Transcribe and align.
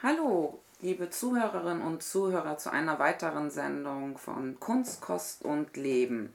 Hallo, 0.00 0.60
liebe 0.80 1.10
Zuhörerinnen 1.10 1.82
und 1.82 2.04
Zuhörer 2.04 2.56
zu 2.56 2.70
einer 2.70 3.00
weiteren 3.00 3.50
Sendung 3.50 4.16
von 4.16 4.60
Kunst, 4.60 5.00
Kost 5.00 5.44
und 5.44 5.76
Leben. 5.76 6.32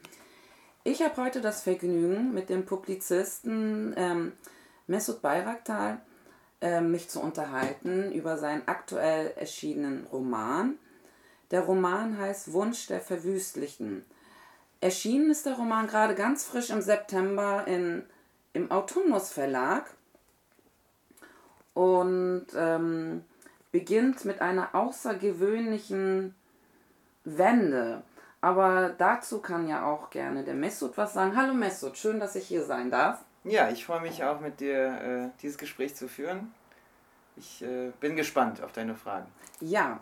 Ich 0.83 1.01
habe 1.01 1.15
heute 1.15 1.39
das 1.39 1.63
Vergnügen, 1.63 2.33
mit 2.33 2.49
dem 2.49 2.65
Publizisten 2.65 3.93
ähm, 3.95 4.33
Mesut 4.87 5.21
Bayraktar 5.21 6.01
äh, 6.59 6.81
mich 6.81 7.07
zu 7.07 7.21
unterhalten 7.21 8.11
über 8.11 8.37
seinen 8.37 8.67
aktuell 8.67 9.31
erschienenen 9.37 10.07
Roman. 10.07 10.77
Der 11.51 11.61
Roman 11.61 12.17
heißt 12.17 12.51
Wunsch 12.51 12.87
der 12.87 12.99
Verwüstlichen. 12.99 14.03
Erschienen 14.81 15.31
ist 15.31 15.45
der 15.45 15.55
Roman 15.55 15.87
gerade 15.87 16.15
ganz 16.15 16.43
frisch 16.43 16.69
im 16.69 16.81
September 16.81 17.63
in, 17.65 18.03
im 18.51 18.71
Autumnus 18.71 19.31
Verlag 19.31 19.89
und 21.73 22.47
ähm, 22.57 23.23
beginnt 23.73 24.23
mit 24.23 24.39
einer 24.39 24.73
außergewöhnlichen 24.73 26.33
Wende. 27.25 28.03
Aber 28.39 28.89
dazu 28.97 29.39
kann 29.39 29.67
ja 29.67 29.85
auch 29.85 30.11
gerne 30.11 30.43
der 30.43 30.53
Messut 30.53 30.95
was 30.95 31.13
sagen. 31.13 31.35
Hallo 31.35 31.53
Messut, 31.53 31.97
schön, 31.97 32.19
dass 32.19 32.35
ich 32.35 32.47
hier 32.47 32.63
sein 32.63 32.91
darf. 32.91 33.19
Ja, 33.43 33.69
ich 33.69 33.85
freue 33.85 34.01
mich 34.01 34.23
auch 34.23 34.39
mit 34.39 34.59
dir 34.59 35.31
äh, 35.33 35.39
dieses 35.41 35.57
Gespräch 35.57 35.95
zu 35.95 36.07
führen. 36.07 36.53
Ich 37.35 37.63
äh, 37.63 37.91
bin 37.99 38.15
gespannt 38.15 38.61
auf 38.61 38.71
deine 38.71 38.95
Fragen. 38.95 39.25
Ja, 39.59 39.99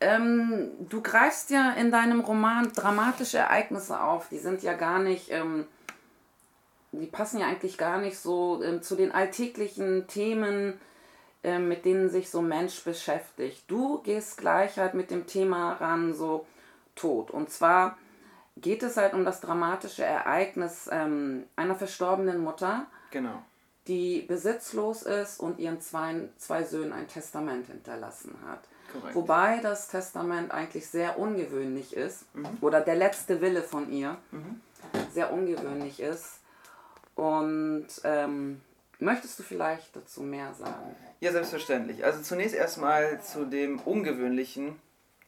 ähm, 0.00 0.70
du 0.88 1.02
greifst 1.02 1.50
ja 1.50 1.72
in 1.72 1.90
deinem 1.90 2.20
Roman 2.20 2.72
dramatische 2.72 3.38
Ereignisse 3.38 4.00
auf. 4.00 4.28
Die 4.28 4.38
sind 4.38 4.62
ja 4.62 4.74
gar 4.74 5.00
nicht, 5.00 5.32
ähm, 5.32 5.66
die 6.92 7.06
passen 7.06 7.40
ja 7.40 7.48
eigentlich 7.48 7.78
gar 7.78 7.98
nicht 7.98 8.18
so 8.18 8.62
ähm, 8.62 8.80
zu 8.80 8.94
den 8.94 9.10
alltäglichen 9.10 10.06
Themen, 10.06 10.78
äh, 11.42 11.58
mit 11.58 11.84
denen 11.84 12.10
sich 12.10 12.30
so 12.30 12.40
ein 12.40 12.48
Mensch 12.48 12.82
beschäftigt. 12.82 13.64
Du 13.68 14.02
gehst 14.02 14.38
gleich 14.38 14.78
halt 14.78 14.94
mit 14.94 15.10
dem 15.10 15.26
Thema 15.26 15.74
ran, 15.74 16.14
so 16.14 16.46
Tod. 16.94 17.30
Und 17.30 17.50
zwar 17.50 17.96
geht 18.56 18.82
es 18.82 18.96
halt 18.96 19.14
um 19.14 19.24
das 19.24 19.40
dramatische 19.40 20.04
Ereignis 20.04 20.88
ähm, 20.90 21.44
einer 21.56 21.76
verstorbenen 21.76 22.42
Mutter. 22.42 22.86
Genau. 23.10 23.42
Die 23.86 24.22
besitzlos 24.22 25.02
ist 25.02 25.40
und 25.40 25.58
ihren 25.58 25.80
zwei, 25.80 26.28
zwei 26.36 26.64
Söhnen 26.64 26.92
ein 26.92 27.08
Testament 27.08 27.68
hinterlassen 27.68 28.36
hat. 28.46 28.60
Korrekt. 28.92 29.14
Wobei 29.14 29.60
das 29.60 29.88
Testament 29.88 30.50
eigentlich 30.50 30.88
sehr 30.88 31.18
ungewöhnlich 31.18 31.94
ist, 31.94 32.34
mhm. 32.34 32.48
oder 32.60 32.80
der 32.80 32.96
letzte 32.96 33.40
Wille 33.40 33.62
von 33.62 33.90
ihr 33.90 34.18
mhm. 34.30 34.60
sehr 35.12 35.32
ungewöhnlich 35.32 36.00
ist. 36.00 36.40
Und 37.14 37.88
ähm, 38.04 38.60
möchtest 38.98 39.38
du 39.38 39.42
vielleicht 39.42 39.94
dazu 39.94 40.22
mehr 40.22 40.54
sagen? 40.54 40.94
Ja, 41.20 41.32
selbstverständlich. 41.32 42.04
Also 42.04 42.22
zunächst 42.22 42.54
erstmal 42.54 43.20
zu 43.22 43.44
dem 43.44 43.78
Ungewöhnlichen, 43.80 44.76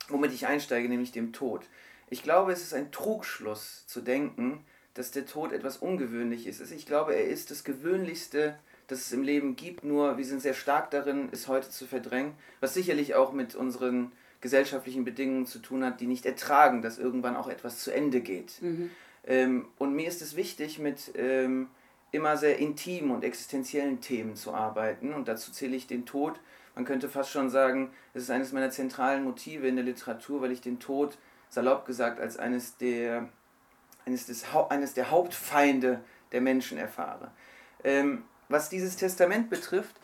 womit 0.09 0.33
ich 0.33 0.47
einsteige, 0.47 0.89
nämlich 0.89 1.13
dem 1.13 1.33
Tod. 1.33 1.63
Ich 2.09 2.23
glaube, 2.23 2.53
es 2.53 2.63
ist 2.63 2.75
ein 2.75 2.91
Trugschluss 2.91 3.87
zu 3.87 4.01
denken, 4.01 4.65
dass 4.95 5.13
der 5.13 5.27
Tod 5.27 5.53
etwas 5.53 5.77
Ungewöhnliches 5.77 6.61
ist. 6.61 6.73
Ich 6.73 6.87
glaube, 6.87 7.15
er 7.15 7.27
ist 7.27 7.51
das 7.51 7.65
Gewöhnlichste, 7.65 8.59
das 8.89 9.01
es 9.01 9.13
im 9.13 9.23
Leben 9.23 9.55
gibt, 9.55 9.85
nur 9.85 10.19
wir 10.19 10.25
sind 10.25 10.43
sehr 10.43 10.55
stark 10.55 10.91
darin, 10.91 11.29
es 11.31 11.47
heute 11.47 11.71
zu 11.71 11.87
verdrängen, 11.87 12.35
was 12.59 12.75
sicherlich 12.75 13.15
auch 13.15 13.33
mit 13.33 13.55
unseren 13.55 14.11
gesellschaftlichen 14.41 15.05
Bedingungen 15.05 15.47
zu 15.47 15.61
tun 15.61 15.85
hat, 15.85 16.01
die 16.01 16.07
nicht 16.07 16.27
ertragen, 16.27 16.83
dass 16.83 16.99
irgendwann 16.99 17.37
auch 17.37 17.49
etwas 17.49 17.79
zu 17.79 17.93
Ende 17.93 18.21
geht. 18.21 18.61
Mhm. 18.61 18.91
Ähm, 19.25 19.69
und 19.79 19.95
mir 19.95 20.09
ist 20.09 20.23
es 20.23 20.35
wichtig, 20.35 20.79
mit 20.79 21.13
ähm, 21.15 21.69
immer 22.13 22.37
sehr 22.37 22.59
intimen 22.59 23.11
und 23.11 23.25
existenziellen 23.25 24.01
Themen 24.01 24.37
zu 24.37 24.53
arbeiten 24.53 25.15
und 25.15 25.29
dazu 25.29 25.53
zähle 25.53 25.77
ich 25.77 25.87
den 25.87 26.07
Tod. 26.07 26.41
Man 26.75 26.85
könnte 26.85 27.09
fast 27.09 27.31
schon 27.31 27.51
sagen, 27.51 27.91
es 28.15 28.25
ist 28.25 28.31
eines 28.31 28.53
meiner 28.53 28.71
zentralen 28.71 29.25
Motive 29.25 29.67
in 29.67 29.77
der 29.77 29.85
Literatur, 29.85 30.41
weil 30.43 30.53
ich 30.53 30.61
den 30.61 30.81
Tod, 30.81 31.19
salopp 31.49 31.85
gesagt, 31.85 32.21
als 32.21 32.37
eines 32.37 32.77
der, 32.77 33.29
eines 34.07 34.27
des, 34.27 34.45
eines 34.69 34.95
der 34.95 35.11
Hauptfeinde 35.11 36.01
der 36.33 36.41
Menschen 36.41 36.79
erfahre. 36.79 37.33
Ähm, 37.83 38.25
was 38.49 38.69
dieses 38.69 38.97
Testament 38.97 39.51
betrifft, 39.51 39.97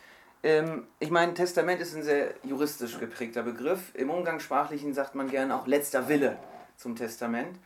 ähm, 0.43 0.87
ich 0.99 1.09
meine, 1.09 1.33
Testament 1.33 1.81
ist 1.81 1.95
ein 1.95 2.03
sehr 2.03 2.33
juristisch 2.43 2.99
geprägter 2.99 3.43
Begriff. 3.43 3.91
Im 3.93 4.09
Umgangssprachlichen 4.09 4.93
sagt 4.93 5.15
man 5.15 5.29
gerne 5.29 5.55
auch 5.55 5.67
letzter 5.67 6.07
Wille 6.07 6.37
zum 6.75 6.95
Testament. 6.95 7.57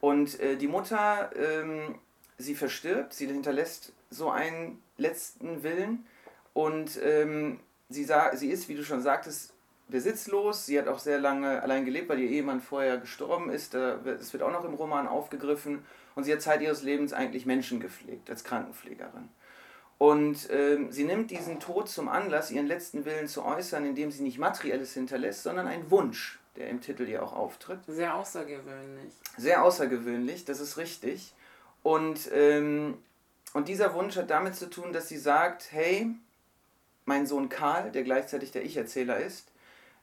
Und 0.00 0.38
äh, 0.40 0.56
die 0.56 0.68
Mutter, 0.68 1.30
ähm, 1.36 1.98
sie 2.40 2.54
verstirbt, 2.54 3.12
sie 3.12 3.26
hinterlässt 3.26 3.92
so 4.10 4.30
einen 4.30 4.82
letzten 4.96 5.62
Willen 5.62 6.06
und 6.52 6.98
ähm, 7.02 7.60
sie, 7.88 8.06
sie 8.34 8.50
ist, 8.50 8.68
wie 8.68 8.74
du 8.74 8.84
schon 8.84 9.02
sagtest, 9.02 9.52
besitzlos. 9.88 10.66
Sie 10.66 10.78
hat 10.78 10.88
auch 10.88 10.98
sehr 10.98 11.18
lange 11.18 11.62
allein 11.62 11.84
gelebt, 11.84 12.08
weil 12.08 12.20
ihr 12.20 12.30
Ehemann 12.30 12.60
vorher 12.60 12.98
gestorben 12.98 13.50
ist. 13.50 13.74
Das 13.74 14.32
wird 14.32 14.42
auch 14.42 14.52
noch 14.52 14.64
im 14.64 14.74
Roman 14.74 15.06
aufgegriffen. 15.06 15.84
Und 16.14 16.24
sie 16.24 16.32
hat 16.32 16.42
Zeit 16.42 16.62
ihres 16.62 16.82
Lebens 16.82 17.12
eigentlich 17.12 17.46
Menschen 17.46 17.80
gepflegt, 17.80 18.30
als 18.30 18.44
Krankenpflegerin. 18.44 19.28
Und 19.98 20.48
ähm, 20.50 20.90
sie 20.90 21.04
nimmt 21.04 21.30
diesen 21.30 21.60
Tod 21.60 21.88
zum 21.88 22.08
Anlass, 22.08 22.50
ihren 22.50 22.66
letzten 22.66 23.04
Willen 23.04 23.28
zu 23.28 23.44
äußern, 23.44 23.84
indem 23.84 24.10
sie 24.10 24.22
nicht 24.22 24.38
Materielles 24.38 24.94
hinterlässt, 24.94 25.42
sondern 25.42 25.66
einen 25.66 25.90
Wunsch, 25.90 26.38
der 26.56 26.68
im 26.68 26.80
Titel 26.80 27.06
ja 27.06 27.20
auch 27.20 27.34
auftritt. 27.34 27.80
Sehr 27.86 28.14
außergewöhnlich. 28.14 29.12
Sehr 29.36 29.62
außergewöhnlich, 29.62 30.46
das 30.46 30.60
ist 30.60 30.78
richtig. 30.78 31.34
Und, 31.82 32.30
ähm, 32.32 32.98
und 33.52 33.68
dieser 33.68 33.94
Wunsch 33.94 34.16
hat 34.16 34.30
damit 34.30 34.54
zu 34.54 34.68
tun, 34.68 34.92
dass 34.92 35.08
sie 35.08 35.18
sagt, 35.18 35.72
hey, 35.72 36.14
mein 37.04 37.26
Sohn 37.26 37.48
Karl, 37.48 37.90
der 37.90 38.02
gleichzeitig 38.02 38.52
der 38.52 38.64
Ich-Erzähler 38.64 39.18
ist, 39.18 39.50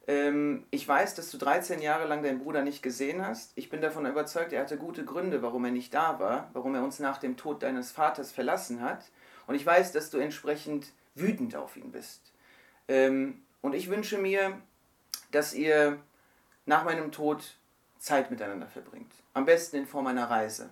ähm, 0.07 0.65
ich 0.71 0.87
weiß, 0.87 1.15
dass 1.15 1.29
du 1.31 1.37
13 1.37 1.81
Jahre 1.81 2.07
lang 2.07 2.23
deinen 2.23 2.39
Bruder 2.39 2.63
nicht 2.63 2.81
gesehen 2.81 3.25
hast. 3.25 3.51
Ich 3.55 3.69
bin 3.69 3.81
davon 3.81 4.05
überzeugt, 4.05 4.53
er 4.53 4.61
hatte 4.61 4.77
gute 4.77 5.03
Gründe, 5.03 5.41
warum 5.41 5.65
er 5.65 5.71
nicht 5.71 5.93
da 5.93 6.19
war, 6.19 6.49
warum 6.53 6.75
er 6.75 6.83
uns 6.83 6.99
nach 6.99 7.17
dem 7.17 7.35
Tod 7.35 7.61
deines 7.61 7.91
Vaters 7.91 8.31
verlassen 8.31 8.81
hat. 8.81 9.05
Und 9.47 9.55
ich 9.55 9.65
weiß, 9.65 9.91
dass 9.91 10.09
du 10.09 10.17
entsprechend 10.17 10.93
wütend 11.13 11.55
auf 11.55 11.75
ihn 11.75 11.91
bist. 11.91 12.21
Ähm, 12.87 13.41
und 13.61 13.75
ich 13.75 13.89
wünsche 13.89 14.17
mir, 14.17 14.61
dass 15.31 15.53
ihr 15.53 15.99
nach 16.65 16.85
meinem 16.85 17.11
Tod 17.11 17.57
Zeit 17.99 18.31
miteinander 18.31 18.67
verbringt. 18.67 19.11
Am 19.33 19.45
besten 19.45 19.77
in 19.77 19.87
Form 19.87 20.07
einer 20.07 20.29
Reise. 20.29 20.69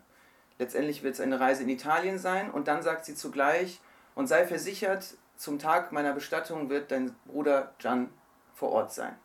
Letztendlich 0.58 1.04
wird 1.04 1.16
es 1.16 1.20
eine 1.20 1.40
Reise 1.40 1.64
in 1.64 1.70
Italien 1.70 2.18
sein 2.18 2.50
und 2.50 2.68
dann 2.68 2.82
sagt 2.82 3.06
sie 3.06 3.16
zugleich, 3.16 3.82
und 4.16 4.28
sei 4.28 4.48
versichert, 4.48 5.16
zum 5.36 5.60
Tag 5.60 5.92
meiner 5.92 6.14
Bestattung 6.14 6.70
wird 6.70 6.92
dein 6.92 7.14
Bruder 7.26 7.74
Jan 7.82 8.10
vor 8.54 8.72
Ort 8.72 8.94
sein. 8.94 9.16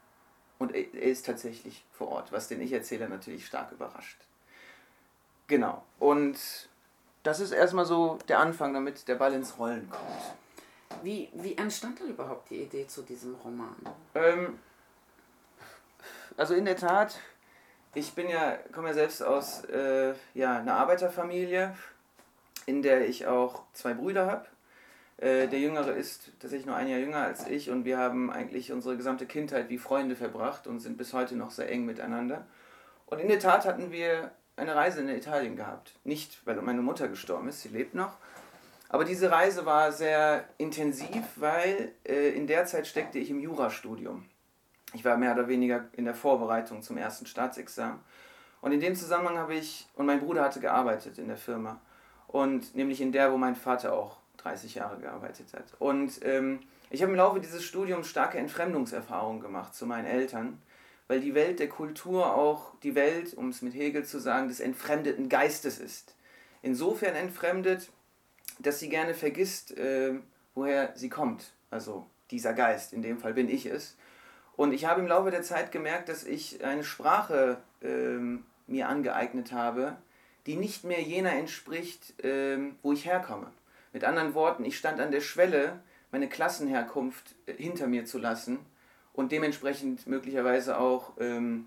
Und 0.58 0.74
er 0.74 0.92
ist 0.92 1.24
tatsächlich 1.24 1.84
vor 1.92 2.08
Ort, 2.08 2.32
was 2.32 2.48
den 2.48 2.60
Ich-Erzähler 2.60 3.08
natürlich 3.08 3.46
stark 3.46 3.72
überrascht. 3.72 4.20
Genau. 5.46 5.84
Und 5.98 6.36
das 7.22 7.40
ist 7.40 7.52
erstmal 7.52 7.86
so 7.86 8.18
der 8.28 8.40
Anfang, 8.40 8.74
damit 8.74 9.08
der 9.08 9.14
Ball 9.14 9.32
ins 9.32 9.58
Rollen 9.58 9.88
kommt. 9.88 11.02
Wie, 11.02 11.30
wie 11.32 11.56
entstand 11.56 12.00
denn 12.00 12.08
überhaupt 12.08 12.50
die 12.50 12.62
Idee 12.62 12.86
zu 12.86 13.02
diesem 13.02 13.36
Roman? 13.36 13.76
Ähm, 14.14 14.58
also 16.36 16.54
in 16.54 16.64
der 16.64 16.76
Tat, 16.76 17.18
ich 17.94 18.12
bin 18.14 18.28
ja, 18.28 18.56
komme 18.72 18.88
ja 18.88 18.94
selbst 18.94 19.22
aus 19.22 19.64
äh, 19.64 20.14
ja, 20.34 20.58
einer 20.58 20.74
Arbeiterfamilie, 20.74 21.74
in 22.66 22.82
der 22.82 23.08
ich 23.08 23.26
auch 23.26 23.64
zwei 23.72 23.94
Brüder 23.94 24.26
habe. 24.26 24.46
Äh, 25.18 25.48
der 25.48 25.58
Jüngere 25.58 25.92
ist 25.92 26.30
tatsächlich 26.40 26.66
nur 26.66 26.76
ein 26.76 26.88
Jahr 26.88 27.00
jünger 27.00 27.24
als 27.24 27.46
ich 27.46 27.70
und 27.70 27.84
wir 27.84 27.98
haben 27.98 28.30
eigentlich 28.30 28.72
unsere 28.72 28.96
gesamte 28.96 29.26
Kindheit 29.26 29.68
wie 29.68 29.78
Freunde 29.78 30.16
verbracht 30.16 30.66
und 30.66 30.80
sind 30.80 30.96
bis 30.96 31.12
heute 31.12 31.36
noch 31.36 31.50
sehr 31.50 31.70
eng 31.70 31.84
miteinander. 31.84 32.46
Und 33.06 33.18
in 33.18 33.28
der 33.28 33.40
Tat 33.40 33.64
hatten 33.64 33.90
wir 33.90 34.30
eine 34.56 34.74
Reise 34.74 35.00
in 35.00 35.08
Italien 35.08 35.56
gehabt. 35.56 35.94
Nicht, 36.04 36.46
weil 36.46 36.56
meine 36.62 36.82
Mutter 36.82 37.08
gestorben 37.08 37.48
ist, 37.48 37.62
sie 37.62 37.68
lebt 37.68 37.94
noch. 37.94 38.16
Aber 38.88 39.04
diese 39.04 39.30
Reise 39.30 39.66
war 39.66 39.92
sehr 39.92 40.44
intensiv, 40.58 41.24
weil 41.36 41.92
äh, 42.04 42.30
in 42.30 42.46
der 42.46 42.66
Zeit 42.66 42.86
steckte 42.86 43.18
ich 43.18 43.30
im 43.30 43.40
Jurastudium. 43.40 44.26
Ich 44.92 45.04
war 45.04 45.16
mehr 45.16 45.32
oder 45.32 45.48
weniger 45.48 45.84
in 45.92 46.04
der 46.04 46.14
Vorbereitung 46.14 46.82
zum 46.82 46.96
ersten 46.96 47.26
Staatsexamen. 47.26 48.00
Und 48.60 48.72
in 48.72 48.80
dem 48.80 48.94
Zusammenhang 48.94 49.38
habe 49.38 49.54
ich, 49.54 49.88
und 49.94 50.06
mein 50.06 50.20
Bruder 50.20 50.42
hatte 50.42 50.60
gearbeitet 50.60 51.18
in 51.18 51.28
der 51.28 51.36
Firma. 51.36 51.80
Und 52.26 52.74
nämlich 52.74 53.00
in 53.00 53.12
der, 53.12 53.32
wo 53.32 53.36
mein 53.36 53.56
Vater 53.56 53.92
auch 53.92 54.18
30 54.38 54.74
Jahre 54.74 54.98
gearbeitet 54.98 55.52
hat. 55.54 55.64
Und 55.78 56.24
ähm, 56.24 56.60
ich 56.90 57.02
habe 57.02 57.12
im 57.12 57.18
Laufe 57.18 57.40
dieses 57.40 57.64
Studiums 57.64 58.08
starke 58.08 58.38
Entfremdungserfahrungen 58.38 59.40
gemacht 59.40 59.74
zu 59.74 59.86
meinen 59.86 60.06
Eltern 60.06 60.58
weil 61.10 61.20
die 61.20 61.34
Welt 61.34 61.58
der 61.58 61.68
Kultur 61.68 62.36
auch 62.36 62.72
die 62.84 62.94
Welt, 62.94 63.34
um 63.34 63.48
es 63.48 63.62
mit 63.62 63.74
Hegel 63.74 64.04
zu 64.04 64.20
sagen, 64.20 64.46
des 64.46 64.60
entfremdeten 64.60 65.28
Geistes 65.28 65.80
ist. 65.80 66.14
Insofern 66.62 67.16
entfremdet, 67.16 67.90
dass 68.60 68.78
sie 68.78 68.88
gerne 68.88 69.14
vergisst, 69.14 69.76
äh, 69.76 70.12
woher 70.54 70.92
sie 70.94 71.08
kommt. 71.08 71.50
Also 71.68 72.06
dieser 72.30 72.52
Geist, 72.52 72.92
in 72.92 73.02
dem 73.02 73.18
Fall 73.18 73.34
bin 73.34 73.48
ich 73.48 73.66
es. 73.66 73.96
Und 74.60 74.74
ich 74.74 74.84
habe 74.84 75.00
im 75.00 75.06
Laufe 75.06 75.30
der 75.30 75.40
Zeit 75.40 75.72
gemerkt, 75.72 76.10
dass 76.10 76.22
ich 76.22 76.62
eine 76.62 76.84
Sprache 76.84 77.56
äh, 77.80 78.18
mir 78.66 78.90
angeeignet 78.90 79.52
habe, 79.52 79.96
die 80.44 80.56
nicht 80.56 80.84
mehr 80.84 81.00
jener 81.00 81.32
entspricht, 81.32 82.22
äh, 82.22 82.58
wo 82.82 82.92
ich 82.92 83.06
herkomme. 83.06 83.50
Mit 83.94 84.04
anderen 84.04 84.34
Worten, 84.34 84.66
ich 84.66 84.76
stand 84.76 85.00
an 85.00 85.12
der 85.12 85.22
Schwelle, 85.22 85.80
meine 86.12 86.28
Klassenherkunft 86.28 87.36
äh, 87.46 87.54
hinter 87.54 87.86
mir 87.86 88.04
zu 88.04 88.18
lassen 88.18 88.58
und 89.14 89.32
dementsprechend 89.32 90.06
möglicherweise 90.06 90.76
auch, 90.76 91.14
ähm, 91.18 91.66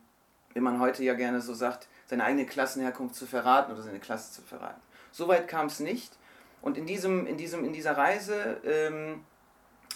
wie 0.53 0.59
man 0.59 0.79
heute 0.79 1.03
ja 1.03 1.15
gerne 1.15 1.41
so 1.41 1.55
sagt, 1.55 1.87
seine 2.05 2.23
eigene 2.23 2.45
Klassenherkunft 2.45 3.15
zu 3.15 3.25
verraten 3.25 3.71
oder 3.71 3.81
seine 3.81 4.01
Klasse 4.01 4.33
zu 4.33 4.43
verraten. 4.43 4.81
Soweit 5.11 5.47
kam 5.47 5.65
es 5.65 5.79
nicht. 5.79 6.15
Und 6.61 6.77
in, 6.77 6.85
diesem, 6.85 7.25
in, 7.25 7.37
diesem, 7.37 7.65
in 7.65 7.73
dieser 7.73 7.97
Reise 7.97 8.61
ähm, 8.63 9.25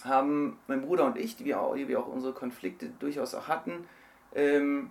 haben 0.04 0.58
mein 0.66 0.82
Bruder 0.82 1.04
und 1.04 1.16
ich, 1.16 1.36
die 1.36 1.44
wir 1.44 1.60
auch, 1.60 1.74
die 1.74 1.88
wir 1.88 2.00
auch 2.00 2.08
unsere 2.08 2.32
Konflikte 2.32 2.90
durchaus 2.98 3.34
auch 3.34 3.48
hatten, 3.48 3.86
ähm, 4.34 4.90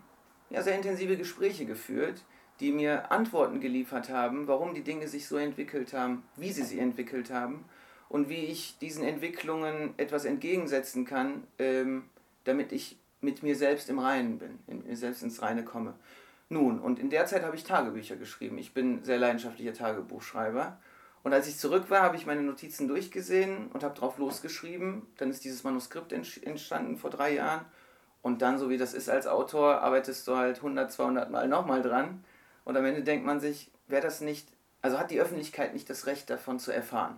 ja, 0.50 0.62
sehr 0.62 0.76
intensive 0.76 1.18
Gespräche 1.18 1.66
geführt, 1.66 2.24
die 2.60 2.72
mir 2.72 3.12
Antworten 3.12 3.60
geliefert 3.60 4.10
haben, 4.10 4.48
warum 4.48 4.74
die 4.74 4.84
Dinge 4.84 5.08
sich 5.08 5.28
so 5.28 5.38
entwickelt 5.38 5.94
haben, 5.94 6.24
wie 6.36 6.52
sie 6.52 6.64
sich 6.64 6.80
entwickelt 6.80 7.32
haben 7.32 7.66
und 8.10 8.30
wie 8.30 8.46
ich 8.46 8.78
diesen 8.80 9.04
Entwicklungen 9.04 9.94
etwas 9.98 10.26
entgegensetzen 10.26 11.06
kann, 11.06 11.44
ähm, 11.60 12.06
damit 12.46 12.72
ich 12.72 12.98
mit 13.22 13.44
mir 13.44 13.56
selbst 13.56 13.90
im 13.90 14.00
Reinen 14.00 14.40
bin, 14.40 14.60
in 14.68 14.88
mir 14.88 14.96
selbst 14.96 15.24
ins 15.24 15.42
Reine 15.42 15.64
komme. 15.64 15.94
Nun, 16.50 16.80
und 16.80 17.00
in 17.00 17.10
der 17.10 17.26
Zeit 17.26 17.44
habe 17.44 17.56
ich 17.56 17.64
Tagebücher 17.64 18.16
geschrieben. 18.16 18.58
Ich 18.58 18.74
bin 18.74 19.04
sehr 19.04 19.18
leidenschaftlicher 19.18 19.74
Tagebuchschreiber. 19.74 20.80
Und 21.28 21.34
als 21.34 21.50
ich 21.50 21.58
zurück 21.58 21.90
war, 21.90 22.04
habe 22.04 22.16
ich 22.16 22.26
meine 22.26 22.42
Notizen 22.42 22.88
durchgesehen 22.88 23.68
und 23.74 23.84
habe 23.84 23.94
drauf 23.94 24.18
losgeschrieben. 24.18 25.06
Dann 25.18 25.30
ist 25.30 25.44
dieses 25.44 25.66
Manuskript 25.66 26.14
entstanden 26.14 26.96
vor 26.96 27.10
drei 27.10 27.34
Jahren. 27.34 27.66
Und 28.22 28.42
dann, 28.42 28.58
so 28.58 28.70
wie 28.70 28.78
das 28.78 28.94
ist 28.94 29.10
als 29.10 29.28
Autor, 29.28 29.82
arbeitest 29.82 30.26
du 30.30 30.38
halt 30.38 30.56
100, 30.56 30.90
200 30.90 31.30
Mal 31.30 31.50
nochmal 31.50 31.82
dran. 31.82 32.24
Und 32.64 32.78
am 32.78 32.86
Ende 32.86 33.04
denkt 33.04 33.26
man 33.26 33.42
sich, 33.42 33.70
wäre 33.88 34.02
das 34.02 34.22
nicht, 34.22 34.48
also 34.82 34.98
hat 34.98 35.12
die 35.12 35.20
Öffentlichkeit 35.20 35.74
nicht 35.74 35.90
das 35.90 36.06
Recht 36.06 36.30
davon 36.30 36.60
zu 36.60 36.72
erfahren. 36.72 37.18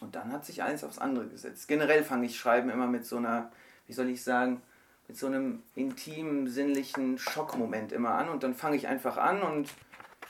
Und 0.00 0.14
dann 0.14 0.32
hat 0.32 0.46
sich 0.46 0.62
eins 0.62 0.82
aufs 0.82 0.96
andere 0.96 1.26
gesetzt. 1.26 1.68
Generell 1.68 2.04
fange 2.04 2.24
ich 2.24 2.38
Schreiben 2.38 2.70
immer 2.70 2.86
mit 2.86 3.04
so 3.04 3.18
einer, 3.18 3.52
wie 3.86 3.92
soll 3.92 4.08
ich 4.08 4.24
sagen, 4.24 4.62
mit 5.08 5.18
so 5.18 5.26
einem 5.26 5.62
intimen, 5.74 6.48
sinnlichen 6.48 7.18
Schockmoment 7.18 7.92
immer 7.92 8.12
an. 8.12 8.30
Und 8.30 8.44
dann 8.44 8.54
fange 8.54 8.76
ich 8.76 8.88
einfach 8.88 9.18
an 9.18 9.42
und 9.42 9.68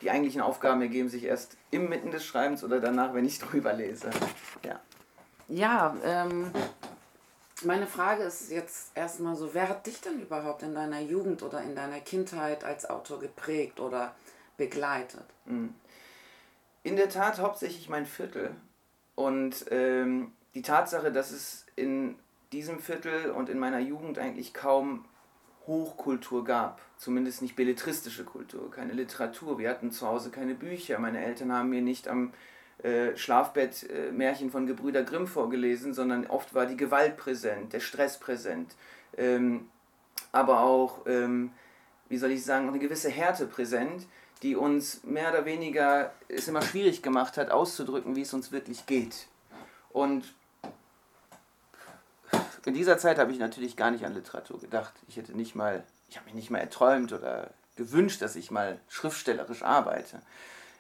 die 0.01 0.11
eigentlichen 0.11 0.41
Aufgaben 0.41 0.81
ergeben 0.81 1.09
sich 1.09 1.25
erst 1.25 1.57
im 1.71 1.89
Mitten 1.89 2.11
des 2.11 2.25
Schreibens 2.25 2.65
oder 2.65 2.81
danach, 2.81 3.15
wenn 3.15 3.25
ich 3.25 3.39
drüber 3.41 3.73
lese. 3.73 4.11
Ja, 4.65 4.81
ja 5.49 5.97
ähm, 6.05 6.51
meine 7.65 7.87
Frage 7.87 8.23
ist 8.23 8.51
jetzt 8.51 8.97
erstmal 8.97 9.37
so, 9.37 9.53
wer 9.53 9.69
hat 9.69 9.87
dich 9.87 10.01
denn 10.01 10.21
überhaupt 10.21 10.63
in 10.63 10.75
deiner 10.75 11.01
Jugend 11.01 11.43
oder 11.43 11.63
in 11.63 11.75
deiner 11.75 12.01
Kindheit 12.01 12.65
als 12.65 12.89
Autor 12.89 13.21
geprägt 13.21 13.81
oder 13.81 14.15
begleitet? 14.57 15.25
Mhm. 15.45 15.75
In 16.83 16.97
der 16.97 17.11
Tat 17.11 17.39
hauptsächlich 17.39 17.89
mein 17.91 18.07
Viertel. 18.07 18.55
Und 19.15 19.67
ähm, 19.71 20.33
die 20.55 20.63
Tatsache, 20.63 21.13
dass 21.13 21.31
es 21.31 21.67
in 21.77 22.19
diesem 22.53 22.81
Viertel 22.81 23.31
und 23.31 23.51
in 23.51 23.59
meiner 23.59 23.79
Jugend 23.79 24.19
eigentlich 24.19 24.55
kaum 24.55 25.05
Hochkultur 25.71 26.45
gab. 26.45 26.81
Zumindest 26.97 27.43
nicht 27.43 27.55
belletristische 27.55 28.25
Kultur, 28.25 28.71
keine 28.73 28.93
Literatur. 28.93 29.59
Wir 29.59 29.71
hatten 29.71 29.93
zu 29.93 30.07
Hause 30.07 30.31
keine 30.31 30.55
Bücher. 30.55 30.99
Meine 30.99 31.25
Eltern 31.25 31.53
haben 31.53 31.71
mir 31.71 31.81
nicht 31.81 32.09
am 32.09 32.33
äh, 32.83 33.17
Schlafbett 33.17 33.89
äh, 33.89 34.11
Märchen 34.11 34.51
von 34.51 34.67
Gebrüder 34.67 35.05
Grimm 35.05 35.29
vorgelesen, 35.29 35.95
sondern 35.95 36.27
oft 36.27 36.55
war 36.55 36.67
die 36.67 36.77
Gewalt 36.77 37.17
präsent, 37.17 37.73
der 37.73 37.81
Stress 37.81 38.19
präsent. 38.19 38.75
Ähm, 39.17 39.69
aber 40.33 40.61
auch, 40.61 41.07
ähm, 41.07 41.53
wie 42.09 42.19
soll 42.19 42.33
ich 42.33 42.45
sagen, 42.45 42.69
eine 42.69 42.81
gewisse 42.81 43.09
Härte 43.09 43.47
präsent, 43.47 44.07
die 44.43 44.57
uns 44.57 45.05
mehr 45.05 45.31
oder 45.31 45.45
weniger 45.45 46.13
es 46.29 46.49
immer 46.49 46.63
schwierig 46.63 47.01
gemacht 47.03 47.37
hat, 47.37 47.51
auszudrücken, 47.51 48.17
wie 48.17 48.23
es 48.23 48.35
uns 48.35 48.51
wirklich 48.51 48.87
geht. 48.87 49.29
Und 49.91 50.35
in 52.67 52.75
dieser 52.75 52.99
Zeit 52.99 53.19
habe 53.19 53.33
ich 53.33 53.39
natürlich 53.39 53.77
gar 53.77 53.91
nicht 53.91 54.05
an 54.05 54.15
Literatur 54.15 54.61
gedacht. 54.61 54.93
Ich 55.09 55.17
hätte 55.17 55.37
nicht 55.37 55.55
mal, 55.55 55.83
ich 56.09 56.17
habe 56.17 56.27
mich 56.27 56.35
nicht 56.35 56.51
mal 56.51 56.59
erträumt 56.59 57.13
oder 57.13 57.51
gewünscht, 57.77 58.21
dass 58.23 58.37
ich 58.37 58.51
mal 58.51 58.79
schriftstellerisch 58.89 59.63
arbeite. 59.63 60.21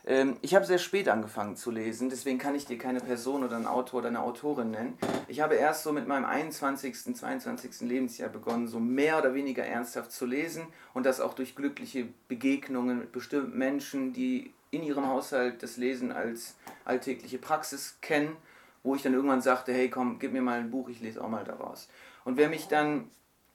Ähm, 0.06 0.36
ich 0.42 0.54
habe 0.54 0.64
sehr 0.64 0.78
spät 0.78 1.08
angefangen 1.08 1.56
zu 1.56 1.70
lesen, 1.70 2.10
deswegen 2.10 2.38
kann 2.38 2.54
ich 2.54 2.66
dir 2.66 2.78
keine 2.78 3.00
Person 3.00 3.44
oder 3.44 3.56
einen 3.56 3.66
Autor 3.66 4.00
oder 4.00 4.08
eine 4.08 4.20
Autorin 4.20 4.70
nennen. 4.70 4.98
Ich 5.28 5.40
habe 5.40 5.54
erst 5.54 5.82
so 5.82 5.92
mit 5.92 6.06
meinem 6.06 6.24
21., 6.24 7.16
22. 7.16 7.80
Lebensjahr 7.82 8.30
begonnen, 8.30 8.68
so 8.68 8.80
mehr 8.80 9.18
oder 9.18 9.34
weniger 9.34 9.64
ernsthaft 9.64 10.12
zu 10.12 10.26
lesen 10.26 10.66
und 10.94 11.04
das 11.04 11.20
auch 11.20 11.34
durch 11.34 11.54
glückliche 11.54 12.06
Begegnungen 12.28 12.98
mit 12.98 13.12
bestimmten 13.12 13.56
Menschen, 13.56 14.12
die 14.12 14.52
in 14.70 14.82
ihrem 14.82 15.06
Haushalt 15.06 15.62
das 15.62 15.76
Lesen 15.76 16.12
als 16.12 16.54
alltägliche 16.84 17.38
Praxis 17.38 17.96
kennen 18.00 18.36
wo 18.82 18.94
ich 18.94 19.02
dann 19.02 19.14
irgendwann 19.14 19.42
sagte, 19.42 19.72
hey 19.72 19.90
komm, 19.90 20.18
gib 20.18 20.32
mir 20.32 20.42
mal 20.42 20.58
ein 20.58 20.70
Buch, 20.70 20.88
ich 20.88 21.00
lese 21.00 21.22
auch 21.22 21.28
mal 21.28 21.44
daraus. 21.44 21.88
Und 22.24 22.36
wer 22.36 22.48
mich 22.48 22.68
dann 22.68 23.10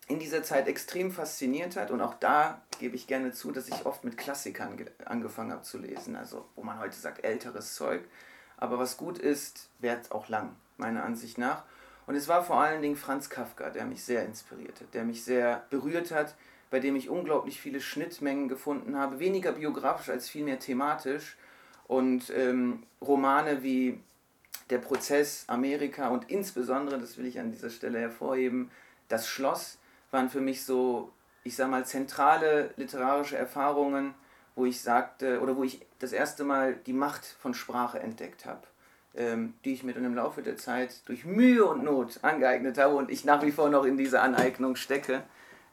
in 0.07 0.19
dieser 0.19 0.43
Zeit 0.43 0.67
extrem 0.67 1.11
fasziniert 1.11 1.75
hat, 1.75 1.89
und 1.91 2.01
auch 2.01 2.13
da 2.13 2.61
gebe 2.79 2.95
ich 2.95 3.07
gerne 3.07 3.31
zu, 3.31 3.51
dass 3.51 3.67
ich 3.67 3.85
oft 3.85 4.03
mit 4.03 4.17
Klassikern 4.17 4.77
angefangen 5.05 5.51
habe 5.51 5.63
zu 5.63 5.77
lesen, 5.79 6.15
also 6.15 6.45
wo 6.55 6.63
man 6.63 6.79
heute 6.79 6.95
sagt, 6.95 7.23
älteres 7.23 7.73
Zeug. 7.73 8.01
Aber 8.57 8.77
was 8.77 8.97
gut 8.97 9.17
ist, 9.17 9.69
währt 9.79 10.11
auch 10.11 10.29
lang, 10.29 10.55
meiner 10.77 11.03
Ansicht 11.03 11.37
nach. 11.37 11.63
Und 12.07 12.15
es 12.15 12.27
war 12.27 12.43
vor 12.43 12.59
allen 12.61 12.81
Dingen 12.81 12.95
Franz 12.95 13.29
Kafka, 13.29 13.71
der 13.71 13.85
mich 13.85 14.03
sehr 14.03 14.25
inspiriert 14.25 14.79
hat, 14.79 14.93
der 14.93 15.03
mich 15.03 15.23
sehr 15.23 15.65
berührt 15.71 16.11
hat, 16.11 16.35
bei 16.69 16.79
dem 16.79 16.95
ich 16.95 17.09
unglaublich 17.09 17.59
viele 17.59 17.81
Schnittmengen 17.81 18.47
gefunden 18.47 18.97
habe, 18.97 19.19
weniger 19.19 19.53
biografisch 19.53 20.09
als 20.09 20.29
vielmehr 20.29 20.59
thematisch. 20.59 21.37
Und 21.87 22.31
ähm, 22.35 22.83
Romane 23.01 23.63
wie 23.63 23.99
der 24.69 24.79
Prozess 24.79 25.45
Amerika 25.47 26.09
und 26.09 26.29
insbesondere, 26.29 26.99
das 26.99 27.17
will 27.17 27.25
ich 27.25 27.39
an 27.39 27.51
dieser 27.51 27.69
Stelle 27.69 27.99
hervorheben, 27.99 28.71
das 29.07 29.27
Schloss 29.27 29.77
waren 30.11 30.29
für 30.29 30.41
mich 30.41 30.63
so, 30.63 31.11
ich 31.43 31.55
sag 31.55 31.69
mal, 31.69 31.85
zentrale 31.85 32.71
literarische 32.77 33.37
Erfahrungen, 33.37 34.15
wo 34.55 34.65
ich 34.65 34.81
sagte, 34.81 35.41
oder 35.41 35.55
wo 35.57 35.63
ich 35.63 35.85
das 35.99 36.13
erste 36.13 36.43
Mal 36.43 36.75
die 36.85 36.93
Macht 36.93 37.25
von 37.25 37.53
Sprache 37.53 37.99
entdeckt 37.99 38.45
habe, 38.45 38.61
ähm, 39.13 39.53
die 39.63 39.73
ich 39.73 39.83
mir 39.83 39.93
dann 39.93 40.05
im 40.05 40.15
Laufe 40.15 40.41
der 40.41 40.57
Zeit 40.57 41.07
durch 41.07 41.25
Mühe 41.25 41.65
und 41.65 41.83
Not 41.83 42.19
angeeignet 42.23 42.77
habe 42.77 42.95
und 42.95 43.11
ich 43.11 43.25
nach 43.25 43.43
wie 43.43 43.51
vor 43.51 43.69
noch 43.69 43.83
in 43.83 43.97
dieser 43.97 44.23
Aneignung 44.23 44.75
stecke, 44.75 45.23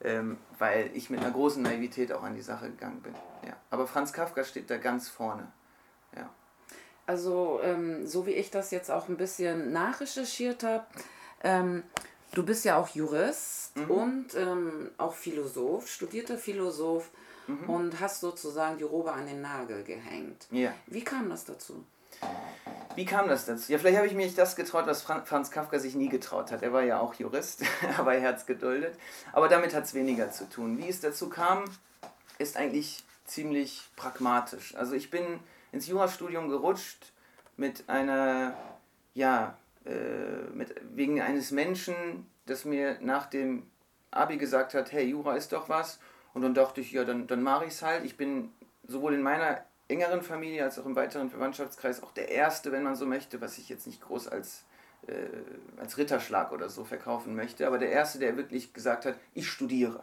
ähm, 0.03 0.37
weil 0.59 0.91
ich 0.95 1.11
mit 1.11 1.21
einer 1.21 1.31
großen 1.31 1.63
Naivität 1.63 2.13
auch 2.13 2.25
an 2.25 2.35
die 2.35 2.43
Sache 2.43 2.71
gegangen 2.71 3.01
bin. 3.01 3.15
Ja. 3.47 3.57
Aber 3.71 3.87
Franz 3.87 4.13
Kafka 4.13 4.45
steht 4.45 4.69
da 4.69 4.77
ganz 4.77 5.09
vorne. 5.09 5.47
Also, 7.07 7.61
ähm, 7.63 8.07
so 8.07 8.27
wie 8.27 8.33
ich 8.33 8.51
das 8.51 8.71
jetzt 8.71 8.91
auch 8.91 9.09
ein 9.09 9.17
bisschen 9.17 9.73
nachrecherchiert 9.73 10.63
habe, 10.63 10.87
ähm, 11.43 11.83
du 12.33 12.45
bist 12.45 12.65
ja 12.65 12.77
auch 12.77 12.89
Jurist 12.89 13.77
mhm. 13.77 13.91
und 13.91 14.35
ähm, 14.37 14.91
auch 14.99 15.15
Philosoph, 15.15 15.89
studierter 15.89 16.39
Philosoph 16.39 17.11
mhm. 17.47 17.69
und 17.69 18.01
hast 18.01 18.21
sozusagen 18.21 18.79
die 18.79 18.85
Robe 18.85 19.13
an 19.13 19.27
den 19.27 19.41
Nagel 19.41 19.83
gehängt. 19.83 20.47
Ja. 20.51 20.73
Wie 20.87 21.03
kam 21.03 21.29
das 21.31 21.45
dazu? 21.45 21.85
Wie 22.95 23.07
kam 23.07 23.29
das 23.29 23.47
dazu? 23.47 23.73
Ja, 23.73 23.79
vielleicht 23.79 23.97
habe 23.97 24.07
ich 24.07 24.15
mich 24.15 24.35
das 24.35 24.55
getraut, 24.55 24.87
was 24.87 25.03
Franz 25.03 25.51
Kafka 25.51 25.79
sich 25.79 25.95
nie 25.95 26.09
getraut 26.09 26.53
hat. 26.53 26.63
Er 26.63 26.73
war 26.73 26.83
ja 26.83 27.01
auch 27.01 27.15
Jurist, 27.15 27.63
aber 27.99 28.15
er 28.15 28.29
hat 28.29 28.39
es 28.39 28.47
geduldet. 28.47 28.95
Aber 29.33 29.49
damit 29.49 29.75
hat 29.75 29.85
es 29.85 29.95
weniger 29.95 30.31
zu 30.31 30.49
tun. 30.49 30.79
Wie 30.79 30.89
es 30.89 31.01
dazu 31.01 31.29
kam, 31.29 31.65
ist 32.39 32.57
eigentlich 32.57 33.03
ziemlich 33.25 33.89
pragmatisch. 33.97 34.75
Also 34.77 34.93
ich 34.95 35.11
bin 35.11 35.41
ins 35.73 35.87
Jurastudium 35.89 36.49
gerutscht 36.49 37.13
mit 37.57 37.89
einer, 37.89 38.55
ja, 39.15 39.57
äh, 39.85 40.55
mit, 40.55 40.75
wegen 40.95 41.21
eines 41.21 41.51
Menschen, 41.51 42.27
das 42.47 42.65
mir 42.65 42.99
nach 43.01 43.27
dem 43.27 43.67
Abi 44.11 44.37
gesagt 44.37 44.75
hat, 44.75 44.93
hey, 44.93 45.05
Jura 45.05 45.35
ist 45.35 45.53
doch 45.53 45.69
was. 45.69 45.99
Und 46.35 46.43
dann 46.43 46.55
dachte 46.55 46.81
ich, 46.81 46.93
ja, 46.93 47.05
dann, 47.05 47.27
dann 47.27 47.43
mache 47.43 47.65
ich 47.65 47.73
es 47.73 47.83
halt. 47.83 48.05
Ich 48.05 48.17
bin 48.17 48.53
sowohl 48.87 49.15
in 49.15 49.23
meiner 49.23 49.65
engeren 49.89 50.23
Familie 50.23 50.65
als 50.65 50.79
auch 50.79 50.87
im 50.87 50.97
weiteren 50.97 51.31
Verwandtschaftskreis 51.31 52.03
auch 52.03 52.13
der 52.13 52.29
Erste, 52.31 52.73
wenn 52.73 52.83
man 52.83 52.97
so 52.97 53.07
möchte, 53.07 53.41
was 53.41 53.59
ich 53.59 53.69
jetzt 53.69 53.87
nicht 53.87 54.01
groß 54.03 54.29
als, 54.29 54.65
äh, 55.07 55.13
als 55.79 55.99
Ritterschlag 55.99 56.53
oder 56.53 56.69
so 56.69 56.85
verkaufen 56.85 57.35
möchte, 57.35 57.67
aber 57.67 57.79
der 57.79 57.91
Erste, 57.91 58.19
der 58.19 58.37
wirklich 58.37 58.73
gesagt 58.73 59.05
hat, 59.05 59.17
ich 59.35 59.49
studiere. 59.49 60.03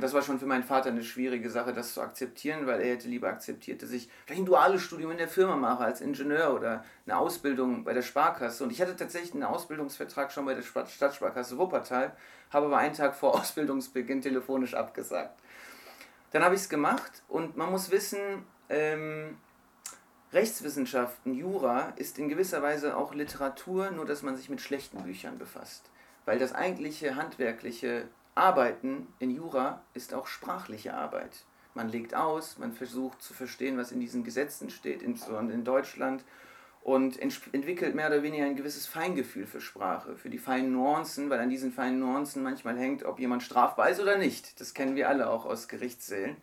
Und 0.00 0.04
das 0.04 0.14
war 0.14 0.22
schon 0.22 0.38
für 0.38 0.46
meinen 0.46 0.64
Vater 0.64 0.88
eine 0.88 1.04
schwierige 1.04 1.50
Sache, 1.50 1.74
das 1.74 1.92
zu 1.92 2.00
akzeptieren, 2.00 2.66
weil 2.66 2.80
er 2.80 2.92
hätte 2.94 3.06
lieber 3.06 3.28
akzeptiert, 3.28 3.82
dass 3.82 3.90
ich 3.90 4.08
vielleicht 4.24 4.40
ein 4.40 4.46
duales 4.46 4.80
Studium 4.80 5.10
in 5.10 5.18
der 5.18 5.28
Firma 5.28 5.56
mache 5.56 5.84
als 5.84 6.00
Ingenieur 6.00 6.54
oder 6.54 6.86
eine 7.04 7.18
Ausbildung 7.18 7.84
bei 7.84 7.92
der 7.92 8.00
Sparkasse. 8.00 8.64
Und 8.64 8.70
ich 8.72 8.80
hatte 8.80 8.96
tatsächlich 8.96 9.34
einen 9.34 9.42
Ausbildungsvertrag 9.42 10.32
schon 10.32 10.46
bei 10.46 10.54
der 10.54 10.62
Stadtsparkasse 10.62 11.58
Wuppertal, 11.58 12.16
habe 12.48 12.64
aber 12.64 12.78
einen 12.78 12.94
Tag 12.94 13.14
vor 13.14 13.34
Ausbildungsbeginn 13.38 14.22
telefonisch 14.22 14.72
abgesagt. 14.72 15.38
Dann 16.30 16.42
habe 16.44 16.54
ich 16.54 16.62
es 16.62 16.70
gemacht 16.70 17.22
und 17.28 17.58
man 17.58 17.70
muss 17.70 17.90
wissen, 17.90 18.46
ähm, 18.70 19.36
Rechtswissenschaften, 20.32 21.34
Jura 21.34 21.92
ist 21.96 22.18
in 22.18 22.30
gewisser 22.30 22.62
Weise 22.62 22.96
auch 22.96 23.12
Literatur, 23.12 23.90
nur 23.90 24.06
dass 24.06 24.22
man 24.22 24.34
sich 24.34 24.48
mit 24.48 24.62
schlechten 24.62 25.02
Büchern 25.02 25.36
befasst. 25.36 25.90
Weil 26.24 26.38
das 26.38 26.54
eigentliche 26.54 27.16
handwerkliche 27.16 28.08
Arbeiten 28.34 29.08
in 29.18 29.30
Jura 29.30 29.82
ist 29.94 30.14
auch 30.14 30.26
sprachliche 30.26 30.94
Arbeit. 30.94 31.44
Man 31.74 31.88
legt 31.88 32.14
aus, 32.14 32.58
man 32.58 32.72
versucht 32.72 33.22
zu 33.22 33.32
verstehen, 33.34 33.78
was 33.78 33.92
in 33.92 34.00
diesen 34.00 34.24
Gesetzen 34.24 34.70
steht, 34.70 35.02
insbesondere 35.02 35.56
in 35.56 35.64
Deutschland. 35.64 36.24
und 36.82 37.18
entwickelt 37.20 37.94
mehr 37.94 38.06
oder 38.06 38.22
weniger 38.22 38.46
ein 38.46 38.56
gewisses 38.56 38.86
Feingefühl 38.86 39.46
für 39.46 39.60
Sprache, 39.60 40.16
für 40.16 40.30
die 40.30 40.38
feinen 40.38 40.72
Nuancen, 40.72 41.28
weil 41.28 41.38
an 41.38 41.50
diesen 41.50 41.72
feinen 41.72 42.00
Nuancen 42.00 42.42
manchmal 42.42 42.78
hängt, 42.78 43.04
ob 43.04 43.20
jemand 43.20 43.42
strafbar 43.42 43.90
ist 43.90 44.00
oder 44.00 44.16
nicht. 44.16 44.58
Das 44.60 44.72
kennen 44.72 44.96
wir 44.96 45.10
alle 45.10 45.28
auch 45.28 45.44
aus 45.44 45.68
Gerichtssälen. 45.68 46.38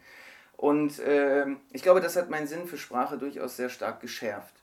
Und 0.56 1.00
äh, 1.00 1.48
ich 1.72 1.82
glaube, 1.82 2.02
das 2.02 2.16
hat 2.16 2.30
meinen 2.30 2.46
Sinn 2.48 2.68
für 2.68 2.78
Sprache 2.78 3.18
durchaus 3.18 3.58
sehr 3.58 3.70
stark 3.70 4.00
geschärft. 4.00 4.54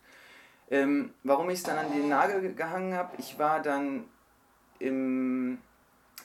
Ähm, 0.70 1.12
warum 1.24 1.50
ich 1.50 1.58
es 1.58 1.64
dann 1.64 1.78
an 1.78 1.92
den 1.92 2.08
Nagel 2.08 2.54
gehangen 2.54 2.94
habe, 2.94 3.16
ich 3.18 3.38
war 3.38 3.60
dann 3.60 4.04
im 4.78 5.58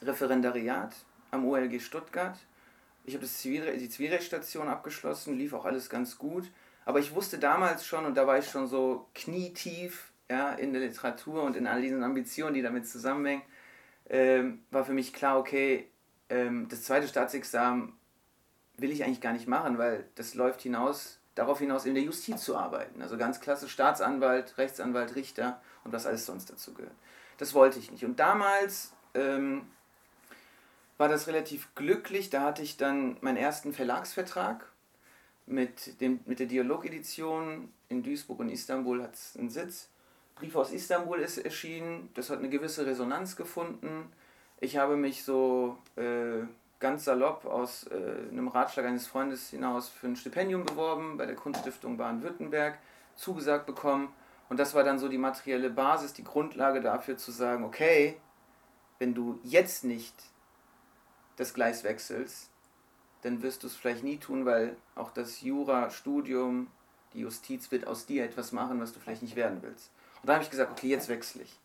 Referendariat 0.02 0.96
am 1.32 1.46
OLG 1.46 1.80
Stuttgart. 1.80 2.38
Ich 3.04 3.16
habe 3.16 3.26
die 3.26 3.90
Zivilrechtsstation 3.90 4.68
abgeschlossen, 4.68 5.38
lief 5.38 5.54
auch 5.54 5.66
alles 5.66 5.90
ganz 5.90 6.18
gut. 6.18 6.50
Aber 6.86 7.00
ich 7.00 7.14
wusste 7.14 7.38
damals 7.38 7.86
schon, 7.86 8.06
und 8.06 8.16
da 8.16 8.26
war 8.28 8.38
ich 8.38 8.50
schon 8.50 8.68
so 8.68 9.08
knietief 9.14 10.12
ja, 10.30 10.54
in 10.54 10.74
der 10.74 10.82
Literatur 10.82 11.44
und 11.44 11.56
in 11.56 11.68
all 11.68 11.82
diesen 11.82 12.04
Ambitionen, 12.04 12.54
die 12.54 12.62
damit 12.62 12.88
zusammenhängen, 12.88 13.44
ähm, 14.10 14.64
war 14.72 14.86
für 14.86 14.94
mich 14.94 15.14
klar, 15.14 15.38
okay, 15.38 15.90
ähm, 16.30 16.68
das 16.70 16.84
zweite 16.84 17.08
Staatsexamen 17.08 17.94
will 18.78 18.92
ich 18.92 19.04
eigentlich 19.04 19.22
gar 19.22 19.34
nicht 19.34 19.48
machen, 19.48 19.78
weil 19.78 20.08
das 20.16 20.36
läuft 20.36 20.62
hinaus, 20.62 21.20
darauf 21.36 21.60
hinaus, 21.60 21.86
in 21.86 21.94
der 21.94 22.04
Justiz 22.04 22.44
zu 22.44 22.58
arbeiten. 22.58 23.02
Also 23.02 23.18
ganz 23.18 23.40
klassisch 23.40 23.72
Staatsanwalt, 23.72 24.58
Rechtsanwalt, 24.58 25.16
Richter 25.16 25.62
und 25.84 25.94
was 25.94 26.06
alles 26.06 26.26
sonst 26.26 26.50
dazu 26.50 26.74
gehört. 26.74 26.96
Das 27.38 27.54
wollte 27.54 27.80
ich 27.80 27.92
nicht. 27.92 28.06
Und 28.06 28.20
damals 28.20 28.94
ähm, 29.14 29.68
war 31.00 31.08
das 31.08 31.28
relativ 31.28 31.74
glücklich. 31.74 32.30
Da 32.30 32.42
hatte 32.42 32.62
ich 32.62 32.78
dann 32.78 33.18
meinen 33.22 33.38
ersten 33.38 33.74
Verlagsvertrag 33.74 34.68
mit, 35.48 36.00
dem, 36.02 36.20
mit 36.26 36.40
der 36.40 36.46
Dialogedition 36.46 37.72
in 37.88 38.04
Duisburg 38.04 38.42
und 38.42 38.50
Istanbul 38.50 39.02
hat 39.02 39.16
es 39.16 39.36
einen 39.38 39.50
Sitz. 39.50 39.90
Brief 40.36 40.56
aus 40.56 40.72
Istanbul 40.72 41.20
ist 41.20 41.38
erschienen, 41.38 42.10
das 42.14 42.30
hat 42.30 42.40
eine 42.40 42.50
gewisse 42.50 42.86
Resonanz 42.86 43.36
gefunden. 43.36 44.12
Ich 44.60 44.78
habe 44.78 44.98
mich 44.98 45.24
so 45.24 45.78
äh, 45.96 46.44
ganz 46.80 47.06
salopp 47.06 47.46
aus 47.46 47.88
äh, 47.88 48.30
einem 48.30 48.50
Ratschlag 48.50 48.86
eines 48.86 49.08
Freundes 49.08 49.50
hinaus 49.50 49.88
für 49.88 50.08
ein 50.08 50.18
Stipendium 50.18 50.66
beworben 50.66 51.18
bei 51.18 51.26
der 51.26 51.36
Kunststiftung 51.36 51.96
Baden-Württemberg, 51.96 52.78
zugesagt 53.16 53.66
bekommen. 53.66 54.14
Und 54.50 54.60
das 54.60 54.76
war 54.76 54.84
dann 54.84 55.00
so 55.00 55.08
die 55.08 55.18
materielle 55.18 55.70
Basis, 55.70 56.12
die 56.12 56.24
Grundlage 56.26 56.82
dafür 56.82 57.16
zu 57.18 57.32
sagen, 57.32 57.64
okay, 57.64 58.18
wenn 58.98 59.14
du 59.14 59.40
jetzt 59.44 59.86
nicht 59.86 60.14
das 61.40 61.54
Gleis 61.54 61.84
wechselst, 61.84 62.50
dann 63.22 63.42
wirst 63.42 63.64
du 63.64 63.68
es 63.68 63.76
vielleicht 63.76 64.04
nie 64.04 64.18
tun, 64.18 64.46
weil 64.46 64.76
auch 64.96 65.12
das 65.12 65.42
Jurastudium, 65.42 66.68
die 67.14 67.22
Justiz 67.22 67.72
wird 67.72 67.88
aus 67.88 68.06
dir 68.06 68.24
etwas 68.24 68.52
machen, 68.52 68.80
was 68.80 68.94
du 68.94 69.00
vielleicht 69.00 69.22
nicht 69.22 69.36
werden 69.36 69.60
willst. 69.62 69.92
Und 70.22 70.28
da 70.28 70.34
habe 70.34 70.44
ich 70.44 70.50
gesagt, 70.50 70.72
okay, 70.72 70.88
jetzt 70.88 71.10
wechsle 71.10 71.44
ich. 71.44 71.60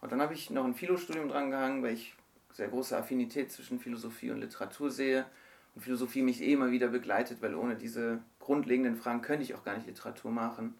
Und 0.00 0.12
dann 0.12 0.20
habe 0.20 0.34
ich 0.34 0.50
noch 0.50 0.64
ein 0.64 0.74
Philostudium 0.74 1.28
dran 1.28 1.50
gehangen, 1.50 1.82
weil 1.82 1.94
ich 1.94 2.14
sehr 2.52 2.68
große 2.68 2.96
Affinität 2.96 3.52
zwischen 3.52 3.80
Philosophie 3.80 4.30
und 4.30 4.40
Literatur 4.40 4.90
sehe 4.90 5.26
und 5.74 5.82
Philosophie 5.82 6.22
mich 6.22 6.40
eh 6.40 6.52
immer 6.52 6.70
wieder 6.70 6.88
begleitet, 6.88 7.42
weil 7.42 7.54
ohne 7.54 7.76
diese 7.76 8.20
grundlegenden 8.40 8.96
Fragen 8.96 9.22
könnte 9.22 9.44
ich 9.44 9.54
auch 9.54 9.64
gar 9.64 9.76
nicht 9.76 9.86
Literatur 9.86 10.30
machen. 10.30 10.74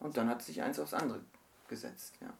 Und 0.00 0.16
dann 0.16 0.28
hat 0.28 0.42
sich 0.42 0.62
eins 0.62 0.78
aufs 0.80 0.94
andere 0.94 1.20
gesetzt, 1.68 2.14
ja. 2.20 2.32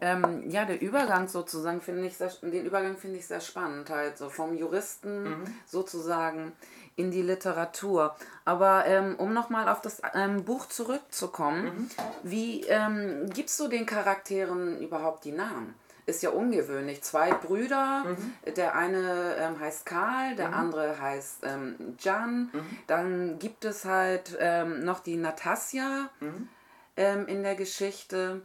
Ähm, 0.00 0.48
ja, 0.48 0.64
der 0.64 0.80
Übergang 0.80 1.28
sozusagen 1.28 1.80
finde 1.80 2.06
ich 2.06 2.16
sehr, 2.16 2.30
den 2.42 2.64
Übergang 2.66 2.96
finde 2.96 3.18
ich 3.18 3.26
sehr 3.26 3.40
spannend, 3.40 3.90
halt 3.90 4.18
so 4.18 4.28
vom 4.30 4.56
Juristen 4.56 5.24
mhm. 5.24 5.44
sozusagen 5.66 6.52
in 6.96 7.10
die 7.10 7.22
Literatur. 7.22 8.14
Aber 8.44 8.86
ähm, 8.86 9.16
um 9.16 9.32
nochmal 9.32 9.68
auf 9.68 9.80
das 9.80 10.02
ähm, 10.14 10.44
Buch 10.44 10.66
zurückzukommen, 10.66 11.64
mhm. 11.64 11.90
wie 12.22 12.62
ähm, 12.62 13.28
gibst 13.32 13.58
du 13.60 13.68
den 13.68 13.86
Charakteren 13.86 14.80
überhaupt 14.80 15.24
die 15.24 15.32
Namen? 15.32 15.74
Ist 16.04 16.22
ja 16.22 16.30
ungewöhnlich. 16.30 17.02
Zwei 17.02 17.32
Brüder, 17.32 18.04
mhm. 18.04 18.54
der 18.56 18.74
eine 18.74 19.36
ähm, 19.38 19.60
heißt 19.60 19.86
Karl, 19.86 20.34
der 20.34 20.48
mhm. 20.48 20.54
andere 20.54 21.00
heißt 21.00 21.44
ähm, 21.44 21.96
Jan. 22.00 22.50
Mhm. 22.52 22.78
Dann 22.88 23.38
gibt 23.38 23.64
es 23.64 23.84
halt 23.84 24.36
ähm, 24.40 24.84
noch 24.84 25.00
die 25.00 25.16
Natasja 25.16 26.10
mhm. 26.20 26.48
ähm, 26.96 27.26
in 27.28 27.44
der 27.44 27.54
Geschichte. 27.54 28.42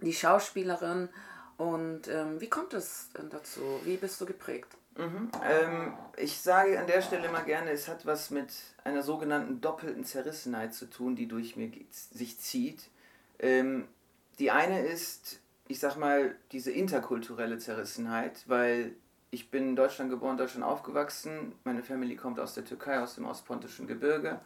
Die 0.00 0.12
Schauspielerin. 0.12 1.08
Und 1.56 2.08
ähm, 2.08 2.40
wie 2.40 2.48
kommt 2.48 2.72
es 2.72 3.10
dazu? 3.30 3.60
Wie 3.84 3.96
bist 3.96 4.20
du 4.20 4.26
geprägt? 4.26 4.76
Mhm. 4.96 5.30
Ähm, 5.44 5.94
ich 6.16 6.40
sage 6.40 6.78
an 6.78 6.86
der 6.86 7.02
Stelle 7.02 7.28
immer 7.28 7.42
gerne, 7.42 7.70
es 7.70 7.88
hat 7.88 8.06
was 8.06 8.30
mit 8.30 8.52
einer 8.84 9.02
sogenannten 9.02 9.60
doppelten 9.60 10.04
Zerrissenheit 10.04 10.74
zu 10.74 10.88
tun, 10.88 11.16
die 11.16 11.28
durch 11.28 11.56
mir 11.56 11.70
sich 11.90 12.38
zieht. 12.40 12.88
Ähm, 13.38 13.88
die 14.38 14.50
eine 14.50 14.80
ist, 14.80 15.40
ich 15.68 15.80
sag 15.80 15.96
mal, 15.96 16.34
diese 16.52 16.70
interkulturelle 16.70 17.58
Zerrissenheit, 17.58 18.42
weil 18.46 18.94
ich 19.30 19.50
bin 19.50 19.70
in 19.70 19.76
Deutschland 19.76 20.10
geboren, 20.10 20.36
Deutschland 20.36 20.64
aufgewachsen. 20.64 21.52
Meine 21.64 21.82
Family 21.82 22.16
kommt 22.16 22.40
aus 22.40 22.54
der 22.54 22.64
Türkei, 22.64 23.00
aus 23.00 23.14
dem 23.14 23.26
ostpontischen 23.26 23.86
Gebirge. 23.86 24.40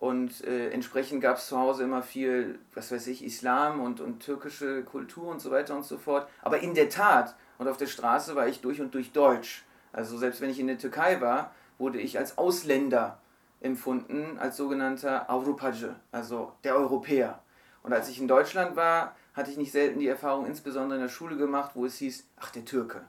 Und 0.00 0.42
äh, 0.44 0.70
entsprechend 0.70 1.20
gab 1.20 1.36
es 1.36 1.46
zu 1.46 1.58
Hause 1.58 1.84
immer 1.84 2.02
viel, 2.02 2.58
was 2.74 2.90
weiß 2.90 3.06
ich, 3.08 3.22
Islam 3.22 3.80
und, 3.80 4.00
und 4.00 4.20
türkische 4.20 4.82
Kultur 4.82 5.28
und 5.28 5.40
so 5.40 5.50
weiter 5.50 5.76
und 5.76 5.84
so 5.84 5.98
fort. 5.98 6.26
Aber 6.40 6.60
in 6.60 6.74
der 6.74 6.88
Tat, 6.88 7.36
und 7.58 7.68
auf 7.68 7.76
der 7.76 7.86
Straße 7.86 8.34
war 8.34 8.48
ich 8.48 8.62
durch 8.62 8.80
und 8.80 8.94
durch 8.94 9.12
deutsch. 9.12 9.62
Also 9.92 10.16
selbst 10.16 10.40
wenn 10.40 10.48
ich 10.48 10.58
in 10.58 10.68
der 10.68 10.78
Türkei 10.78 11.20
war, 11.20 11.54
wurde 11.76 12.00
ich 12.00 12.18
als 12.18 12.38
Ausländer 12.38 13.20
empfunden, 13.60 14.38
als 14.38 14.56
sogenannter 14.56 15.28
Avrupace, 15.28 15.90
also 16.12 16.54
der 16.64 16.76
Europäer. 16.76 17.42
Und 17.82 17.92
als 17.92 18.08
ich 18.08 18.18
in 18.18 18.28
Deutschland 18.28 18.76
war, 18.76 19.14
hatte 19.34 19.50
ich 19.50 19.58
nicht 19.58 19.72
selten 19.72 20.00
die 20.00 20.08
Erfahrung, 20.08 20.46
insbesondere 20.46 20.98
in 20.98 21.02
der 21.04 21.10
Schule 21.10 21.36
gemacht, 21.36 21.72
wo 21.74 21.84
es 21.84 21.96
hieß, 21.98 22.26
ach 22.38 22.50
der 22.50 22.64
Türke. 22.64 23.02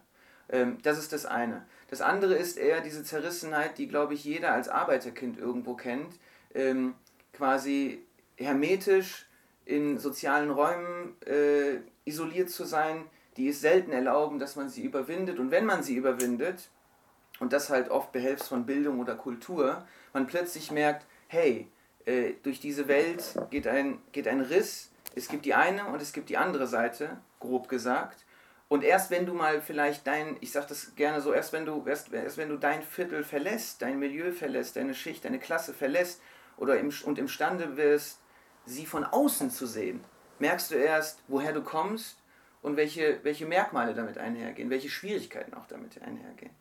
Ähm, 0.50 0.78
das 0.84 0.98
ist 0.98 1.14
das 1.14 1.26
eine. 1.26 1.66
Das 1.90 2.02
andere 2.02 2.36
ist 2.36 2.58
eher 2.58 2.82
diese 2.82 3.06
Zerrissenheit, 3.06 3.78
die, 3.78 3.88
glaube 3.88 4.14
ich, 4.14 4.26
jeder 4.26 4.52
als 4.52 4.68
Arbeiterkind 4.68 5.38
irgendwo 5.38 5.76
kennt, 5.76 6.20
ähm, 6.56 6.96
quasi 7.34 8.04
hermetisch 8.38 9.28
in 9.66 9.98
sozialen 9.98 10.50
Räumen 10.50 11.16
äh, 11.26 11.80
isoliert 12.06 12.50
zu 12.50 12.66
sein, 12.66 13.06
die 13.38 13.50
es 13.50 13.62
selten 13.62 13.92
erlauben, 13.92 14.40
dass 14.40 14.56
man 14.56 14.70
sie 14.70 14.84
überwindet. 14.84 15.40
Und 15.40 15.52
wenn 15.52 15.66
man 15.66 15.84
sie 15.84 15.96
überwindet, 15.96 16.70
und 17.40 17.54
das 17.54 17.70
halt 17.70 17.90
oft 17.90 18.12
behelfst 18.12 18.50
von 18.50 18.66
Bildung 18.66 19.00
oder 19.00 19.16
Kultur, 19.16 19.86
man 20.14 20.28
plötzlich 20.28 20.72
merkt, 20.72 21.08
hey, 21.28 21.68
äh, 22.06 22.34
durch 22.44 22.60
diese 22.60 22.88
Welt 22.88 23.36
geht 23.50 23.68
ein, 23.68 24.00
geht 24.12 24.28
ein 24.28 24.42
Riss, 24.42 24.92
es 25.16 25.28
gibt 25.28 25.46
die 25.46 25.54
eine 25.54 25.86
und 25.88 26.02
es 26.02 26.14
gibt 26.14 26.30
die 26.30 26.38
andere 26.38 26.68
Seite, 26.68 27.18
grob 27.40 27.68
gesagt. 27.68 28.26
Und 28.68 28.84
erst 28.84 29.12
wenn 29.12 29.26
du 29.26 29.34
mal 29.34 29.62
vielleicht 29.62 30.08
dein, 30.08 30.38
ich 30.40 30.52
sag 30.52 30.68
das 30.68 30.96
gerne 30.96 31.20
so, 31.20 31.34
erst 31.34 31.52
wenn 31.52 31.66
du, 31.66 31.84
erst, 31.86 32.14
erst 32.14 32.38
wenn 32.38 32.50
du 32.50 32.58
dein 32.58 32.84
Viertel 32.84 33.24
verlässt, 33.24 33.82
dein 33.82 34.00
Milieu 34.00 34.32
verlässt, 34.32 34.76
deine 34.76 34.94
Schicht, 34.94 35.26
deine 35.26 35.40
Klasse 35.40 35.74
verlässt 35.74 36.22
oder 36.62 36.80
im, 36.80 36.94
und 37.06 37.18
imstande 37.18 37.76
wirst, 37.76 38.20
sie 38.66 38.86
von 38.86 39.04
außen 39.04 39.50
zu 39.50 39.66
sehen, 39.66 40.00
merkst 40.38 40.70
du 40.70 40.76
erst, 40.76 41.24
woher 41.28 41.54
du 41.54 41.64
kommst 41.64 42.18
und 42.62 42.78
welche, 42.78 43.20
welche 43.24 43.48
Merkmale 43.48 43.96
damit 43.96 44.20
einhergehen, 44.20 44.70
welche 44.70 44.90
Schwierigkeiten 44.90 45.56
auch 45.56 45.66
damit 45.66 46.00
einhergehen. 46.04 46.52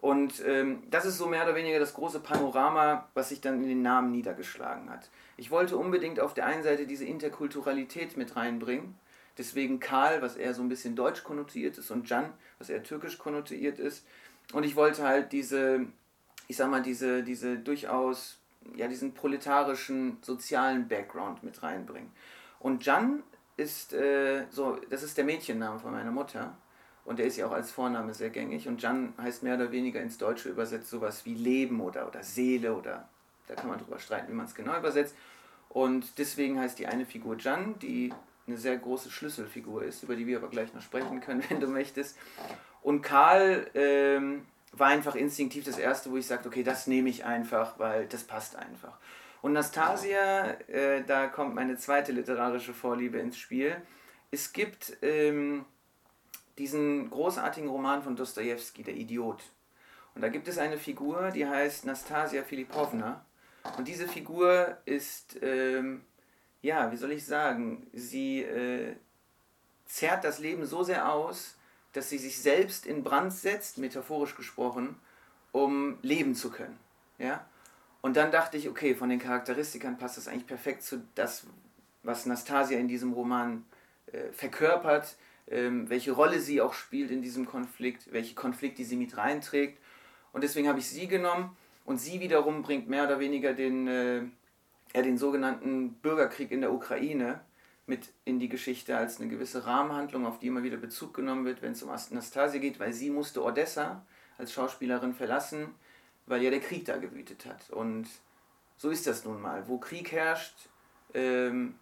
Und 0.00 0.44
ähm, 0.44 0.82
das 0.90 1.06
ist 1.06 1.18
so 1.18 1.28
mehr 1.28 1.44
oder 1.44 1.54
weniger 1.54 1.78
das 1.78 1.94
große 1.94 2.18
Panorama, 2.18 3.08
was 3.14 3.28
sich 3.28 3.40
dann 3.40 3.62
in 3.62 3.68
den 3.68 3.80
Namen 3.80 4.10
niedergeschlagen 4.10 4.90
hat. 4.90 5.08
Ich 5.36 5.52
wollte 5.52 5.76
unbedingt 5.76 6.18
auf 6.18 6.34
der 6.34 6.46
einen 6.46 6.64
Seite 6.64 6.86
diese 6.86 7.04
Interkulturalität 7.04 8.16
mit 8.16 8.34
reinbringen. 8.34 8.98
Deswegen 9.38 9.78
Karl, 9.78 10.20
was 10.20 10.36
eher 10.36 10.52
so 10.52 10.62
ein 10.62 10.68
bisschen 10.68 10.96
deutsch 10.96 11.22
konnotiert 11.22 11.78
ist, 11.78 11.92
und 11.92 12.08
Jan, 12.10 12.32
was 12.58 12.70
eher 12.70 12.82
türkisch 12.82 13.18
konnotiert 13.18 13.78
ist. 13.78 14.04
Und 14.52 14.64
ich 14.64 14.74
wollte 14.74 15.04
halt 15.04 15.30
diese, 15.32 15.86
ich 16.48 16.56
sag 16.56 16.70
mal, 16.70 16.82
diese, 16.82 17.22
diese 17.22 17.56
durchaus 17.56 18.40
ja, 18.76 18.88
diesen 18.88 19.14
proletarischen 19.14 20.18
sozialen 20.22 20.88
Background 20.88 21.42
mit 21.42 21.62
reinbringen. 21.62 22.10
Und 22.58 22.84
Jan 22.84 23.22
ist 23.56 23.92
äh, 23.92 24.46
so, 24.50 24.78
das 24.90 25.02
ist 25.02 25.16
der 25.16 25.24
Mädchenname 25.24 25.78
von 25.78 25.92
meiner 25.92 26.10
Mutter. 26.10 26.56
Und 27.04 27.18
der 27.18 27.26
ist 27.26 27.36
ja 27.36 27.46
auch 27.46 27.52
als 27.52 27.70
Vorname 27.70 28.14
sehr 28.14 28.30
gängig. 28.30 28.66
Und 28.66 28.80
Jan 28.82 29.12
heißt 29.20 29.42
mehr 29.42 29.56
oder 29.56 29.70
weniger 29.70 30.00
ins 30.00 30.16
Deutsche 30.16 30.48
übersetzt 30.48 30.88
sowas 30.88 31.26
wie 31.26 31.34
Leben 31.34 31.80
oder, 31.80 32.08
oder 32.08 32.22
Seele 32.22 32.74
oder 32.74 33.08
da 33.46 33.54
kann 33.54 33.68
man 33.68 33.78
drüber 33.78 33.98
streiten, 33.98 34.28
wie 34.28 34.36
man 34.36 34.46
es 34.46 34.54
genau 34.54 34.76
übersetzt. 34.76 35.14
Und 35.68 36.18
deswegen 36.18 36.58
heißt 36.58 36.78
die 36.78 36.86
eine 36.86 37.04
Figur 37.04 37.36
Jan, 37.38 37.78
die 37.80 38.12
eine 38.46 38.56
sehr 38.56 38.76
große 38.76 39.10
Schlüsselfigur 39.10 39.82
ist, 39.82 40.02
über 40.02 40.16
die 40.16 40.26
wir 40.26 40.38
aber 40.38 40.48
gleich 40.48 40.72
noch 40.72 40.82
sprechen 40.82 41.20
können, 41.20 41.42
wenn 41.48 41.60
du 41.60 41.66
möchtest. 41.66 42.16
Und 42.82 43.02
Karl 43.02 43.70
ähm, 43.74 44.46
war 44.78 44.88
einfach 44.88 45.14
instinktiv 45.14 45.64
das 45.64 45.78
erste, 45.78 46.10
wo 46.10 46.16
ich 46.16 46.26
sagte, 46.26 46.48
okay, 46.48 46.62
das 46.62 46.86
nehme 46.86 47.08
ich 47.08 47.24
einfach, 47.24 47.78
weil 47.78 48.06
das 48.06 48.24
passt 48.24 48.56
einfach. 48.56 48.98
Und 49.42 49.52
Nastasia, 49.52 50.50
äh, 50.68 51.04
da 51.04 51.26
kommt 51.26 51.54
meine 51.54 51.76
zweite 51.76 52.12
literarische 52.12 52.72
Vorliebe 52.72 53.18
ins 53.18 53.38
Spiel. 53.38 53.76
Es 54.30 54.52
gibt 54.52 54.96
ähm, 55.02 55.64
diesen 56.58 57.10
großartigen 57.10 57.68
Roman 57.68 58.02
von 58.02 58.16
Dostoevsky, 58.16 58.82
Der 58.82 58.94
Idiot. 58.94 59.42
Und 60.14 60.22
da 60.22 60.28
gibt 60.28 60.48
es 60.48 60.58
eine 60.58 60.78
Figur, 60.78 61.30
die 61.30 61.46
heißt 61.46 61.84
Nastasia 61.84 62.42
Filipovna. 62.42 63.24
Und 63.76 63.88
diese 63.88 64.08
Figur 64.08 64.78
ist 64.84 65.38
ähm, 65.42 66.02
ja, 66.64 66.90
wie 66.90 66.96
soll 66.96 67.12
ich 67.12 67.26
sagen, 67.26 67.86
sie 67.92 68.42
äh, 68.42 68.96
zerrt 69.84 70.24
das 70.24 70.38
Leben 70.38 70.64
so 70.64 70.82
sehr 70.82 71.12
aus, 71.12 71.56
dass 71.94 72.10
sie 72.10 72.18
sich 72.18 72.38
selbst 72.38 72.86
in 72.86 73.02
Brand 73.02 73.32
setzt, 73.32 73.78
metaphorisch 73.78 74.36
gesprochen, 74.36 74.96
um 75.52 75.98
leben 76.02 76.34
zu 76.34 76.50
können. 76.50 76.78
Ja? 77.18 77.46
Und 78.02 78.16
dann 78.16 78.30
dachte 78.30 78.58
ich, 78.58 78.68
okay, 78.68 78.94
von 78.94 79.08
den 79.08 79.18
Charakteristikern 79.18 79.96
passt 79.96 80.18
das 80.18 80.28
eigentlich 80.28 80.46
perfekt 80.46 80.82
zu 80.82 81.06
das, 81.14 81.46
was 82.02 82.26
Nastasia 82.26 82.78
in 82.78 82.88
diesem 82.88 83.12
Roman 83.12 83.64
äh, 84.12 84.30
verkörpert, 84.32 85.16
ähm, 85.48 85.88
welche 85.88 86.12
Rolle 86.12 86.40
sie 86.40 86.60
auch 86.60 86.74
spielt 86.74 87.10
in 87.10 87.22
diesem 87.22 87.46
Konflikt, 87.46 88.12
welche 88.12 88.34
Konflikte 88.34 88.84
sie 88.84 88.96
mit 88.96 89.16
reinträgt. 89.16 89.78
Und 90.32 90.42
deswegen 90.42 90.68
habe 90.68 90.80
ich 90.80 90.88
sie 90.88 91.06
genommen 91.06 91.56
und 91.84 91.98
sie 91.98 92.20
wiederum 92.20 92.62
bringt 92.62 92.88
mehr 92.88 93.04
oder 93.04 93.20
weniger 93.20 93.54
den, 93.54 93.86
äh, 93.86 94.22
ja, 94.94 95.02
den 95.02 95.16
sogenannten 95.16 95.94
Bürgerkrieg 95.94 96.50
in 96.50 96.60
der 96.60 96.72
Ukraine 96.72 97.40
mit 97.86 98.12
in 98.24 98.38
die 98.38 98.48
Geschichte 98.48 98.96
als 98.96 99.20
eine 99.20 99.28
gewisse 99.28 99.66
Rahmenhandlung, 99.66 100.26
auf 100.26 100.38
die 100.38 100.46
immer 100.46 100.62
wieder 100.62 100.76
Bezug 100.76 101.14
genommen 101.14 101.44
wird, 101.44 101.62
wenn 101.62 101.72
es 101.72 101.82
um 101.82 101.90
Anastasia 101.90 102.60
geht, 102.60 102.80
weil 102.80 102.92
sie 102.92 103.10
musste 103.10 103.42
Odessa 103.42 104.04
als 104.38 104.52
Schauspielerin 104.52 105.14
verlassen, 105.14 105.74
weil 106.26 106.42
ja 106.42 106.50
der 106.50 106.60
Krieg 106.60 106.84
da 106.86 106.96
gewütet 106.96 107.46
hat. 107.46 107.70
Und 107.70 108.08
so 108.76 108.90
ist 108.90 109.06
das 109.06 109.24
nun 109.24 109.40
mal. 109.40 109.68
Wo 109.68 109.78
Krieg 109.78 110.12
herrscht, 110.12 110.54
ähm, 111.12 111.74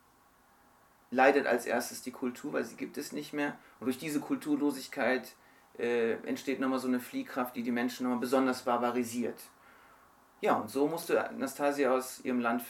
leidet 1.10 1.46
als 1.46 1.66
erstes 1.66 2.02
die 2.02 2.10
Kultur, 2.10 2.52
weil 2.52 2.64
sie 2.64 2.76
gibt 2.76 2.98
es 2.98 3.12
nicht 3.12 3.32
mehr. 3.32 3.56
Und 3.78 3.86
durch 3.86 3.98
diese 3.98 4.20
Kulturlosigkeit 4.20 5.34
äh, 5.78 6.14
entsteht 6.26 6.58
nochmal 6.58 6.78
so 6.78 6.88
eine 6.88 7.00
Fliehkraft, 7.00 7.54
die 7.54 7.62
die 7.62 7.70
Menschen 7.70 8.04
nochmal 8.04 8.20
besonders 8.20 8.62
barbarisiert. 8.62 9.40
Ja, 10.40 10.54
und 10.56 10.70
so 10.70 10.88
musste 10.88 11.28
Anastasia 11.28 11.94
aus 11.94 12.20
ihrem 12.24 12.40
Land 12.40 12.64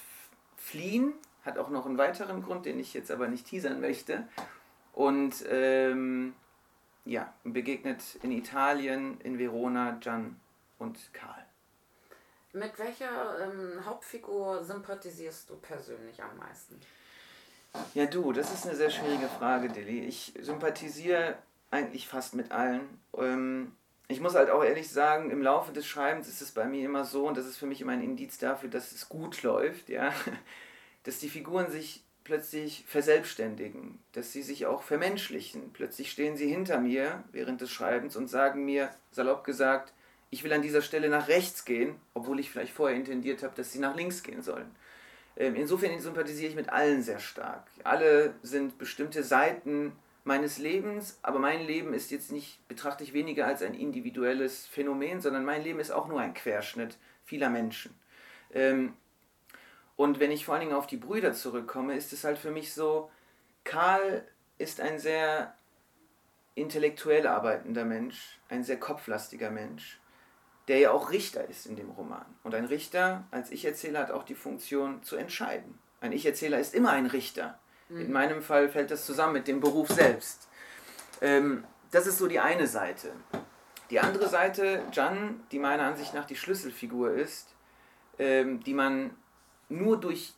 fliehen. 0.57 1.15
Hat 1.43 1.59
auch 1.59 1.71
noch 1.71 1.87
einen 1.87 1.99
weiteren 1.99 2.43
Grund, 2.43 2.67
den 2.67 2.79
ich 2.79 2.95
jetzt 2.95 3.11
aber 3.11 3.29
nicht 3.29 3.47
teasern 3.47 3.81
möchte. 3.81 4.27
Und 4.93 5.45
ähm, 5.49 6.35
ja, 7.05 7.33
begegnet 7.45 8.03
in 8.23 8.31
Italien, 8.31 9.21
in 9.23 9.39
Verona, 9.39 9.99
Gian 10.01 10.41
und 10.79 10.99
Karl. 11.13 11.45
Mit 12.53 12.79
welcher 12.79 13.41
ähm, 13.41 13.85
Hauptfigur 13.85 14.63
sympathisierst 14.63 15.49
du 15.49 15.57
persönlich 15.57 16.23
am 16.23 16.37
meisten? 16.37 16.79
Ja, 17.95 18.05
du, 18.05 18.33
das 18.33 18.53
ist 18.53 18.67
eine 18.67 18.77
sehr 18.77 18.91
schwierige 18.91 19.29
Frage, 19.29 19.71
Dilly. 19.71 20.01
Ich 20.05 20.35
sympathisiere 20.39 21.37
eigentlich 21.71 22.07
fast 22.07 22.35
mit 22.35 22.53
allen. 22.53 23.01
Ähm, 23.17 23.73
ich 24.09 24.21
muss 24.21 24.35
halt 24.35 24.51
auch 24.51 24.63
ehrlich 24.63 24.91
sagen, 24.91 25.31
im 25.31 25.43
Laufe 25.43 25.73
des 25.73 25.87
Schreibens 25.87 26.29
ist 26.29 26.43
es 26.43 26.53
bei 26.53 26.67
mir 26.67 26.85
immer 26.85 27.05
so, 27.05 27.27
und 27.27 27.37
das 27.39 27.47
ist 27.47 27.57
für 27.57 27.67
mich 27.67 27.81
immer 27.81 27.93
ein 27.93 28.03
Indiz 28.03 28.37
dafür, 28.37 28.69
dass 28.69 28.93
es 28.93 29.09
gut 29.09 29.43
läuft, 29.43 29.89
ja, 29.89 30.13
dass 31.05 31.19
die 31.19 31.29
Figuren 31.29 31.71
sich 31.71 32.05
plötzlich 32.25 32.85
verselbstständigen, 32.87 33.99
dass 34.13 34.33
sie 34.33 34.43
sich 34.43 34.67
auch 34.67 34.83
vermenschlichen. 34.83 35.73
Plötzlich 35.73 36.11
stehen 36.11 36.37
sie 36.37 36.49
hinter 36.49 36.79
mir 36.81 37.25
während 37.33 37.61
des 37.61 37.71
Schreibens 37.71 38.17
und 38.17 38.29
sagen 38.29 38.65
mir, 38.65 38.91
salopp 39.11 39.45
gesagt, 39.45 39.93
ich 40.31 40.45
will 40.45 40.53
an 40.53 40.63
dieser 40.63 40.83
Stelle 40.83 41.09
nach 41.09 41.29
rechts 41.29 41.65
gehen, 41.65 41.97
obwohl 42.15 42.41
ich 42.41 42.51
vielleicht 42.51 42.73
vorher 42.73 42.97
intendiert 42.97 43.43
habe, 43.43 43.55
dass 43.57 43.73
sie 43.73 43.81
nach 43.81 43.97
links 43.97 44.23
gehen 44.23 44.43
sollen. 44.43 44.71
Ähm, 45.37 45.57
insofern 45.57 45.99
sympathisiere 46.01 46.51
ich 46.51 46.57
mit 46.57 46.71
allen 46.71 47.03
sehr 47.03 47.19
stark. 47.19 47.67
Alle 47.85 48.35
sind 48.43 48.79
bestimmte 48.79 49.25
Seiten 49.25 49.93
meines 50.25 50.59
Lebens, 50.59 51.19
aber 51.23 51.39
mein 51.39 51.67
Leben 51.67 51.95
ist 51.95 52.11
jetzt 52.11 52.31
nicht, 52.31 52.67
betrachte 52.69 53.03
ich 53.03 53.13
weniger 53.13 53.47
als 53.47 53.63
ein 53.63 53.75
individuelles 53.75 54.67
Phänomen, 54.67 55.21
sondern 55.21 55.45
mein 55.45 55.65
Leben 55.65 55.81
ist 55.81 55.91
auch 55.91 56.07
nur 56.09 56.21
ein 56.21 56.35
Querschnitt 56.35 56.97
vieler 57.25 57.51
Menschen. 57.51 57.95
Ähm, 58.55 58.95
und 59.97 60.21
wenn 60.21 60.31
ich 60.31 60.45
vor 60.45 60.55
allen 60.55 60.63
Dingen 60.63 60.77
auf 60.77 60.87
die 60.87 60.97
Brüder 60.97 61.33
zurückkomme, 61.33 61.97
ist 61.97 62.13
es 62.13 62.25
halt 62.25 62.39
für 62.39 62.51
mich 62.51 62.75
so, 62.75 63.11
Karl 63.65 64.27
ist 64.59 64.81
ein 64.81 64.99
sehr 64.99 65.55
intellektuell 66.55 67.27
arbeitender 67.27 67.85
Mensch, 67.85 68.41
ein 68.49 68.63
sehr 68.63 68.79
kopflastiger 68.79 69.51
Mensch 69.51 70.01
der 70.69 70.79
ja 70.79 70.91
auch 70.93 71.11
Richter 71.11 71.49
ist 71.49 71.67
in 71.67 71.77
dem 71.77 71.91
Roman. 71.91 72.25
Und 72.43 72.55
ein 72.55 72.67
Richter 72.67 73.25
als 73.31 73.51
Ich-Erzähler 73.51 74.01
hat 74.01 74.11
auch 74.11 74.23
die 74.23 74.35
Funktion 74.35 75.03
zu 75.03 75.17
entscheiden. 75.17 75.79
Ein 76.01 76.13
Ich-Erzähler 76.13 76.59
ist 76.59 76.75
immer 76.75 76.91
ein 76.91 77.07
Richter. 77.07 77.59
Mhm. 77.89 78.01
In 78.01 78.13
meinem 78.13 78.43
Fall 78.43 78.69
fällt 78.69 78.91
das 78.91 79.07
zusammen 79.07 79.35
mit 79.35 79.49
dem 79.49 79.61
Beruf 79.61 79.89
selbst. 79.89 80.49
Ähm, 81.21 81.65
das 81.91 82.07
ist 82.07 82.19
so 82.19 82.27
die 82.27 82.41
eine 82.41 82.67
Seite. 82.67 83.13
Die 83.91 84.01
andere 84.01 84.29
Seite, 84.29 84.83
Jan, 84.93 85.41
die 85.51 85.59
meiner 85.59 85.85
Ansicht 85.85 86.15
nach 86.15 86.25
die 86.25 86.37
Schlüsselfigur 86.37 87.13
ist, 87.13 87.55
ähm, 88.19 88.63
die 88.63 88.75
man 88.75 89.11
nur 89.73 89.99
durch 89.99 90.35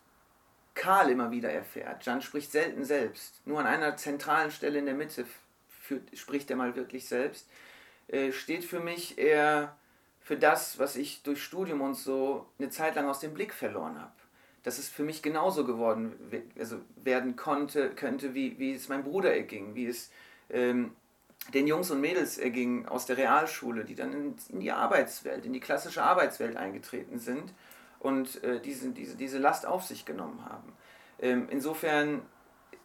Karl 0.74 1.10
immer 1.10 1.30
wieder 1.30 1.50
erfährt. 1.50 2.04
Jan 2.04 2.22
spricht 2.22 2.50
selten 2.50 2.84
selbst. 2.84 3.40
Nur 3.44 3.60
an 3.60 3.66
einer 3.66 3.96
zentralen 3.96 4.50
Stelle 4.50 4.78
in 4.78 4.86
der 4.86 4.94
Mitte 4.94 5.26
führt, 5.68 6.16
spricht 6.16 6.50
er 6.50 6.56
mal 6.56 6.74
wirklich 6.74 7.06
selbst. 7.06 7.48
Äh, 8.08 8.32
steht 8.32 8.64
für 8.64 8.80
mich 8.80 9.18
eher 9.18 9.76
für 10.20 10.36
das, 10.36 10.78
was 10.78 10.96
ich 10.96 11.22
durch 11.22 11.42
Studium 11.42 11.80
und 11.80 11.94
so 11.94 12.46
eine 12.58 12.70
Zeit 12.70 12.96
lang 12.96 13.08
aus 13.08 13.20
dem 13.20 13.34
Blick 13.34 13.52
verloren 13.52 14.00
habe. 14.00 14.12
Dass 14.62 14.78
es 14.78 14.88
für 14.88 15.02
mich 15.02 15.22
genauso 15.22 15.64
geworden 15.64 16.14
also 16.58 16.80
werden 16.96 17.36
konnte, 17.36 17.90
könnte, 17.90 18.34
wie, 18.34 18.58
wie 18.58 18.72
es 18.72 18.88
meinem 18.88 19.04
Bruder 19.04 19.34
erging, 19.34 19.74
wie 19.74 19.86
es 19.86 20.10
ähm, 20.50 20.96
den 21.52 21.66
Jungs 21.66 21.90
und 21.90 22.00
Mädels 22.00 22.38
erging 22.38 22.86
aus 22.86 23.04
der 23.04 23.18
Realschule, 23.18 23.84
die 23.84 23.94
dann 23.94 24.12
in, 24.12 24.34
in, 24.48 24.60
die 24.60 24.72
Arbeitswelt, 24.72 25.44
in 25.44 25.52
die 25.52 25.60
klassische 25.60 26.02
Arbeitswelt 26.02 26.56
eingetreten 26.56 27.18
sind 27.18 27.52
und 28.04 28.44
äh, 28.44 28.60
diese, 28.60 28.90
diese, 28.90 29.16
diese 29.16 29.38
Last 29.38 29.64
auf 29.66 29.82
sich 29.82 30.04
genommen 30.04 30.44
haben. 30.44 30.74
Ähm, 31.18 31.48
insofern 31.50 32.20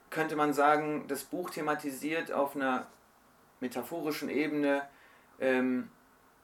könnte 0.10 0.38
man 0.38 0.54
sagen, 0.54 1.06
das 1.10 1.26
Buch 1.26 1.50
thematisiert 1.50 2.32
auf 2.32 2.56
einer 2.56 2.88
metaphorischen 3.60 4.30
Ebene 4.30 4.88
ähm, 5.42 5.92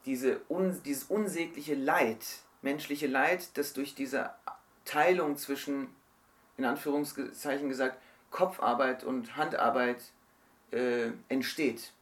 diese 0.06 0.42
un, 0.50 0.82
dieses 0.84 1.06
unsägliche 1.06 1.74
Leid, 1.74 2.26
menschliche 2.62 3.08
Leid, 3.08 3.58
das 3.58 3.72
durch 3.72 3.96
diese 3.96 4.32
Teilung 4.84 5.38
zwischen, 5.38 5.88
in 6.58 6.66
Anführungszeichen 6.66 7.70
gesagt, 7.70 7.98
Kopfarbeit 8.30 9.06
und 9.06 9.38
Handarbeit 9.38 10.04
äh, 10.72 11.12
entsteht. 11.30 11.94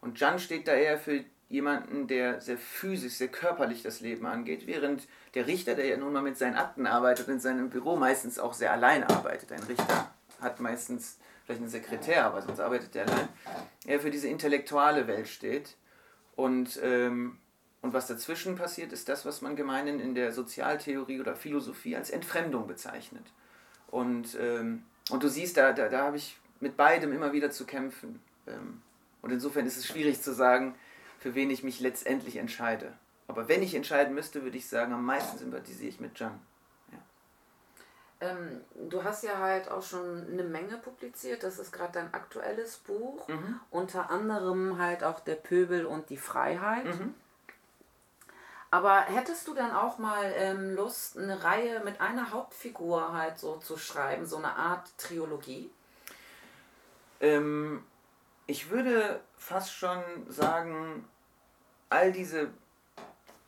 Und 0.00 0.20
Jan 0.20 0.38
steht 0.38 0.68
da 0.68 0.72
eher 0.72 0.98
für 0.98 1.24
jemanden, 1.52 2.06
der 2.08 2.40
sehr 2.40 2.56
physisch, 2.56 3.12
sehr 3.14 3.28
körperlich 3.28 3.82
das 3.82 4.00
Leben 4.00 4.24
angeht, 4.24 4.66
während 4.66 5.06
der 5.34 5.46
Richter, 5.46 5.74
der 5.74 5.84
ja 5.84 5.98
nun 5.98 6.14
mal 6.14 6.22
mit 6.22 6.38
seinen 6.38 6.56
Akten 6.56 6.86
arbeitet, 6.86 7.28
in 7.28 7.40
seinem 7.40 7.68
Büro 7.68 7.96
meistens 7.96 8.38
auch 8.38 8.54
sehr 8.54 8.72
allein 8.72 9.04
arbeitet. 9.04 9.52
Ein 9.52 9.62
Richter 9.64 10.10
hat 10.40 10.60
meistens 10.60 11.18
vielleicht 11.44 11.60
einen 11.60 11.68
Sekretär, 11.68 12.24
aber 12.24 12.40
sonst 12.40 12.58
arbeitet 12.58 12.96
er 12.96 13.06
allein. 13.06 13.28
Er 13.86 14.00
für 14.00 14.10
diese 14.10 14.28
intellektuelle 14.28 15.06
Welt 15.06 15.28
steht 15.28 15.76
und 16.36 16.80
ähm, 16.82 17.38
und 17.82 17.92
was 17.92 18.06
dazwischen 18.06 18.54
passiert, 18.54 18.92
ist 18.92 19.08
das, 19.08 19.26
was 19.26 19.42
man 19.42 19.56
gemeinhin 19.56 19.98
in 19.98 20.14
der 20.14 20.32
Sozialtheorie 20.32 21.20
oder 21.20 21.34
Philosophie 21.34 21.96
als 21.96 22.10
Entfremdung 22.10 22.68
bezeichnet. 22.68 23.24
Und, 23.88 24.38
ähm, 24.40 24.84
und 25.10 25.24
du 25.24 25.28
siehst, 25.28 25.56
da, 25.56 25.72
da, 25.72 25.88
da 25.88 26.04
habe 26.04 26.16
ich 26.16 26.38
mit 26.60 26.76
beidem 26.76 27.12
immer 27.12 27.32
wieder 27.32 27.50
zu 27.50 27.66
kämpfen. 27.66 28.20
Ähm, 28.46 28.80
und 29.20 29.32
insofern 29.32 29.66
ist 29.66 29.78
es 29.78 29.88
schwierig 29.88 30.22
zu 30.22 30.32
sagen, 30.32 30.76
für 31.22 31.36
wen 31.36 31.50
ich 31.50 31.62
mich 31.62 31.78
letztendlich 31.78 32.36
entscheide. 32.36 32.92
Aber 33.28 33.46
wenn 33.46 33.62
ich 33.62 33.76
entscheiden 33.76 34.12
müsste, 34.12 34.42
würde 34.42 34.58
ich 34.58 34.68
sagen, 34.68 34.92
am 34.92 35.06
meisten 35.06 35.38
sympathisiere 35.38 35.88
ich 35.88 36.00
mit 36.00 36.18
Jan. 36.18 36.40
Ja. 36.90 36.98
Ähm, 38.28 38.60
du 38.90 39.04
hast 39.04 39.22
ja 39.22 39.38
halt 39.38 39.70
auch 39.70 39.84
schon 39.84 40.26
eine 40.32 40.42
Menge 40.42 40.78
publiziert. 40.78 41.44
Das 41.44 41.60
ist 41.60 41.72
gerade 41.72 41.92
dein 41.92 42.12
aktuelles 42.12 42.78
Buch. 42.78 43.28
Mhm. 43.28 43.60
Unter 43.70 44.10
anderem 44.10 44.78
halt 44.78 45.04
auch 45.04 45.20
Der 45.20 45.36
Pöbel 45.36 45.86
und 45.86 46.10
die 46.10 46.16
Freiheit. 46.16 46.86
Mhm. 46.86 47.14
Aber 48.72 49.02
hättest 49.02 49.46
du 49.46 49.54
dann 49.54 49.70
auch 49.70 49.98
mal 49.98 50.32
ähm, 50.34 50.74
Lust, 50.74 51.16
eine 51.16 51.44
Reihe 51.44 51.84
mit 51.84 52.00
einer 52.00 52.32
Hauptfigur 52.32 53.12
halt 53.12 53.38
so 53.38 53.58
zu 53.58 53.76
schreiben, 53.76 54.26
so 54.26 54.38
eine 54.38 54.56
Art 54.56 54.88
Trilogie? 54.98 55.70
Ähm, 57.20 57.84
ich 58.46 58.70
würde 58.70 59.20
fast 59.36 59.72
schon 59.72 60.02
sagen, 60.28 61.08
all 61.92 62.10
diese 62.10 62.50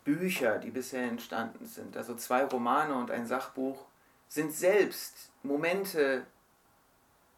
Bücher, 0.05 0.59
die 0.59 0.71
bisher 0.71 1.05
entstanden 1.05 1.67
sind, 1.67 1.97
also 1.97 2.15
zwei 2.15 2.45
Romane 2.45 2.95
und 2.95 3.11
ein 3.11 3.27
Sachbuch, 3.27 3.87
sind 4.29 4.53
selbst 4.53 5.31
Momente 5.43 6.27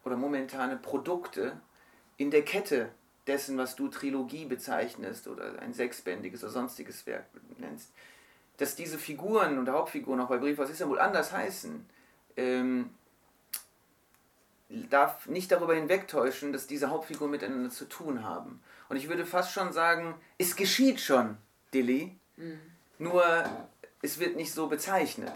oder 0.05 0.17
momentane 0.17 0.77
Produkte 0.77 1.61
in 2.17 2.31
der 2.31 2.45
Kette 2.45 2.91
dessen, 3.27 3.57
was 3.57 3.77
du 3.77 3.89
Trilogie 3.89 4.47
bezeichnest 4.47 5.29
oder 5.29 5.61
ein 5.61 5.73
sechsbändiges 5.73 6.43
oder 6.43 6.53
sonstiges 6.53 7.07
Werk 7.07 7.27
nennst, 7.59 7.93
dass 8.57 8.75
diese 8.75 8.99
Figuren 8.99 9.59
und 9.59 9.69
Hauptfiguren 9.69 10.21
auch 10.21 10.29
bei 10.29 10.39
Brief 10.39 10.59
aus 10.59 10.71
Istanbul 10.71 10.99
anders 10.99 11.33
heißen, 11.33 11.87
ähm, 12.37 12.91
darf 14.69 15.27
nicht 15.27 15.53
darüber 15.53 15.75
hinwegtäuschen, 15.75 16.53
dass 16.53 16.67
diese 16.67 16.91
Hauptfiguren 16.91 17.31
miteinander 17.31 17.71
zu 17.71 17.85
tun 17.85 18.25
haben. 18.25 18.63
Und 18.89 18.97
ich 18.97 19.09
würde 19.09 19.27
fast 19.27 19.53
schon 19.53 19.73
sagen, 19.73 20.15
es 20.39 20.57
geschieht 20.57 21.01
schon, 21.01 21.37
Dilly, 21.73 22.17
mhm. 22.37 22.61
nur 22.99 23.25
es 24.03 24.19
wird 24.19 24.37
nicht 24.37 24.53
so 24.53 24.67
bezeichnet. 24.69 25.35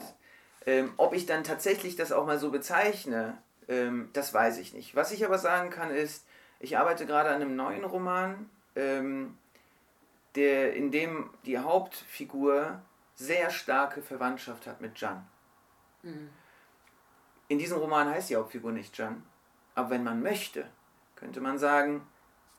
Ähm, 0.66 0.93
ob 0.97 1.14
ich 1.14 1.27
dann 1.27 1.45
tatsächlich 1.45 1.97
das 1.97 2.12
auch 2.12 2.27
mal 2.27 2.38
so 2.38 2.51
bezeichne, 2.51 3.38
Ähm, 3.71 4.09
das 4.14 4.35
weiß 4.35 4.59
ich 4.59 4.75
nicht. 4.75 4.97
Was 4.97 5.12
ich 5.12 5.25
aber 5.25 5.38
sagen 5.38 5.71
kann 5.71 5.90
ist, 5.93 6.27
ich 6.59 6.77
arbeite 6.77 7.07
gerade 7.07 7.29
an 7.29 7.37
einem 7.37 7.55
neuen 7.55 7.85
Roman, 7.85 8.51
ähm, 8.75 9.38
der, 10.35 10.75
in 10.75 10.90
dem 10.90 11.31
die 11.47 11.59
Hauptfigur 11.59 12.83
sehr 13.14 13.51
starke 13.51 14.03
Verwandtschaft 14.03 14.66
hat 14.66 14.81
mit 14.81 15.01
Jan. 15.01 15.25
Mhm. 16.03 16.31
In 17.51 17.59
diesem 17.59 17.79
Roman 17.79 18.09
heißt 18.09 18.31
die 18.31 18.37
Hauptfigur 18.37 18.71
nicht 18.71 18.97
Jan, 18.97 19.25
aber 19.75 19.91
wenn 19.91 20.05
man 20.05 20.23
möchte, 20.23 20.67
könnte 21.17 21.41
man 21.41 21.59
sagen, 21.59 22.07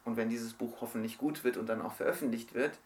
und 0.04 0.18
wenn 0.18 0.28
dieses 0.28 0.52
Buch 0.52 0.82
hoffentlich 0.82 1.18
gut 1.18 1.46
wird 1.46 1.56
und 1.56 1.68
dann 1.68 1.82
auch 1.82 1.94
veröffentlicht 1.94 2.54
wird 2.54 2.78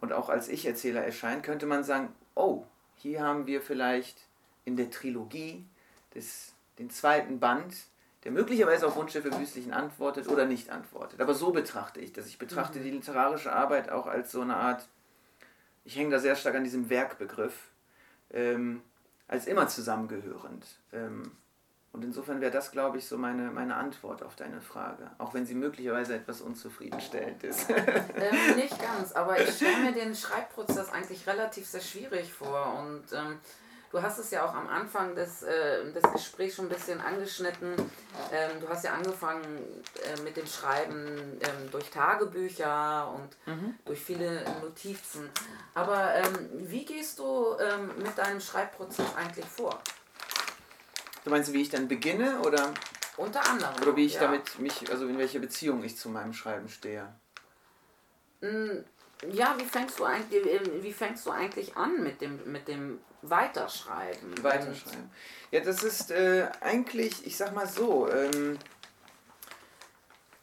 und 0.00 0.12
auch 0.12 0.30
als 0.30 0.48
Ich-Erzähler 0.48 1.04
erscheint, 1.04 1.44
könnte 1.44 1.66
man 1.66 1.84
sagen, 1.84 2.12
oh, 2.34 2.64
hier 2.96 3.22
haben 3.22 3.46
wir 3.46 3.62
vielleicht 3.62 4.26
in 4.64 4.74
der 4.74 4.90
Trilogie 4.90 5.64
des, 6.12 6.54
den 6.80 6.90
zweiten 6.90 7.38
Band, 7.38 7.72
der 8.24 8.32
möglicherweise 8.32 8.88
auf 8.88 8.96
Wunsch 8.96 9.12
der 9.12 9.22
Verwüstlichen 9.22 9.72
antwortet 9.72 10.26
oder 10.26 10.44
nicht 10.44 10.70
antwortet. 10.70 11.20
Aber 11.20 11.34
so 11.34 11.52
betrachte 11.52 12.00
ich 12.00 12.12
das. 12.12 12.26
Ich 12.26 12.38
betrachte 12.38 12.80
mhm. 12.80 12.82
die 12.82 12.90
literarische 12.90 13.52
Arbeit 13.52 13.90
auch 13.90 14.08
als 14.08 14.32
so 14.32 14.40
eine 14.40 14.56
Art, 14.56 14.88
ich 15.84 15.94
hänge 15.94 16.10
da 16.10 16.18
sehr 16.18 16.34
stark 16.34 16.56
an 16.56 16.64
diesem 16.64 16.90
Werkbegriff, 16.90 17.70
ähm, 18.32 18.82
als 19.28 19.46
immer 19.46 19.68
zusammengehörend. 19.68 20.66
Ähm, 20.92 21.32
und 21.92 22.04
insofern 22.04 22.40
wäre 22.40 22.52
das, 22.52 22.70
glaube 22.70 22.98
ich, 22.98 23.06
so 23.06 23.16
meine, 23.16 23.50
meine 23.50 23.74
Antwort 23.76 24.22
auf 24.22 24.36
deine 24.36 24.60
Frage. 24.60 25.10
Auch 25.18 25.32
wenn 25.34 25.46
sie 25.46 25.54
möglicherweise 25.54 26.14
etwas 26.14 26.40
unzufriedenstellend 26.40 27.42
ist. 27.44 27.70
ähm, 27.70 28.56
nicht 28.56 28.78
ganz, 28.80 29.12
aber 29.12 29.40
ich 29.40 29.50
stelle 29.50 29.78
mir 29.78 29.92
den 30.04 30.14
Schreibprozess 30.14 30.92
eigentlich 30.92 31.26
relativ 31.26 31.66
sehr 31.66 31.80
schwierig 31.80 32.32
vor. 32.32 32.78
Und 32.78 33.04
ähm, 33.12 33.38
du 33.90 34.02
hast 34.02 34.18
es 34.18 34.30
ja 34.30 34.44
auch 34.44 34.54
am 34.54 34.68
Anfang 34.68 35.14
des, 35.14 35.42
äh, 35.42 35.92
des 35.92 36.02
Gesprächs 36.12 36.56
schon 36.56 36.66
ein 36.66 36.70
bisschen 36.70 37.00
angeschnitten. 37.00 37.74
Ähm, 38.32 38.60
du 38.60 38.68
hast 38.68 38.84
ja 38.84 38.92
angefangen 38.92 39.44
äh, 40.02 40.20
mit 40.22 40.36
dem 40.36 40.46
Schreiben 40.46 41.40
ähm, 41.40 41.70
durch 41.70 41.90
Tagebücher 41.90 43.12
und 43.14 43.54
mhm. 43.54 43.74
durch 43.84 44.00
viele 44.00 44.44
Notizen. 44.60 45.28
Aber 45.74 46.14
ähm, 46.14 46.48
wie 46.52 46.84
gehst 46.84 47.18
du 47.18 47.56
ähm, 47.58 47.90
mit 48.02 48.16
deinem 48.16 48.40
Schreibprozess 48.40 49.14
eigentlich 49.16 49.46
vor? 49.46 49.80
Du 51.24 51.30
meinst, 51.30 51.52
wie 51.52 51.62
ich 51.62 51.70
dann 51.70 51.88
beginne 51.88 52.40
oder? 52.40 52.72
Unter 53.16 53.44
anderem. 53.50 53.74
Oder 53.82 53.96
wie 53.96 54.06
ich 54.06 54.14
ja. 54.14 54.20
damit 54.20 54.58
mich, 54.60 54.90
also 54.90 55.06
in 55.08 55.18
welcher 55.18 55.40
Beziehung 55.40 55.82
ich 55.82 55.96
zu 55.96 56.08
meinem 56.08 56.32
Schreiben 56.32 56.68
stehe? 56.68 57.12
Mm, 58.40 58.84
ja, 59.32 59.56
wie 59.58 59.64
fängst 59.64 59.98
du 59.98 60.04
eigentlich, 60.04 60.46
äh, 60.46 60.82
wie 60.82 60.92
fängst 60.92 61.26
du 61.26 61.30
eigentlich 61.30 61.76
an 61.76 62.02
mit 62.02 62.20
dem, 62.20 62.50
mit 62.50 62.68
dem 62.68 63.00
Weiterschreiben? 63.22 64.42
Weiterschreiben. 64.42 65.10
Ja, 65.50 65.60
das 65.60 65.82
ist 65.82 66.10
äh, 66.10 66.48
eigentlich, 66.60 67.26
ich 67.26 67.36
sag 67.36 67.54
mal 67.54 67.66
so, 67.66 68.08
ähm, 68.10 68.58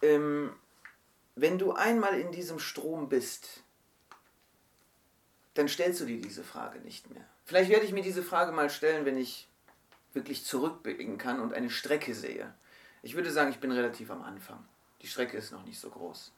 ähm, 0.02 0.54
wenn 1.36 1.58
du 1.58 1.74
einmal 1.74 2.20
in 2.20 2.32
diesem 2.32 2.60
Strom 2.60 3.10
bist, 3.10 3.64
dann 5.54 5.68
stellst 5.68 6.02
du 6.02 6.06
dir 6.06 6.22
diese 6.22 6.44
Frage 6.44 6.80
nicht 6.80 7.10
mehr. 7.10 7.26
Vielleicht 7.46 7.70
werde 7.70 7.86
ich 7.86 7.94
mir 7.94 8.04
diese 8.04 8.24
Frage 8.24 8.52
mal 8.52 8.70
stellen, 8.70 9.06
wenn 9.06 9.18
ich 9.18 9.48
wirklich 10.14 10.46
zurückblicken 10.46 11.18
kann 11.18 11.40
und 11.40 11.54
eine 11.54 11.70
Strecke 11.70 12.14
sehe. 12.14 12.54
Ich 13.04 13.16
würde 13.16 13.32
sagen, 13.32 13.52
ich 13.52 13.60
bin 13.60 13.72
relativ 13.72 14.12
am 14.12 14.24
Anfang. 14.24 14.66
Die 15.02 15.08
Strecke 15.08 15.38
ist 15.38 15.52
noch 15.52 15.64
nicht 15.64 15.80
so 15.80 15.90
groß. 15.90 16.34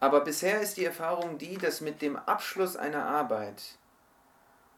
Aber 0.00 0.22
bisher 0.22 0.60
ist 0.60 0.78
die 0.78 0.84
Erfahrung 0.84 1.38
die, 1.38 1.58
dass 1.58 1.82
mit 1.82 2.00
dem 2.00 2.16
Abschluss 2.16 2.76
einer 2.76 3.04
Arbeit 3.04 3.62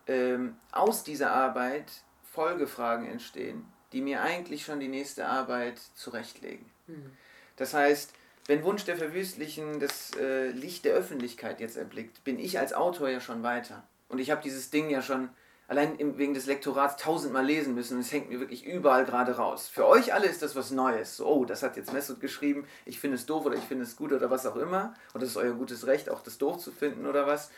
ähm, 0.08 0.56
aus 0.72 1.04
dieser 1.04 1.32
Arbeit 1.32 1.90
Folgefragen 2.32 3.06
entstehen, 3.06 3.64
die 3.92 4.00
mir 4.00 4.22
eigentlich 4.22 4.64
schon 4.64 4.80
die 4.80 4.88
nächste 4.88 5.26
Arbeit 5.26 5.78
zurechtlegen. 5.94 6.66
Mhm. 6.88 7.12
Das 7.56 7.72
heißt, 7.72 8.12
wenn 8.46 8.64
Wunsch 8.64 8.84
der 8.84 8.96
Verwüstlichen 8.96 9.78
das 9.78 10.10
äh, 10.16 10.48
Licht 10.48 10.84
der 10.84 10.94
Öffentlichkeit 10.94 11.60
jetzt 11.60 11.76
erblickt, 11.76 12.24
bin 12.24 12.40
ich 12.40 12.58
als 12.58 12.72
Autor 12.72 13.08
ja 13.08 13.20
schon 13.20 13.44
weiter. 13.44 13.86
Und 14.08 14.18
ich 14.18 14.30
habe 14.30 14.42
dieses 14.42 14.70
Ding 14.70 14.90
ja 14.90 15.02
schon 15.02 15.30
allein 15.72 16.18
wegen 16.18 16.34
des 16.34 16.44
Lektorats 16.44 17.02
tausendmal 17.02 17.46
lesen 17.46 17.74
müssen 17.74 17.94
und 17.94 18.00
es 18.00 18.12
hängt 18.12 18.28
mir 18.28 18.40
wirklich 18.40 18.66
überall 18.66 19.06
gerade 19.06 19.36
raus. 19.36 19.68
Für 19.68 19.86
euch 19.86 20.12
alle 20.12 20.26
ist 20.26 20.42
das 20.42 20.54
was 20.54 20.70
Neues. 20.70 21.16
So, 21.16 21.26
oh, 21.26 21.44
das 21.46 21.62
hat 21.62 21.78
jetzt 21.78 21.94
Messut 21.94 22.20
geschrieben, 22.20 22.66
ich 22.84 23.00
finde 23.00 23.16
es 23.16 23.24
doof 23.24 23.46
oder 23.46 23.56
ich 23.56 23.64
finde 23.64 23.84
es 23.84 23.96
gut 23.96 24.12
oder 24.12 24.30
was 24.30 24.44
auch 24.44 24.56
immer. 24.56 24.92
Und 25.14 25.22
das 25.22 25.30
ist 25.30 25.36
euer 25.38 25.54
gutes 25.54 25.86
Recht, 25.86 26.10
auch 26.10 26.22
das 26.22 26.36
doof 26.36 26.58
zu 26.58 26.72
finden 26.72 27.06
oder 27.06 27.26
was. 27.26 27.50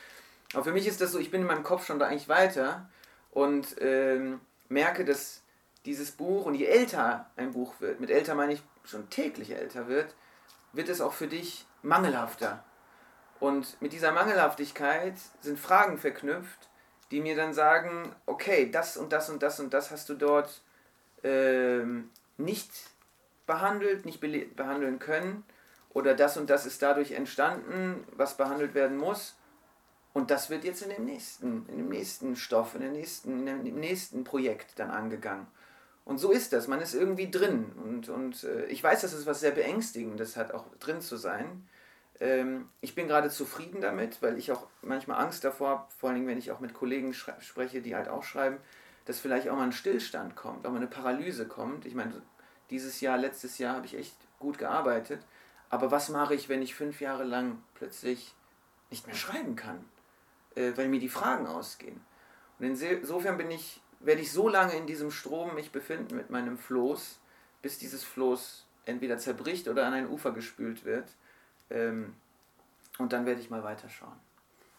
Aber 0.52 0.62
für 0.62 0.72
mich 0.72 0.86
ist 0.86 1.00
das 1.00 1.10
so, 1.10 1.18
ich 1.18 1.32
bin 1.32 1.40
in 1.40 1.48
meinem 1.48 1.64
Kopf 1.64 1.86
schon 1.86 1.98
da 1.98 2.06
eigentlich 2.06 2.28
weiter 2.28 2.88
und 3.32 3.74
ähm, 3.80 4.40
merke, 4.68 5.04
dass 5.04 5.42
dieses 5.84 6.12
Buch, 6.12 6.46
und 6.46 6.54
je 6.54 6.66
älter 6.66 7.28
ein 7.34 7.52
Buch 7.52 7.74
wird, 7.80 7.98
mit 7.98 8.10
älter 8.10 8.36
meine 8.36 8.52
ich 8.52 8.62
schon 8.84 9.10
täglich 9.10 9.50
älter 9.50 9.88
wird, 9.88 10.14
wird 10.72 10.88
es 10.88 11.00
auch 11.00 11.12
für 11.12 11.26
dich 11.26 11.66
mangelhafter. 11.82 12.62
Und 13.40 13.80
mit 13.82 13.92
dieser 13.92 14.12
Mangelhaftigkeit 14.12 15.14
sind 15.40 15.58
Fragen 15.58 15.98
verknüpft, 15.98 16.68
die 17.10 17.20
mir 17.20 17.36
dann 17.36 17.54
sagen, 17.54 18.14
okay, 18.26 18.70
das 18.70 18.96
und 18.96 19.12
das 19.12 19.30
und 19.30 19.42
das 19.42 19.60
und 19.60 19.72
das 19.72 19.90
hast 19.90 20.08
du 20.08 20.14
dort 20.14 20.62
ähm, 21.22 22.10
nicht 22.36 22.70
behandelt, 23.46 24.04
nicht 24.04 24.20
behandeln 24.56 24.98
können 24.98 25.44
oder 25.90 26.14
das 26.14 26.36
und 26.36 26.50
das 26.50 26.66
ist 26.66 26.82
dadurch 26.82 27.12
entstanden, 27.12 28.04
was 28.12 28.36
behandelt 28.36 28.74
werden 28.74 28.96
muss. 28.96 29.36
Und 30.12 30.30
das 30.30 30.48
wird 30.48 30.64
jetzt 30.64 30.82
in 30.82 30.90
dem 30.90 31.04
nächsten, 31.04 31.66
in 31.68 31.76
dem 31.76 31.88
nächsten 31.88 32.36
Stoff, 32.36 32.74
in, 32.74 32.82
der 32.82 32.90
nächsten, 32.90 33.46
in 33.46 33.64
dem 33.64 33.80
nächsten 33.80 34.22
Projekt 34.22 34.78
dann 34.78 34.90
angegangen. 34.90 35.46
Und 36.04 36.18
so 36.18 36.30
ist 36.30 36.52
das, 36.52 36.68
man 36.68 36.80
ist 36.80 36.94
irgendwie 36.94 37.30
drin. 37.30 37.72
Und, 37.82 38.08
und 38.08 38.44
äh, 38.44 38.66
ich 38.66 38.82
weiß, 38.82 39.00
dass 39.00 39.12
es 39.12 39.26
was 39.26 39.40
sehr 39.40 39.52
Beängstigendes 39.52 40.36
hat, 40.36 40.52
auch 40.52 40.66
drin 40.78 41.00
zu 41.00 41.16
sein. 41.16 41.66
Ähm, 42.20 42.68
ich 42.80 42.94
bin 42.94 43.08
gerade 43.08 43.30
zufrieden 43.30 43.80
damit, 43.80 44.22
weil 44.22 44.38
ich 44.38 44.52
auch 44.52 44.66
manchmal 44.82 45.22
Angst 45.22 45.44
davor 45.44 45.68
habe, 45.68 45.86
vor 45.98 46.10
allem 46.10 46.26
wenn 46.26 46.38
ich 46.38 46.52
auch 46.52 46.60
mit 46.60 46.74
Kollegen 46.74 47.12
spreche, 47.12 47.82
die 47.82 47.96
halt 47.96 48.08
auch 48.08 48.22
schreiben, 48.22 48.58
dass 49.04 49.20
vielleicht 49.20 49.48
auch 49.48 49.56
mal 49.56 49.64
ein 49.64 49.72
Stillstand 49.72 50.36
kommt, 50.36 50.66
auch 50.66 50.70
mal 50.70 50.76
eine 50.76 50.86
Paralyse 50.86 51.46
kommt. 51.46 51.86
Ich 51.86 51.94
meine, 51.94 52.22
dieses 52.70 53.00
Jahr, 53.00 53.18
letztes 53.18 53.58
Jahr 53.58 53.76
habe 53.76 53.86
ich 53.86 53.96
echt 53.96 54.16
gut 54.38 54.58
gearbeitet, 54.58 55.20
aber 55.68 55.90
was 55.90 56.08
mache 56.08 56.34
ich, 56.34 56.48
wenn 56.48 56.62
ich 56.62 56.74
fünf 56.74 57.00
Jahre 57.00 57.24
lang 57.24 57.62
plötzlich 57.74 58.34
nicht 58.90 59.06
mehr 59.06 59.16
schreiben 59.16 59.56
kann, 59.56 59.84
äh, 60.54 60.72
weil 60.76 60.88
mir 60.88 61.00
die 61.00 61.08
Fragen 61.08 61.46
ausgehen? 61.46 62.00
Und 62.58 62.66
insofern 62.66 63.36
bin 63.36 63.50
ich, 63.50 63.82
werde 63.98 64.20
ich 64.20 64.30
so 64.30 64.48
lange 64.48 64.74
in 64.74 64.86
diesem 64.86 65.10
Strom 65.10 65.54
mich 65.54 65.72
befinden 65.72 66.16
mit 66.16 66.30
meinem 66.30 66.56
Floß, 66.56 67.18
bis 67.60 67.78
dieses 67.78 68.04
Floß 68.04 68.66
entweder 68.84 69.18
zerbricht 69.18 69.66
oder 69.66 69.86
an 69.86 69.94
ein 69.94 70.08
Ufer 70.08 70.30
gespült 70.32 70.84
wird 70.84 71.08
ähm, 71.70 72.14
und 72.98 73.12
dann 73.12 73.26
werde 73.26 73.40
ich 73.40 73.50
mal 73.50 73.62
weiterschauen. 73.62 74.18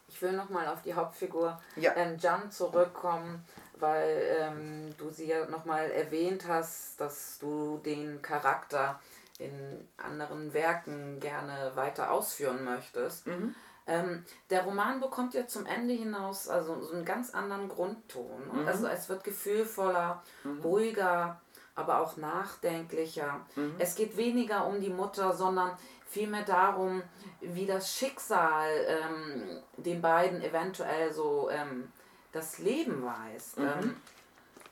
Ich 0.08 0.22
will 0.22 0.34
nochmal 0.34 0.68
auf 0.68 0.82
die 0.82 0.94
Hauptfigur 0.94 1.60
ja. 1.76 1.94
ähm, 1.96 2.18
Jan 2.18 2.52
zurückkommen, 2.52 3.44
weil 3.80 4.38
ähm, 4.40 4.96
du 4.98 5.10
sie 5.10 5.28
ja 5.28 5.46
nochmal 5.48 5.92
erwähnt 5.92 6.48
hast, 6.48 7.00
dass 7.02 7.40
du 7.40 7.82
den 7.84 8.22
Charakter 8.22 9.00
in 9.40 9.88
anderen 9.98 10.54
Werken 10.54 11.20
gerne 11.20 11.72
weiter 11.76 12.12
ausführen 12.12 12.64
möchtest. 12.64 13.28
Mhm. 13.28 13.56
Ähm, 13.88 14.26
der 14.50 14.64
Roman 14.64 15.00
bekommt 15.00 15.34
ja 15.34 15.48
zum 15.48 15.66
Ende 15.66 15.94
hinaus 15.94 16.48
also 16.48 16.82
so 16.82 16.94
einen 16.94 17.06
ganz 17.06 17.34
anderen 17.34 17.68
Grundton. 17.70 18.42
Mhm. 18.52 18.68
Also 18.68 18.88
es 18.88 19.10
wird 19.10 19.24
gefühlvoller, 19.24 20.24
mhm. 20.44 20.62
ruhiger, 20.62 21.42
aber 21.76 22.00
auch 22.00 22.18
nachdenklicher. 22.18 23.46
Mhm. 23.56 23.76
Es 23.78 23.96
geht 23.96 24.18
weniger 24.18 24.66
um 24.66 24.80
die 24.80 24.90
Mutter, 24.90 25.34
sondern 25.34 25.78
vielmehr 26.16 26.44
darum, 26.44 27.04
wie 27.42 27.66
das 27.66 27.94
Schicksal 27.94 28.70
ähm, 28.88 29.62
den 29.76 30.02
beiden 30.02 30.42
eventuell 30.42 31.12
so 31.12 31.50
ähm, 31.50 31.92
das 32.32 32.60
Leben 32.60 33.04
weist. 33.04 33.60
Mhm. 33.60 33.66
Ähm, 33.66 33.98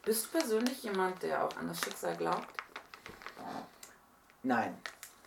bist 0.06 0.25
du 0.25 0.38
persönlich 0.39 0.84
jemand, 0.84 1.21
der 1.21 1.43
auch 1.43 1.56
an 1.58 1.67
das 1.67 1.82
Schicksal 1.82 2.15
glaubt? 2.15 2.47
Nein. 4.41 4.77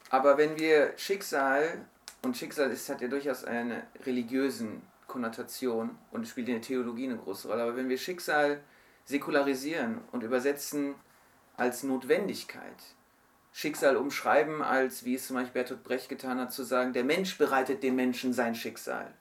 Aber 0.09 0.39
wenn 0.39 0.59
wir 0.59 0.95
Schicksal, 0.97 1.85
und 2.23 2.37
Schicksal 2.37 2.71
ist, 2.71 2.89
hat 2.89 3.03
ja 3.03 3.09
durchaus 3.09 3.45
eine 3.45 3.87
religiöse 4.07 4.69
Konnotation 5.07 5.99
und 6.13 6.27
spielt 6.27 6.49
in 6.49 6.55
der 6.55 6.63
Theologie 6.63 7.05
eine 7.05 7.19
große 7.19 7.49
Rolle, 7.49 7.63
aber 7.63 7.77
wenn 7.77 7.91
wir 7.91 7.99
Schicksal 7.99 8.63
säkularisieren 9.05 10.01
und 10.13 10.23
übersetzen 10.23 10.95
als 11.57 11.83
Notwendigkeit, 11.83 12.97
Schicksal 13.57 13.97
umschreiben, 13.97 14.61
als, 14.61 15.07
wie 15.07 15.15
es 15.15 15.27
zum 15.27 15.37
Beispiel 15.37 15.63
Bertolt 15.63 15.83
Brecht 15.83 16.11
getan 16.11 16.39
hat, 16.39 16.53
zu 16.53 16.63
sagen, 16.63 16.93
der 16.93 17.05
Mensch 17.05 17.39
bereitet 17.39 17.83
dem 17.83 17.97
Menschen 17.97 18.35
sein 18.35 18.55
Schicksal, 18.55 19.15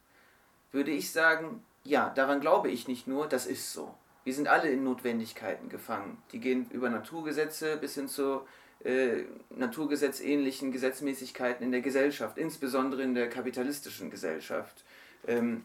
würde 0.74 0.92
ich 0.92 1.14
sagen, 1.14 1.64
ja, 1.86 2.10
daran 2.10 2.42
glaube 2.42 2.70
ich 2.70 2.90
nicht 2.90 3.08
nur, 3.08 3.30
das 3.30 3.46
ist 3.46 3.72
so. 3.72 3.96
Wir 4.26 4.34
sind 4.34 4.50
alle 4.50 4.70
in 4.70 4.84
Notwendigkeiten 4.84 5.70
gefangen. 5.70 6.22
Die 6.34 6.42
gehen 6.42 6.70
über 6.72 6.90
Naturgesetze 6.90 7.78
bis 7.78 7.96
hin 7.96 8.10
zu 8.10 8.42
äh, 8.84 9.24
naturgesetzähnlichen 9.52 10.74
Gesetzmäßigkeiten 10.74 11.66
in 11.66 11.72
der 11.72 11.80
Gesellschaft, 11.80 12.38
insbesondere 12.38 13.04
in 13.04 13.16
der 13.16 13.30
kapitalistischen 13.30 14.12
Gesellschaft. 14.12 14.84
Ähm, 15.28 15.64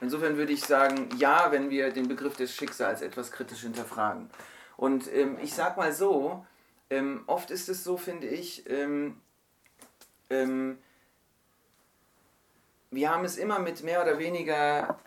insofern 0.00 0.38
würde 0.38 0.54
ich 0.54 0.64
sagen, 0.64 1.10
ja, 1.18 1.48
wenn 1.50 1.68
wir 1.68 1.90
den 1.90 2.08
Begriff 2.08 2.36
des 2.36 2.54
Schicksals 2.54 3.02
etwas 3.02 3.30
kritisch 3.30 3.60
hinterfragen. 3.60 4.30
Und 4.78 5.12
ähm, 5.12 5.36
ich 5.42 5.52
sage 5.52 5.78
mal 5.78 5.92
so, 5.92 6.46
Ähm, 6.92 7.22
oft 7.26 7.50
ist 7.50 7.70
es 7.70 7.84
so, 7.84 7.96
finde 7.96 8.26
ich, 8.26 8.68
ähm, 8.68 9.16
ähm, 10.28 10.76
wir 12.90 13.10
haben 13.10 13.24
es 13.24 13.38
immer 13.38 13.60
mit 13.60 13.82
mehr 13.82 14.02
oder 14.02 14.18
weniger 14.18 14.98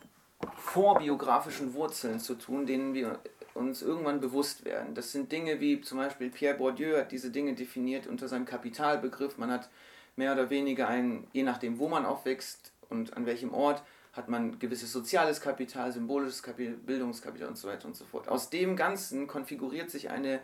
vorbiografischen 0.56 1.76
Wurzeln 1.76 2.20
zu 2.20 2.34
tun, 2.34 2.66
denen 2.66 2.96
wir 2.96 3.20
uns 3.54 3.84
irgendwann 3.84 4.20
bewusst 4.20 4.66
werden. 4.66 4.96
Das 4.96 5.12
sind 5.12 5.32
Dinge 5.32 5.60
wie 5.60 5.80
zum 5.80 6.00
Beispiel 6.00 6.32
Pierre 6.32 6.58
Bourdieu 6.58 6.98
hat 6.98 7.12
diese 7.12 7.30
Dinge 7.30 7.54
definiert 7.54 8.08
unter 8.08 8.28
seinem 8.28 8.46
Kapitalbegriff. 8.46 9.38
Man 9.38 9.52
hat 9.52 9.70
mehr 10.16 10.34
oder 10.34 10.50
weniger 10.50 10.88
ein, 10.88 11.28
je 11.34 11.44
nachdem, 11.44 11.78
wo 11.78 11.88
man 11.88 12.08
aufwächst 12.08 12.72
und 12.90 13.16
an 13.16 13.28
welchem 13.28 13.54
Ort, 13.54 13.84
hat 14.14 14.28
man 14.28 14.58
gewisses 14.58 14.92
soziales 14.92 15.40
Kapital, 15.40 15.92
symbolisches 15.92 16.42
Kapital, 16.42 16.78
Bildungskapital 16.78 17.48
und 17.50 17.60
so 17.60 17.68
weiter 17.68 17.88
und 17.88 17.96
so 17.96 18.06
fort. 18.06 18.28
Aus 18.28 18.50
dem 18.50 18.76
Ganzen 18.76 19.28
konfiguriert 19.28 19.92
sich 19.92 20.10
eine 20.10 20.40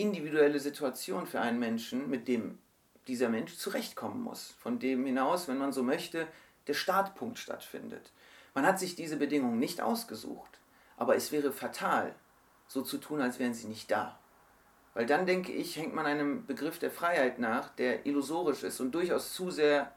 individuelle 0.00 0.60
Situation 0.60 1.26
für 1.26 1.40
einen 1.40 1.58
Menschen, 1.58 2.08
mit 2.10 2.28
dem 2.28 2.58
dieser 3.06 3.28
Mensch 3.28 3.56
zurechtkommen 3.56 4.22
muss, 4.22 4.54
von 4.58 4.78
dem 4.78 5.04
hinaus, 5.04 5.48
wenn 5.48 5.58
man 5.58 5.72
so 5.72 5.82
möchte, 5.82 6.26
der 6.66 6.74
Startpunkt 6.74 7.38
stattfindet. 7.38 8.12
Man 8.54 8.66
hat 8.66 8.78
sich 8.78 8.94
diese 8.94 9.16
Bedingungen 9.16 9.58
nicht 9.58 9.80
ausgesucht, 9.80 10.60
aber 10.96 11.16
es 11.16 11.32
wäre 11.32 11.52
fatal, 11.52 12.14
so 12.68 12.82
zu 12.82 12.98
tun, 12.98 13.20
als 13.20 13.38
wären 13.38 13.54
sie 13.54 13.66
nicht 13.66 13.90
da. 13.90 14.18
Weil 14.94 15.06
dann, 15.06 15.26
denke 15.26 15.52
ich, 15.52 15.76
hängt 15.76 15.94
man 15.94 16.06
einem 16.06 16.46
Begriff 16.46 16.78
der 16.78 16.90
Freiheit 16.90 17.38
nach, 17.38 17.70
der 17.70 18.06
illusorisch 18.06 18.62
ist 18.64 18.80
und 18.80 18.92
durchaus 18.92 19.32
zu 19.32 19.50
sehr 19.50 19.92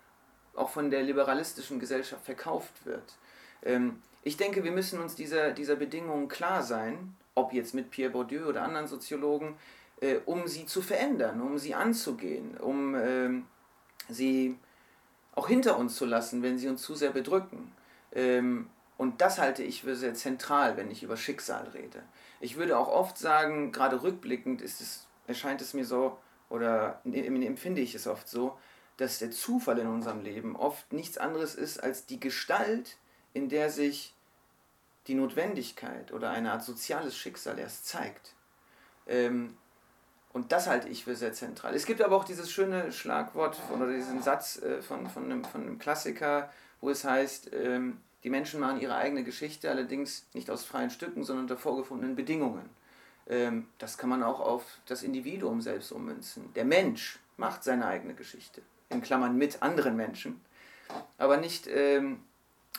auch 0.56 0.70
von 0.70 0.92
der 0.92 1.02
liberalistischen 1.02 1.80
Gesellschaft 1.80 2.26
verkauft 2.26 2.86
wird. 2.86 3.16
Ähm, 3.64 4.02
ich 4.22 4.38
denke, 4.38 4.64
wir 4.64 4.72
müssen 4.72 5.00
uns 5.00 5.16
dieser, 5.16 5.52
dieser 5.52 5.76
Bedingungen 5.76 6.28
klar 6.28 6.64
sein, 6.64 7.16
ob 7.36 7.54
jetzt 7.54 7.74
mit 7.74 7.90
Pierre 7.90 8.12
Bourdieu 8.12 8.48
oder 8.48 8.62
anderen 8.62 8.88
Soziologen, 8.88 9.56
äh, 10.04 10.20
um 10.26 10.48
sie 10.48 10.66
zu 10.66 10.82
verändern, 10.82 11.42
um 11.42 11.58
sie 11.58 11.74
anzugehen, 11.74 12.58
um 12.58 12.94
ähm, 12.96 13.46
sie 14.10 14.60
auch 15.34 15.48
hinter 15.48 15.78
uns 15.78 15.96
zu 15.96 16.06
lassen, 16.06 16.44
wenn 16.44 16.58
sie 16.58 16.68
uns 16.68 16.82
zu 16.82 16.94
sehr 16.94 17.12
bedrücken. 17.12 17.72
Ähm, 18.12 18.70
und 18.98 19.22
das 19.22 19.40
halte 19.40 19.64
ich 19.64 19.82
für 19.82 19.96
sehr 19.96 20.14
zentral, 20.14 20.76
wenn 20.76 20.92
ich 20.92 21.04
über 21.04 21.16
Schicksal 21.16 21.70
rede. 21.70 22.04
Ich 22.42 22.58
würde 22.58 22.78
auch 22.78 22.90
oft 22.90 23.18
sagen, 23.18 23.72
gerade 23.72 24.04
rückblickend 24.04 24.62
ist 24.62 24.82
es, 24.82 25.08
erscheint 25.26 25.62
es 25.62 25.74
mir 25.74 25.86
so, 25.86 26.18
oder 26.50 27.02
empfinde 27.06 27.82
ich 27.82 27.96
es 27.96 28.06
oft 28.06 28.28
so, 28.28 28.58
dass 28.98 29.20
der 29.20 29.32
Zufall 29.32 29.80
in 29.80 29.88
unserem 29.88 30.22
Leben 30.22 30.56
oft 30.56 30.92
nichts 30.92 31.18
anderes 31.18 31.56
ist 31.56 31.82
als 31.82 32.06
die 32.06 32.20
Gestalt, 32.20 32.98
in 33.34 33.48
der 33.48 33.72
sich 33.72 34.14
die 35.08 35.16
Notwendigkeit 35.16 36.12
oder 36.12 36.30
eine 36.30 36.52
Art 36.52 36.64
soziales 36.64 37.18
Schicksal 37.18 37.58
erst 37.58 37.88
zeigt. 37.88 38.36
Ähm, 39.08 39.58
und 40.34 40.52
das 40.52 40.68
halte 40.68 40.90
ich 40.90 41.04
für 41.06 41.16
sehr 41.16 41.34
zentral. 41.34 41.76
Es 41.76 41.86
gibt 41.86 42.02
aber 42.02 42.16
auch 42.18 42.26
dieses 42.26 42.52
schöne 42.52 42.92
Schlagwort 42.92 43.56
von, 43.56 43.82
oder 43.82 43.94
diesen 43.94 44.22
Satz 44.22 44.62
äh, 44.62 44.82
von, 44.82 45.08
von, 45.08 45.26
einem, 45.26 45.46
von 45.46 45.62
einem 45.62 45.78
Klassiker, 45.78 46.52
wo 46.82 46.90
es 46.90 47.04
heißt, 47.06 47.52
ähm, 47.54 48.00
die 48.24 48.30
Menschen 48.30 48.60
machen 48.60 48.82
ihre 48.82 48.96
eigene 48.96 49.24
Geschichte, 49.24 49.70
allerdings 49.70 50.26
nicht 50.34 50.50
aus 50.50 50.66
freien 50.66 50.90
Stücken, 50.90 51.24
sondern 51.24 51.44
unter 51.46 51.58
vorgefundenen 51.58 52.16
Bedingungen. 52.16 52.68
Ähm, 53.28 53.68
das 53.78 53.98
kann 53.98 54.10
man 54.10 54.24
auch 54.24 54.40
auf 54.40 54.64
das 54.88 55.04
Individuum 55.04 55.62
selbst 55.62 55.92
ummünzen. 55.92 56.52
Der 56.56 56.66
Mensch 56.66 57.20
macht 57.38 57.64
seine 57.64 57.86
eigene 57.86 58.16
Geschichte, 58.16 58.62
in 58.90 59.02
Klammern 59.02 59.38
mit 59.38 59.62
anderen 59.62 59.96
Menschen, 59.96 60.42
aber 61.20 61.38
nicht 61.38 61.68
ähm, 61.68 62.20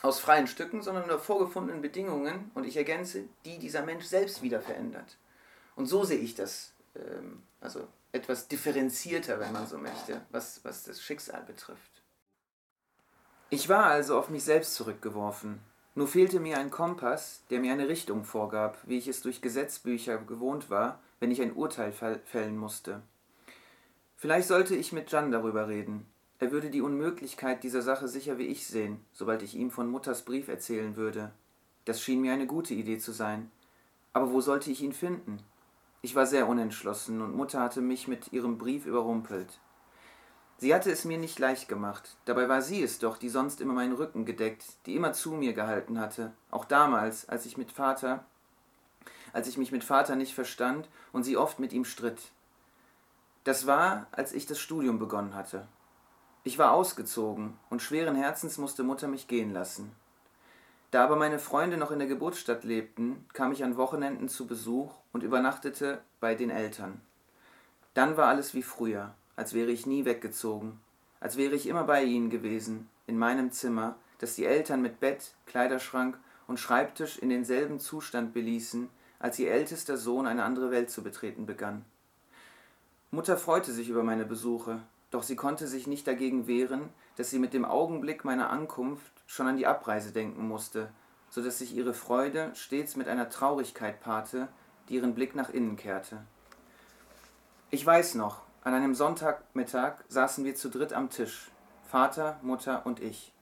aus 0.01 0.19
freien 0.19 0.47
Stücken, 0.47 0.81
sondern 0.81 1.03
unter 1.03 1.19
vorgefundenen 1.19 1.81
Bedingungen 1.81 2.51
und 2.53 2.65
ich 2.65 2.75
ergänze, 2.75 3.23
die 3.45 3.59
dieser 3.59 3.83
Mensch 3.83 4.05
selbst 4.05 4.41
wieder 4.41 4.61
verändert. 4.61 5.17
Und 5.75 5.87
so 5.87 6.03
sehe 6.03 6.19
ich 6.19 6.35
das 6.35 6.71
ähm, 6.95 7.43
also 7.61 7.87
etwas 8.11 8.47
differenzierter, 8.47 9.39
wenn 9.39 9.51
man 9.51 9.67
so 9.67 9.77
möchte, 9.77 10.21
was, 10.31 10.63
was 10.63 10.83
das 10.83 11.01
Schicksal 11.01 11.43
betrifft. 11.43 12.01
Ich 13.49 13.69
war 13.69 13.85
also 13.85 14.17
auf 14.17 14.29
mich 14.29 14.43
selbst 14.43 14.75
zurückgeworfen. 14.75 15.59
Nur 15.93 16.07
fehlte 16.07 16.39
mir 16.39 16.57
ein 16.57 16.71
Kompass, 16.71 17.43
der 17.49 17.59
mir 17.59 17.71
eine 17.71 17.87
Richtung 17.87 18.25
vorgab, 18.25 18.77
wie 18.85 18.97
ich 18.97 19.07
es 19.07 19.21
durch 19.21 19.41
Gesetzbücher 19.41 20.17
gewohnt 20.17 20.69
war, 20.69 20.99
wenn 21.19 21.31
ich 21.31 21.41
ein 21.41 21.53
Urteil 21.53 21.93
fällen 21.93 22.57
musste. 22.57 23.01
Vielleicht 24.17 24.47
sollte 24.47 24.75
ich 24.75 24.91
mit 24.91 25.11
Jan 25.11 25.31
darüber 25.31 25.67
reden. 25.67 26.05
Er 26.39 26.51
würde 26.51 26.69
die 26.69 26.81
Unmöglichkeit 26.81 27.63
dieser 27.63 27.81
Sache 27.81 28.07
sicher 28.07 28.37
wie 28.37 28.47
ich 28.47 28.67
sehen, 28.67 28.99
sobald 29.13 29.41
ich 29.41 29.55
ihm 29.55 29.71
von 29.71 29.89
Mutters 29.89 30.23
Brief 30.23 30.47
erzählen 30.47 30.95
würde. 30.95 31.31
Das 31.85 32.01
schien 32.01 32.21
mir 32.21 32.33
eine 32.33 32.47
gute 32.47 32.73
Idee 32.73 32.97
zu 32.97 33.13
sein. 33.13 33.51
Aber 34.11 34.31
wo 34.31 34.41
sollte 34.41 34.71
ich 34.71 34.81
ihn 34.81 34.93
finden? 34.93 35.39
Ich 36.05 36.13
war 36.13 36.27
sehr 36.27 36.47
unentschlossen, 36.47 37.19
und 37.19 37.35
Mutter 37.35 37.59
hatte 37.59 37.81
mich 37.81 38.07
mit 38.07 38.31
ihrem 38.31 38.59
Brief 38.59 38.85
überrumpelt. 38.85 39.57
Sie 40.59 40.75
hatte 40.75 40.91
es 40.91 41.03
mir 41.03 41.17
nicht 41.17 41.39
leicht 41.39 41.67
gemacht, 41.67 42.15
dabei 42.25 42.47
war 42.47 42.61
sie 42.61 42.83
es 42.83 42.99
doch, 42.99 43.17
die 43.17 43.27
sonst 43.27 43.59
immer 43.59 43.73
meinen 43.73 43.95
Rücken 43.95 44.23
gedeckt, 44.23 44.65
die 44.85 44.95
immer 44.95 45.13
zu 45.13 45.31
mir 45.31 45.53
gehalten 45.53 45.99
hatte, 45.99 46.31
auch 46.51 46.65
damals, 46.65 47.27
als 47.27 47.47
ich 47.47 47.57
mit 47.57 47.71
Vater, 47.71 48.23
als 49.33 49.47
ich 49.47 49.57
mich 49.57 49.71
mit 49.71 49.83
Vater 49.83 50.15
nicht 50.15 50.35
verstand 50.35 50.87
und 51.11 51.23
sie 51.23 51.37
oft 51.37 51.57
mit 51.57 51.73
ihm 51.73 51.85
stritt. 51.85 52.21
Das 53.43 53.65
war, 53.65 54.05
als 54.11 54.31
ich 54.31 54.45
das 54.45 54.59
Studium 54.59 54.99
begonnen 54.99 55.33
hatte. 55.33 55.67
Ich 56.43 56.59
war 56.59 56.73
ausgezogen, 56.73 57.57
und 57.71 57.81
schweren 57.81 58.15
Herzens 58.15 58.59
musste 58.59 58.83
Mutter 58.83 59.07
mich 59.07 59.27
gehen 59.27 59.51
lassen. 59.51 59.91
Da 60.95 61.03
aber 61.03 61.17
meine 61.17 61.39
Freunde 61.39 61.75
noch 61.75 61.91
in 61.91 61.99
der 61.99 62.07
Geburtsstadt 62.07 62.63
lebten, 62.63 63.25
kam 63.33 63.51
ich 63.51 63.65
an 63.65 63.75
Wochenenden 63.75 64.29
zu 64.29 64.47
Besuch 64.47 64.93
und 65.11 65.23
übernachtete 65.23 65.99
bei 66.21 66.35
den 66.35 66.49
Eltern. 66.49 67.01
Dann 67.93 68.15
war 68.15 68.27
alles 68.27 68.53
wie 68.53 68.63
früher, 68.63 69.13
als 69.35 69.53
wäre 69.53 69.71
ich 69.71 69.85
nie 69.85 70.05
weggezogen, 70.05 70.79
als 71.19 71.35
wäre 71.35 71.53
ich 71.53 71.67
immer 71.67 71.83
bei 71.83 72.05
ihnen 72.05 72.29
gewesen, 72.29 72.87
in 73.07 73.17
meinem 73.17 73.51
Zimmer, 73.51 73.97
das 74.19 74.35
die 74.35 74.45
Eltern 74.45 74.81
mit 74.81 75.01
Bett, 75.01 75.33
Kleiderschrank 75.47 76.17
und 76.47 76.61
Schreibtisch 76.61 77.19
in 77.19 77.27
denselben 77.27 77.81
Zustand 77.81 78.33
beließen, 78.33 78.89
als 79.19 79.37
ihr 79.37 79.51
ältester 79.51 79.97
Sohn 79.97 80.25
eine 80.25 80.45
andere 80.45 80.71
Welt 80.71 80.89
zu 80.89 81.03
betreten 81.03 81.45
begann. 81.45 81.83
Mutter 83.11 83.35
freute 83.35 83.73
sich 83.73 83.89
über 83.89 84.03
meine 84.03 84.23
Besuche, 84.23 84.79
doch 85.11 85.23
sie 85.23 85.35
konnte 85.35 85.67
sich 85.67 85.87
nicht 85.87 86.07
dagegen 86.07 86.47
wehren, 86.47 86.87
dass 87.17 87.31
sie 87.31 87.39
mit 87.39 87.53
dem 87.53 87.65
Augenblick 87.65 88.23
meiner 88.23 88.49
Ankunft 88.49 89.11
schon 89.25 89.47
an 89.47 89.57
die 89.57 89.67
Abreise 89.67 90.11
denken 90.11 90.47
musste, 90.47 90.89
so 91.29 91.43
dass 91.43 91.59
sich 91.59 91.75
ihre 91.75 91.93
Freude 91.93 92.51
stets 92.55 92.95
mit 92.95 93.07
einer 93.07 93.29
Traurigkeit 93.29 93.99
paarte, 93.99 94.47
die 94.87 94.95
ihren 94.95 95.15
Blick 95.15 95.35
nach 95.35 95.49
innen 95.49 95.75
kehrte. 95.75 96.19
Ich 97.71 97.85
weiß 97.85 98.15
noch, 98.15 98.41
an 98.63 98.73
einem 98.73 98.95
Sonntagmittag 98.95 99.95
saßen 100.07 100.45
wir 100.45 100.55
zu 100.55 100.69
dritt 100.69 100.93
am 100.93 101.09
Tisch, 101.09 101.51
Vater, 101.87 102.39
Mutter 102.41 102.85
und 102.85 102.99
ich. 102.99 103.33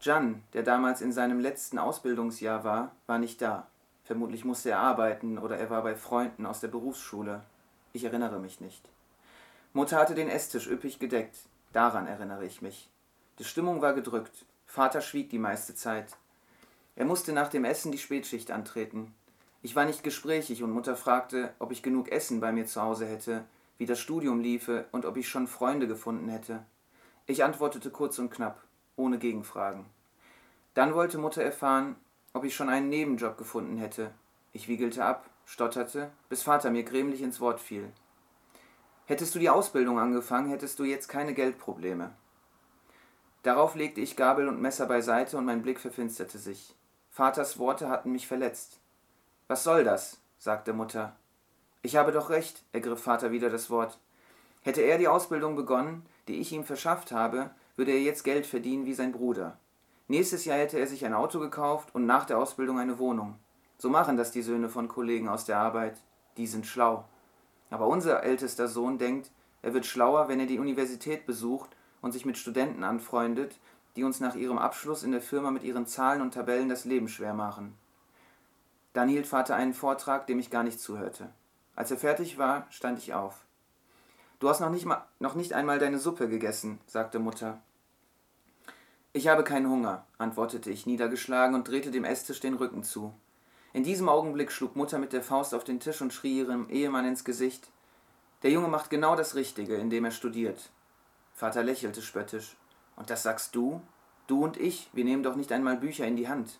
Jan, 0.00 0.42
der 0.52 0.62
damals 0.62 1.00
in 1.00 1.12
seinem 1.12 1.40
letzten 1.40 1.78
Ausbildungsjahr 1.78 2.64
war, 2.64 2.92
war 3.06 3.18
nicht 3.18 3.42
da. 3.42 3.66
Vermutlich 4.04 4.44
musste 4.44 4.70
er 4.70 4.78
arbeiten 4.78 5.38
oder 5.38 5.58
er 5.58 5.70
war 5.70 5.82
bei 5.82 5.94
Freunden 5.94 6.46
aus 6.46 6.60
der 6.60 6.68
Berufsschule. 6.68 7.42
Ich 7.92 8.04
erinnere 8.04 8.38
mich 8.38 8.60
nicht. 8.60 8.88
Mutter 9.72 9.98
hatte 9.98 10.14
den 10.14 10.28
Esstisch 10.28 10.66
üppig 10.66 10.98
gedeckt. 10.98 11.36
Daran 11.72 12.06
erinnere 12.06 12.46
ich 12.46 12.62
mich. 12.62 12.88
Die 13.38 13.44
Stimmung 13.44 13.82
war 13.82 13.92
gedrückt. 13.92 14.46
Vater 14.68 15.00
schwieg 15.00 15.30
die 15.30 15.38
meiste 15.38 15.74
Zeit. 15.74 16.16
Er 16.94 17.06
musste 17.06 17.32
nach 17.32 17.48
dem 17.48 17.64
Essen 17.64 17.90
die 17.90 17.98
Spätschicht 17.98 18.50
antreten. 18.50 19.14
Ich 19.62 19.74
war 19.74 19.86
nicht 19.86 20.04
gesprächig 20.04 20.62
und 20.62 20.70
Mutter 20.70 20.94
fragte, 20.94 21.54
ob 21.58 21.72
ich 21.72 21.82
genug 21.82 22.12
Essen 22.12 22.38
bei 22.38 22.52
mir 22.52 22.66
zu 22.66 22.82
Hause 22.82 23.06
hätte, 23.06 23.44
wie 23.78 23.86
das 23.86 23.98
Studium 23.98 24.40
liefe 24.40 24.84
und 24.92 25.06
ob 25.06 25.16
ich 25.16 25.28
schon 25.28 25.48
Freunde 25.48 25.88
gefunden 25.88 26.28
hätte. 26.28 26.62
Ich 27.26 27.42
antwortete 27.42 27.90
kurz 27.90 28.18
und 28.18 28.30
knapp, 28.30 28.62
ohne 28.94 29.18
Gegenfragen. 29.18 29.86
Dann 30.74 30.94
wollte 30.94 31.16
Mutter 31.16 31.42
erfahren, 31.42 31.96
ob 32.34 32.44
ich 32.44 32.54
schon 32.54 32.68
einen 32.68 32.90
Nebenjob 32.90 33.38
gefunden 33.38 33.78
hätte. 33.78 34.10
Ich 34.52 34.68
wiegelte 34.68 35.04
ab, 35.04 35.28
stotterte, 35.46 36.10
bis 36.28 36.42
Vater 36.42 36.70
mir 36.70 36.84
grämlich 36.84 37.22
ins 37.22 37.40
Wort 37.40 37.58
fiel. 37.58 37.90
Hättest 39.06 39.34
du 39.34 39.38
die 39.38 39.50
Ausbildung 39.50 39.98
angefangen, 39.98 40.50
hättest 40.50 40.78
du 40.78 40.84
jetzt 40.84 41.08
keine 41.08 41.32
Geldprobleme. 41.32 42.12
Darauf 43.48 43.76
legte 43.76 44.02
ich 44.02 44.14
Gabel 44.14 44.46
und 44.46 44.60
Messer 44.60 44.84
beiseite 44.84 45.38
und 45.38 45.46
mein 45.46 45.62
Blick 45.62 45.80
verfinsterte 45.80 46.36
sich. 46.36 46.74
Vaters 47.10 47.58
Worte 47.58 47.88
hatten 47.88 48.12
mich 48.12 48.26
verletzt. 48.26 48.78
Was 49.46 49.64
soll 49.64 49.84
das? 49.84 50.20
sagte 50.36 50.74
Mutter. 50.74 51.16
Ich 51.80 51.96
habe 51.96 52.12
doch 52.12 52.28
recht, 52.28 52.62
ergriff 52.72 53.02
Vater 53.02 53.32
wieder 53.32 53.48
das 53.48 53.70
Wort. 53.70 53.98
Hätte 54.60 54.82
er 54.82 54.98
die 54.98 55.08
Ausbildung 55.08 55.56
begonnen, 55.56 56.04
die 56.28 56.34
ich 56.40 56.52
ihm 56.52 56.62
verschafft 56.62 57.10
habe, 57.10 57.48
würde 57.76 57.92
er 57.92 58.02
jetzt 58.02 58.22
Geld 58.22 58.44
verdienen 58.44 58.84
wie 58.84 58.92
sein 58.92 59.12
Bruder. 59.12 59.56
Nächstes 60.08 60.44
Jahr 60.44 60.58
hätte 60.58 60.78
er 60.78 60.86
sich 60.86 61.06
ein 61.06 61.14
Auto 61.14 61.40
gekauft 61.40 61.94
und 61.94 62.04
nach 62.04 62.26
der 62.26 62.36
Ausbildung 62.36 62.78
eine 62.78 62.98
Wohnung. 62.98 63.38
So 63.78 63.88
machen 63.88 64.18
das 64.18 64.30
die 64.30 64.42
Söhne 64.42 64.68
von 64.68 64.88
Kollegen 64.88 65.26
aus 65.26 65.46
der 65.46 65.56
Arbeit. 65.56 65.96
Die 66.36 66.46
sind 66.46 66.66
schlau. 66.66 67.06
Aber 67.70 67.86
unser 67.86 68.22
ältester 68.24 68.68
Sohn 68.68 68.98
denkt, 68.98 69.30
er 69.62 69.72
wird 69.72 69.86
schlauer, 69.86 70.28
wenn 70.28 70.38
er 70.38 70.46
die 70.46 70.58
Universität 70.58 71.24
besucht 71.24 71.77
und 72.00 72.12
sich 72.12 72.24
mit 72.24 72.38
Studenten 72.38 72.84
anfreundet, 72.84 73.58
die 73.96 74.04
uns 74.04 74.20
nach 74.20 74.34
ihrem 74.34 74.58
Abschluss 74.58 75.02
in 75.02 75.12
der 75.12 75.20
Firma 75.20 75.50
mit 75.50 75.62
ihren 75.62 75.86
Zahlen 75.86 76.22
und 76.22 76.34
Tabellen 76.34 76.68
das 76.68 76.84
Leben 76.84 77.08
schwer 77.08 77.34
machen. 77.34 77.74
Dann 78.92 79.08
hielt 79.08 79.26
Vater 79.26 79.56
einen 79.56 79.74
Vortrag, 79.74 80.26
dem 80.26 80.38
ich 80.38 80.50
gar 80.50 80.62
nicht 80.62 80.80
zuhörte. 80.80 81.30
Als 81.74 81.90
er 81.90 81.98
fertig 81.98 82.38
war, 82.38 82.66
stand 82.70 82.98
ich 82.98 83.14
auf. 83.14 83.44
Du 84.40 84.48
hast 84.48 84.60
noch 84.60 84.70
nicht, 84.70 84.84
mal, 84.84 85.04
noch 85.18 85.34
nicht 85.34 85.52
einmal 85.52 85.78
deine 85.78 85.98
Suppe 85.98 86.28
gegessen, 86.28 86.80
sagte 86.86 87.18
Mutter. 87.18 87.60
Ich 89.12 89.26
habe 89.26 89.42
keinen 89.42 89.68
Hunger, 89.68 90.04
antwortete 90.18 90.70
ich 90.70 90.86
niedergeschlagen 90.86 91.56
und 91.56 91.66
drehte 91.66 91.90
dem 91.90 92.04
Esstisch 92.04 92.40
den 92.40 92.54
Rücken 92.54 92.84
zu. 92.84 93.12
In 93.72 93.82
diesem 93.82 94.08
Augenblick 94.08 94.52
schlug 94.52 94.76
Mutter 94.76 94.98
mit 94.98 95.12
der 95.12 95.22
Faust 95.22 95.54
auf 95.54 95.64
den 95.64 95.80
Tisch 95.80 96.00
und 96.00 96.12
schrie 96.12 96.38
ihrem 96.38 96.68
Ehemann 96.70 97.04
ins 97.04 97.24
Gesicht 97.24 97.68
Der 98.42 98.52
Junge 98.52 98.68
macht 98.68 98.90
genau 98.90 99.16
das 99.16 99.34
Richtige, 99.34 99.74
indem 99.74 100.04
er 100.04 100.10
studiert. 100.12 100.70
Vater 101.38 101.62
lächelte 101.62 102.02
spöttisch. 102.02 102.56
Und 102.96 103.10
das 103.10 103.22
sagst 103.22 103.54
du? 103.54 103.80
Du 104.26 104.42
und 104.42 104.56
ich, 104.56 104.90
wir 104.92 105.04
nehmen 105.04 105.22
doch 105.22 105.36
nicht 105.36 105.52
einmal 105.52 105.76
Bücher 105.76 106.04
in 106.04 106.16
die 106.16 106.26
Hand. 106.26 106.58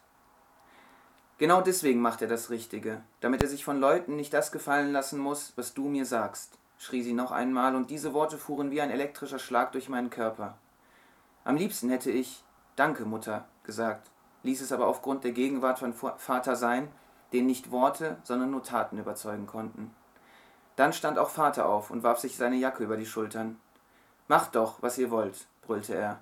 Genau 1.37 1.61
deswegen 1.63 2.01
macht 2.01 2.23
er 2.23 2.29
das 2.29 2.49
Richtige, 2.49 3.03
damit 3.19 3.43
er 3.43 3.49
sich 3.49 3.65
von 3.65 3.81
Leuten 3.81 4.15
nicht 4.15 4.33
das 4.33 4.53
gefallen 4.53 4.93
lassen 4.93 5.19
muss, 5.19 5.53
was 5.57 5.75
du 5.75 5.89
mir 5.89 6.07
sagst, 6.07 6.59
schrie 6.79 7.03
sie 7.03 7.13
noch 7.13 7.33
einmal, 7.33 7.75
und 7.75 7.91
diese 7.91 8.15
Worte 8.15 8.39
fuhren 8.39 8.71
wie 8.71 8.81
ein 8.81 8.93
elektrischer 8.93 9.41
Schlag 9.41 9.73
durch 9.73 9.89
meinen 9.89 10.11
Körper. 10.11 10.57
Am 11.43 11.57
liebsten 11.57 11.91
hätte 11.91 12.13
ich 12.13 12.45
Danke, 12.77 13.05
Mutter, 13.05 13.49
gesagt, 13.65 14.09
ließ 14.45 14.61
es 14.61 14.71
aber 14.71 14.87
aufgrund 14.87 15.25
der 15.25 15.33
Gegenwart 15.33 15.81
von 15.81 15.93
Vater 15.93 16.55
sein, 16.55 16.87
den 17.33 17.47
nicht 17.47 17.73
Worte, 17.73 18.19
sondern 18.23 18.53
nur 18.53 18.63
Taten 18.63 18.99
überzeugen 18.99 19.49
konnten. 19.49 19.93
Dann 20.77 20.93
stand 20.93 21.19
auch 21.19 21.31
Vater 21.31 21.69
auf 21.69 21.91
und 21.91 22.05
warf 22.05 22.21
sich 22.21 22.37
seine 22.37 22.55
Jacke 22.55 22.85
über 22.85 22.97
die 22.97 23.07
Schultern. 23.07 23.59
Macht 24.29 24.55
doch, 24.55 24.83
was 24.83 24.99
ihr 24.99 25.11
wollt, 25.11 25.47
brüllte 25.63 25.95
er. 25.95 26.21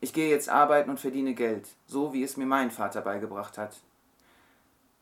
Ich 0.00 0.12
gehe 0.12 0.30
jetzt 0.30 0.48
arbeiten 0.48 0.90
und 0.90 1.00
verdiene 1.00 1.34
Geld, 1.34 1.68
so 1.86 2.12
wie 2.12 2.22
es 2.22 2.36
mir 2.36 2.46
mein 2.46 2.70
Vater 2.70 3.00
beigebracht 3.00 3.58
hat. 3.58 3.76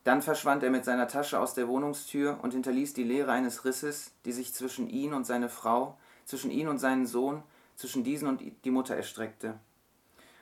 Dann 0.03 0.23
verschwand 0.23 0.63
er 0.63 0.71
mit 0.71 0.83
seiner 0.83 1.07
Tasche 1.07 1.39
aus 1.39 1.53
der 1.53 1.67
Wohnungstür 1.67 2.39
und 2.41 2.53
hinterließ 2.53 2.93
die 2.95 3.03
Leere 3.03 3.31
eines 3.31 3.63
Risses, 3.63 4.11
die 4.25 4.31
sich 4.31 4.53
zwischen 4.53 4.89
ihn 4.89 5.13
und 5.13 5.25
seine 5.25 5.49
Frau, 5.49 5.97
zwischen 6.25 6.49
ihn 6.49 6.67
und 6.67 6.79
seinen 6.79 7.05
Sohn, 7.05 7.43
zwischen 7.75 8.03
diesen 8.03 8.27
und 8.27 8.41
die 8.63 8.71
Mutter 8.71 8.95
erstreckte. 8.95 9.59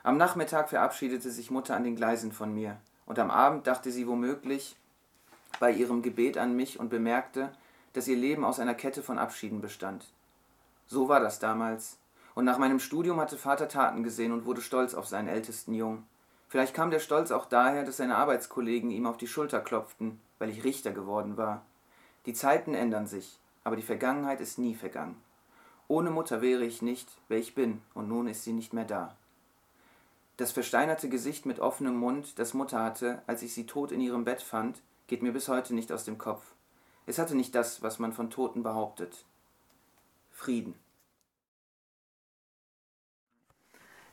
Am 0.03 0.17
Nachmittag 0.17 0.69
verabschiedete 0.69 1.31
sich 1.31 1.51
Mutter 1.51 1.75
an 1.75 1.83
den 1.83 1.95
Gleisen 1.95 2.31
von 2.31 2.53
mir, 2.53 2.77
und 3.05 3.19
am 3.19 3.31
Abend 3.31 3.67
dachte 3.67 3.91
sie 3.91 4.07
womöglich 4.07 4.77
bei 5.59 5.71
ihrem 5.71 6.01
Gebet 6.01 6.37
an 6.37 6.55
mich 6.55 6.79
und 6.79 6.89
bemerkte, 6.89 7.51
dass 7.91 8.07
ihr 8.07 8.15
Leben 8.15 8.45
aus 8.45 8.59
einer 8.59 8.75
Kette 8.75 9.03
von 9.03 9.17
Abschieden 9.17 9.61
bestand. 9.61 10.05
So 10.87 11.09
war 11.09 11.19
das 11.19 11.39
damals, 11.39 11.97
und 12.35 12.45
nach 12.45 12.59
meinem 12.59 12.79
Studium 12.79 13.19
hatte 13.19 13.37
Vater 13.37 13.67
Taten 13.67 14.03
gesehen 14.03 14.31
und 14.31 14.45
wurde 14.45 14.61
stolz 14.61 14.93
auf 14.93 15.07
seinen 15.07 15.29
ältesten 15.29 15.73
Jungen. 15.73 16.05
Vielleicht 16.47 16.75
kam 16.75 16.91
der 16.91 16.99
Stolz 16.99 17.31
auch 17.31 17.45
daher, 17.47 17.83
dass 17.83 17.97
seine 17.97 18.17
Arbeitskollegen 18.17 18.91
ihm 18.91 19.07
auf 19.07 19.17
die 19.17 19.27
Schulter 19.27 19.61
klopften, 19.61 20.19
weil 20.37 20.49
ich 20.49 20.63
Richter 20.63 20.91
geworden 20.91 21.37
war. 21.37 21.65
Die 22.25 22.33
Zeiten 22.33 22.75
ändern 22.75 23.07
sich, 23.07 23.39
aber 23.63 23.75
die 23.75 23.81
Vergangenheit 23.81 24.41
ist 24.41 24.59
nie 24.59 24.75
vergangen. 24.75 25.19
Ohne 25.87 26.11
Mutter 26.11 26.41
wäre 26.41 26.63
ich 26.63 26.81
nicht, 26.81 27.09
wer 27.27 27.37
ich 27.37 27.55
bin, 27.55 27.81
und 27.93 28.07
nun 28.07 28.27
ist 28.27 28.43
sie 28.43 28.53
nicht 28.53 28.73
mehr 28.73 28.85
da. 28.85 29.15
Das 30.37 30.51
versteinerte 30.51 31.07
Gesicht 31.07 31.45
mit 31.45 31.59
offenem 31.59 31.95
Mund, 31.95 32.37
das 32.37 32.53
Mutter 32.53 32.83
hatte, 32.83 33.21
als 33.27 33.41
ich 33.41 33.53
sie 33.53 33.65
tot 33.65 33.91
in 33.91 34.01
ihrem 34.01 34.25
Bett 34.25 34.41
fand, 34.41 34.81
geht 35.07 35.23
mir 35.23 35.31
bis 35.31 35.47
heute 35.47 35.73
nicht 35.73 35.91
aus 35.91 36.03
dem 36.03 36.17
Kopf. 36.17 36.43
Es 37.05 37.19
hatte 37.19 37.35
nicht 37.35 37.55
das, 37.55 37.81
was 37.81 37.99
man 37.99 38.11
von 38.11 38.29
Toten 38.29 38.63
behauptet. 38.63 39.25
Frieden. 40.31 40.75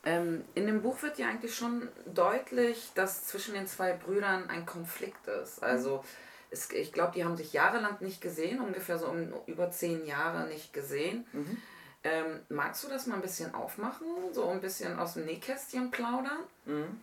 Ähm, 0.04 0.44
in 0.54 0.66
dem 0.66 0.82
Buch 0.82 1.02
wird 1.02 1.18
ja 1.18 1.28
eigentlich 1.28 1.54
schon 1.54 1.88
deutlich, 2.06 2.90
dass 2.94 3.26
zwischen 3.26 3.54
den 3.54 3.66
zwei 3.66 3.92
Brüdern 3.92 4.50
ein 4.50 4.66
Konflikt 4.66 5.26
ist. 5.28 5.62
Also 5.62 6.04
es, 6.50 6.70
ich 6.72 6.92
glaube, 6.92 7.12
die 7.14 7.24
haben 7.24 7.36
sich 7.36 7.52
jahrelang 7.52 7.96
nicht 8.00 8.20
gesehen, 8.20 8.60
ungefähr 8.60 8.98
so 8.98 9.06
um 9.06 9.32
über 9.46 9.70
zehn 9.70 10.04
Jahre 10.04 10.48
nicht 10.48 10.72
gesehen. 10.72 11.26
Mhm. 11.32 11.56
Ähm, 12.04 12.40
magst 12.48 12.82
du 12.82 12.88
das 12.88 13.06
mal 13.06 13.14
ein 13.14 13.22
bisschen 13.22 13.54
aufmachen, 13.54 14.06
so 14.32 14.48
ein 14.48 14.60
bisschen 14.60 14.98
aus 14.98 15.14
dem 15.14 15.24
Nähkästchen 15.24 15.92
plaudern? 15.92 16.40
Mhm. 16.64 17.00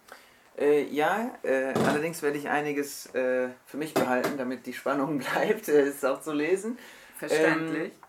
Äh, 0.58 0.84
ja, 0.90 1.38
äh, 1.44 1.74
allerdings 1.86 2.22
werde 2.22 2.38
ich 2.38 2.50
einiges 2.50 3.06
äh, 3.16 3.48
für 3.66 3.78
mich 3.78 3.94
behalten, 3.94 4.38
damit 4.38 4.66
die 4.66 4.74
Spannung 4.74 5.20
bleibt, 5.34 5.70
es 5.70 6.04
auch 6.04 6.22
zu 6.22 6.34
lesen. 6.34 6.78
Verständlich. 7.18 7.94
Ähm, 7.94 8.00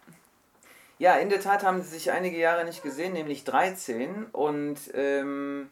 ja, 1.01 1.15
in 1.15 1.31
der 1.31 1.41
Tat 1.41 1.65
haben 1.65 1.81
sie 1.81 1.89
sich 1.89 2.13
einige 2.13 2.37
Jahre 2.37 2.67
nicht 2.67 2.83
gesehen, 2.83 3.15
nämlich 3.15 3.45
13. 3.45 4.27
Und 4.33 4.79
ähm, 4.93 5.71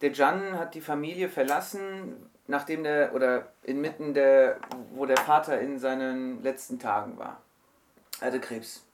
der 0.00 0.12
Jan 0.12 0.56
hat 0.56 0.76
die 0.76 0.80
Familie 0.80 1.28
verlassen, 1.28 2.30
nachdem 2.46 2.84
der, 2.84 3.12
oder 3.12 3.48
inmitten 3.64 4.14
der, 4.14 4.58
wo 4.94 5.04
der 5.04 5.16
Vater 5.16 5.60
in 5.60 5.80
seinen 5.80 6.44
letzten 6.44 6.78
Tagen 6.78 7.18
war. 7.18 7.42
Er 8.20 8.28
hatte 8.28 8.38
Krebs. 8.38 8.84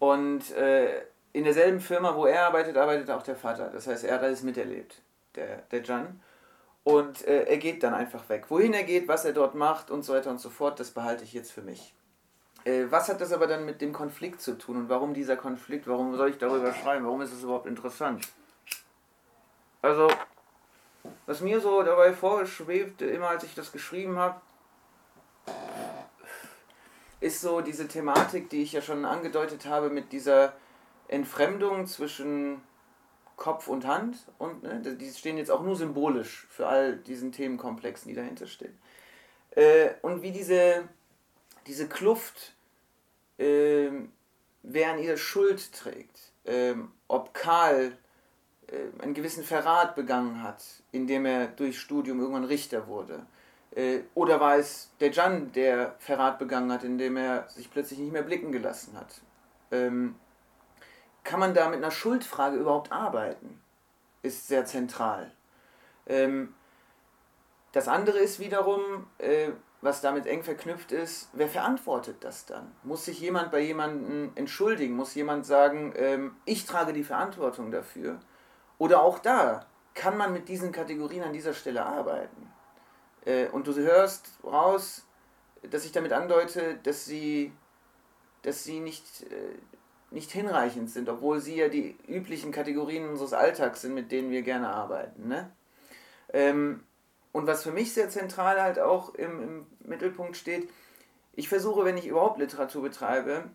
Und 0.00 0.54
äh, 0.54 1.00
in 1.32 1.44
derselben 1.44 1.80
Firma, 1.80 2.14
wo 2.14 2.26
er 2.26 2.44
arbeitet, 2.44 2.76
arbeitet 2.76 3.10
auch 3.10 3.22
der 3.22 3.36
Vater. 3.36 3.70
Das 3.70 3.86
heißt, 3.86 4.04
er 4.04 4.16
hat 4.16 4.22
alles 4.22 4.42
miterlebt, 4.42 5.00
der, 5.34 5.62
der 5.70 5.82
Jan. 5.82 6.20
Und 6.82 7.26
äh, 7.26 7.44
er 7.44 7.56
geht 7.56 7.82
dann 7.82 7.94
einfach 7.94 8.28
weg. 8.28 8.44
Wohin 8.50 8.74
er 8.74 8.84
geht, 8.84 9.08
was 9.08 9.24
er 9.24 9.32
dort 9.32 9.54
macht 9.54 9.90
und 9.90 10.02
so 10.02 10.12
weiter 10.12 10.28
und 10.28 10.42
so 10.42 10.50
fort, 10.50 10.78
das 10.78 10.90
behalte 10.90 11.24
ich 11.24 11.32
jetzt 11.32 11.52
für 11.52 11.62
mich. 11.62 11.94
Äh, 12.64 12.86
was 12.90 13.08
hat 13.08 13.20
das 13.20 13.32
aber 13.32 13.46
dann 13.46 13.66
mit 13.66 13.80
dem 13.80 13.92
Konflikt 13.92 14.40
zu 14.40 14.56
tun 14.56 14.76
und 14.76 14.88
warum 14.88 15.14
dieser 15.14 15.36
Konflikt? 15.36 15.86
Warum 15.86 16.16
soll 16.16 16.30
ich 16.30 16.38
darüber 16.38 16.72
schreiben? 16.72 17.04
Warum 17.04 17.20
ist 17.20 17.32
es 17.32 17.42
überhaupt 17.42 17.66
interessant? 17.66 18.26
Also, 19.82 20.08
was 21.26 21.40
mir 21.42 21.60
so 21.60 21.82
dabei 21.82 22.14
vorschwebte, 22.14 23.04
immer 23.04 23.28
als 23.28 23.44
ich 23.44 23.54
das 23.54 23.70
geschrieben 23.70 24.16
habe, 24.16 24.40
ist 27.20 27.42
so 27.42 27.60
diese 27.60 27.86
Thematik, 27.86 28.48
die 28.48 28.62
ich 28.62 28.72
ja 28.72 28.80
schon 28.80 29.04
angedeutet 29.04 29.66
habe, 29.66 29.90
mit 29.90 30.12
dieser 30.12 30.54
Entfremdung 31.08 31.86
zwischen 31.86 32.62
Kopf 33.36 33.68
und 33.68 33.86
Hand. 33.86 34.16
Und 34.38 34.62
ne, 34.62 34.80
die 34.80 35.10
stehen 35.10 35.36
jetzt 35.36 35.50
auch 35.50 35.62
nur 35.62 35.76
symbolisch 35.76 36.46
für 36.50 36.66
all 36.66 36.96
diesen 36.96 37.32
Themenkomplexen, 37.32 38.08
die 38.08 38.14
dahinter 38.14 38.46
stehen. 38.46 38.78
Äh, 39.50 39.90
und 40.02 40.22
wie 40.22 40.32
diese, 40.32 40.88
diese 41.66 41.88
Kluft 41.88 42.53
ähm, 43.38 44.12
wer 44.62 44.92
an 44.92 44.98
ihr 44.98 45.16
Schuld 45.16 45.72
trägt. 45.72 46.32
Ähm, 46.46 46.92
ob 47.08 47.32
Karl 47.32 47.96
äh, 48.68 49.02
einen 49.02 49.14
gewissen 49.14 49.44
Verrat 49.44 49.94
begangen 49.94 50.42
hat, 50.42 50.62
indem 50.92 51.26
er 51.26 51.46
durch 51.46 51.78
Studium 51.78 52.20
irgendwann 52.20 52.44
Richter 52.44 52.86
wurde. 52.86 53.26
Äh, 53.74 54.00
oder 54.14 54.40
war 54.40 54.56
es 54.56 54.90
der 55.00 55.10
Jan, 55.10 55.52
der 55.52 55.96
Verrat 55.98 56.38
begangen 56.38 56.72
hat, 56.72 56.84
indem 56.84 57.16
er 57.16 57.48
sich 57.48 57.70
plötzlich 57.70 57.98
nicht 57.98 58.12
mehr 58.12 58.22
blicken 58.22 58.52
gelassen 58.52 58.96
hat. 58.96 59.20
Ähm, 59.70 60.16
kann 61.24 61.40
man 61.40 61.54
da 61.54 61.68
mit 61.68 61.78
einer 61.78 61.90
Schuldfrage 61.90 62.56
überhaupt 62.56 62.92
arbeiten? 62.92 63.60
Ist 64.22 64.46
sehr 64.48 64.64
zentral. 64.66 65.32
Ähm, 66.06 66.54
das 67.72 67.88
andere 67.88 68.18
ist 68.18 68.38
wiederum, 68.38 69.06
äh, 69.18 69.50
was 69.84 70.00
damit 70.00 70.26
eng 70.26 70.42
verknüpft 70.42 70.92
ist, 70.92 71.28
wer 71.34 71.46
verantwortet 71.46 72.16
das 72.24 72.46
dann? 72.46 72.72
Muss 72.84 73.04
sich 73.04 73.20
jemand 73.20 73.50
bei 73.50 73.60
jemandem 73.60 74.32
entschuldigen? 74.34 74.96
Muss 74.96 75.14
jemand 75.14 75.44
sagen, 75.44 75.92
ähm, 75.96 76.36
ich 76.46 76.64
trage 76.64 76.94
die 76.94 77.04
Verantwortung 77.04 77.70
dafür? 77.70 78.18
Oder 78.78 79.02
auch 79.02 79.18
da, 79.18 79.66
kann 79.92 80.16
man 80.16 80.32
mit 80.32 80.48
diesen 80.48 80.72
Kategorien 80.72 81.22
an 81.22 81.34
dieser 81.34 81.52
Stelle 81.52 81.84
arbeiten? 81.84 82.50
Äh, 83.26 83.48
und 83.48 83.66
du 83.66 83.74
hörst 83.74 84.38
raus, 84.42 85.06
dass 85.62 85.84
ich 85.84 85.92
damit 85.92 86.14
andeute, 86.14 86.78
dass 86.82 87.04
sie, 87.04 87.52
dass 88.40 88.64
sie 88.64 88.80
nicht, 88.80 89.04
äh, 89.24 89.58
nicht 90.10 90.30
hinreichend 90.30 90.88
sind, 90.88 91.10
obwohl 91.10 91.40
sie 91.40 91.56
ja 91.56 91.68
die 91.68 91.98
üblichen 92.08 92.52
Kategorien 92.52 93.06
unseres 93.06 93.34
Alltags 93.34 93.82
sind, 93.82 93.92
mit 93.92 94.10
denen 94.10 94.30
wir 94.30 94.40
gerne 94.40 94.70
arbeiten. 94.70 95.28
Ne? 95.28 95.52
Ähm, 96.32 96.84
und 97.34 97.48
was 97.48 97.64
für 97.64 97.72
mich 97.72 97.92
sehr 97.92 98.08
zentral 98.08 98.62
halt 98.62 98.78
auch 98.78 99.12
im, 99.16 99.42
im 99.42 99.66
Mittelpunkt 99.80 100.36
steht, 100.36 100.70
ich 101.32 101.48
versuche, 101.48 101.84
wenn 101.84 101.96
ich 101.96 102.06
überhaupt 102.06 102.38
Literatur 102.38 102.80
betreibe, 102.80 103.50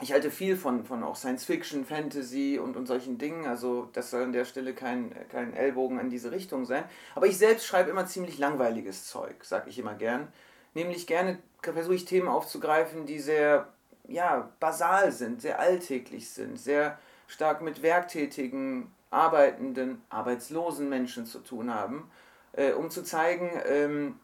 ich 0.00 0.12
halte 0.12 0.30
viel 0.30 0.56
von, 0.56 0.84
von 0.84 1.02
auch 1.02 1.16
Science 1.16 1.44
Fiction, 1.44 1.84
Fantasy 1.84 2.60
und, 2.62 2.76
und 2.76 2.86
solchen 2.86 3.18
Dingen, 3.18 3.44
also 3.46 3.88
das 3.92 4.12
soll 4.12 4.22
an 4.22 4.32
der 4.32 4.44
Stelle 4.44 4.74
kein, 4.74 5.12
kein 5.28 5.54
Ellbogen 5.54 5.98
in 5.98 6.08
diese 6.08 6.30
Richtung 6.30 6.66
sein. 6.66 6.84
Aber 7.16 7.26
ich 7.26 7.36
selbst 7.36 7.66
schreibe 7.66 7.90
immer 7.90 8.06
ziemlich 8.06 8.38
langweiliges 8.38 9.08
Zeug, 9.08 9.34
sag 9.42 9.66
ich 9.66 9.80
immer 9.80 9.94
gern. 9.94 10.28
Nämlich 10.74 11.08
gerne 11.08 11.40
versuche 11.62 11.96
ich 11.96 12.04
Themen 12.04 12.28
aufzugreifen, 12.28 13.06
die 13.06 13.18
sehr 13.18 13.72
ja, 14.06 14.52
basal 14.60 15.10
sind, 15.10 15.42
sehr 15.42 15.58
alltäglich 15.58 16.30
sind, 16.30 16.60
sehr 16.60 16.96
stark 17.26 17.60
mit 17.60 17.82
werktätigen, 17.82 18.92
arbeitenden, 19.10 20.00
arbeitslosen 20.10 20.88
Menschen 20.88 21.26
zu 21.26 21.40
tun 21.40 21.74
haben 21.74 22.08
äh, 22.56 22.72
um 22.72 22.90
zu 22.90 23.02
zeigen, 23.02 23.50
ähm, 23.66 24.18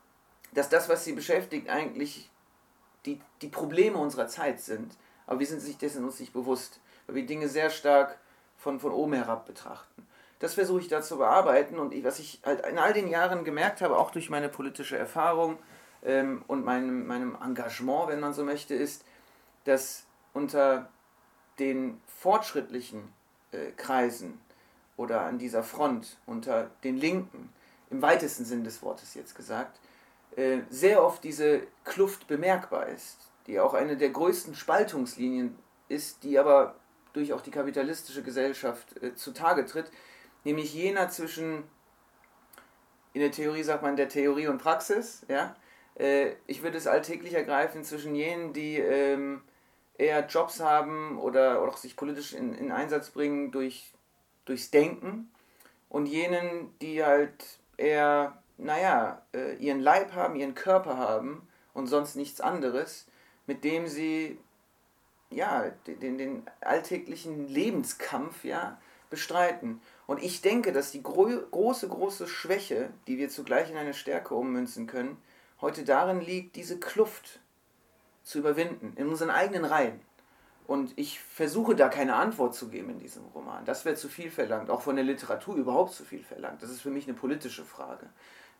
dass 0.53 0.69
das, 0.69 0.89
was 0.89 1.05
sie 1.05 1.13
beschäftigt, 1.13 1.69
eigentlich 1.69 2.31
die, 3.07 3.21
die 3.41 3.49
Probleme 3.49 3.99
unserer 3.99 4.29
Zeit 4.29 4.61
sind. 4.61 4.97
Aber 5.27 5.41
wir 5.41 5.47
sind 5.47 5.61
sich 5.61 5.79
dessen 5.79 6.05
uns 6.05 6.21
nicht 6.21 6.33
bewusst, 6.33 6.81
weil 7.07 7.17
wir 7.17 7.27
Dinge 7.27 7.49
sehr 7.49 7.71
stark 7.71 8.19
von, 8.59 8.81
von 8.81 8.93
oben 8.93 9.15
herab 9.15 9.47
betrachten. 9.47 10.07
Das 10.41 10.55
versuche 10.55 10.81
ich 10.81 10.89
da 10.89 11.03
zu 11.03 11.19
bearbeiten 11.19 11.79
und 11.79 11.95
ich, 11.95 12.03
was 12.03 12.19
ich 12.19 12.41
halt 12.45 12.67
in 12.67 12.79
all 12.79 12.93
den 12.93 13.09
Jahren 13.09 13.45
gemerkt 13.45 13.81
habe, 13.81 13.97
auch 13.97 14.11
durch 14.11 14.29
meine 14.29 14.49
politische 14.49 14.99
Erfahrung 14.99 15.59
ähm, 16.03 16.45
und 16.49 16.65
meinem, 16.65 17.07
meinem 17.07 17.37
Engagement, 17.41 18.09
wenn 18.09 18.21
man 18.21 18.35
so 18.35 18.45
möchte, 18.45 18.75
ist, 18.75 19.05
dass 19.65 20.05
unter 20.33 20.91
den 21.59 22.01
fortschrittlichen 22.07 23.13
äh, 23.53 23.71
Kreisen 23.77 24.41
oder 24.97 25.23
an 25.23 25.39
dieser 25.39 25.63
Front 25.63 26.19
unter 26.27 26.71
den 26.83 26.97
Linken, 26.97 27.53
im 27.93 28.03
weitesten 28.03 28.45
Sinn 28.45 28.65
des 28.65 28.83
Wortes 28.83 29.15
jetzt 29.15 29.37
gesagt, 29.37 29.79
äh, 30.37 30.61
sehr 30.71 31.05
oft 31.05 31.23
diese 31.23 31.63
Kluft 31.85 32.27
bemerkbar 32.27 32.87
ist, 32.87 33.31
die 33.47 33.61
auch 33.61 33.75
eine 33.75 33.97
der 33.97 34.11
größten 34.11 34.55
Spaltungslinien 34.55 35.57
ist, 35.89 36.25
die 36.25 36.39
aber 36.39 36.77
durch 37.13 37.33
auch 37.35 37.43
die 37.43 37.51
kapitalistische 37.51 38.23
Gesellschaft 38.23 39.01
äh, 39.03 39.15
zutage 39.15 39.67
tritt, 39.67 39.91
nämlich 40.45 40.73
jener 40.73 41.11
zwischen, 41.11 41.65
in 43.13 43.21
der 43.21 43.31
Theorie 43.31 43.63
sagt 43.63 43.83
man 43.83 43.97
der 43.97 44.09
Theorie 44.09 44.49
und 44.49 44.59
Praxis, 44.59 45.25
ja, 45.29 45.55
äh, 45.99 46.33
ich 46.47 46.63
würde 46.63 46.79
es 46.79 46.87
alltäglich 46.87 47.35
ergreifen 47.35 47.85
zwischen 47.85 48.15
jenen, 48.15 48.55
die 48.55 48.79
ähm, 48.79 49.43
eher 49.99 50.27
Jobs 50.27 50.61
haben 50.61 51.19
oder, 51.19 51.63
oder 51.63 51.73
auch 51.73 51.77
sich 51.77 51.95
politisch 51.95 52.33
in, 52.33 52.55
in 52.55 52.73
Einsatz 52.73 53.11
bringen 53.11 53.53
durch, 53.53 53.93
durchs 54.47 54.71
Denken 54.71 55.31
und 55.91 56.07
jenen, 56.07 56.75
die 56.81 57.05
halt 57.05 57.61
eher, 57.83 58.39
naja, 58.59 59.23
äh, 59.35 59.57
ihren 59.57 59.81
Leib 59.81 60.15
haben, 60.15 60.37
ihren 60.37 60.55
Körper 60.55 60.97
haben 60.97 61.47
und 61.75 61.87
sonst 61.87 62.17
nichts 62.17 62.41
anderes, 62.41 63.07
mit 63.47 63.65
dem 63.65 63.87
sie 63.87 64.39
ja, 65.31 65.71
den, 65.87 66.19
den 66.19 66.43
alltäglichen 66.61 67.49
Lebenskampf 67.49 68.45
ja, 68.45 68.79
bestreiten. 69.11 69.81
Und 70.07 70.23
ich 70.23 70.43
denke, 70.43 70.73
dass 70.73 70.91
die 70.91 71.03
gro 71.03 71.27
große, 71.51 71.89
große 71.89 72.29
Schwäche, 72.29 72.91
die 73.07 73.19
wir 73.19 73.31
zugleich 73.31 73.71
in 73.71 73.77
eine 73.77 73.95
Stärke 73.95 74.35
ummünzen 74.35 74.87
können, 74.87 75.17
heute 75.61 75.85
darin 75.85 76.21
liegt, 76.21 76.57
diese 76.57 76.79
Kluft 76.79 77.41
zu 78.23 78.39
überwinden, 78.39 78.93
in 78.97 79.09
unseren 79.09 79.31
eigenen 79.31 79.65
Reihen. 79.65 80.01
Und 80.67 80.93
ich 80.97 81.21
versuche 81.21 81.75
da 81.75 81.89
keine 81.89 82.15
Antwort 82.15 82.55
zu 82.55 82.69
geben 82.69 82.91
in 82.91 82.99
diesem 82.99 83.25
Roman. 83.35 83.65
Das 83.65 83.85
wäre 83.85 83.97
zu 83.97 84.09
viel 84.09 84.31
verlangt, 84.31 84.71
auch 84.71 84.83
von 84.83 84.97
der 84.97 85.05
Literatur 85.05 85.57
überhaupt 85.57 85.93
zu 85.93 86.05
viel 86.05 86.23
verlangt. 86.23 86.63
Das 86.63 86.71
ist 86.71 86.83
für 86.83 86.91
mich 86.91 87.07
eine 87.07 87.17
politische 87.17 87.65
Frage. 87.65 88.09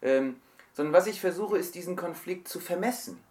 Ähm, 0.03 0.37
sondern 0.73 0.95
was 0.95 1.07
ich 1.07 1.21
versuche, 1.21 1.59
ist 1.59 1.75
diesen 1.75 1.97
Konflikt 1.97 2.49
zu 2.49 2.59
vermessen, 2.59 3.23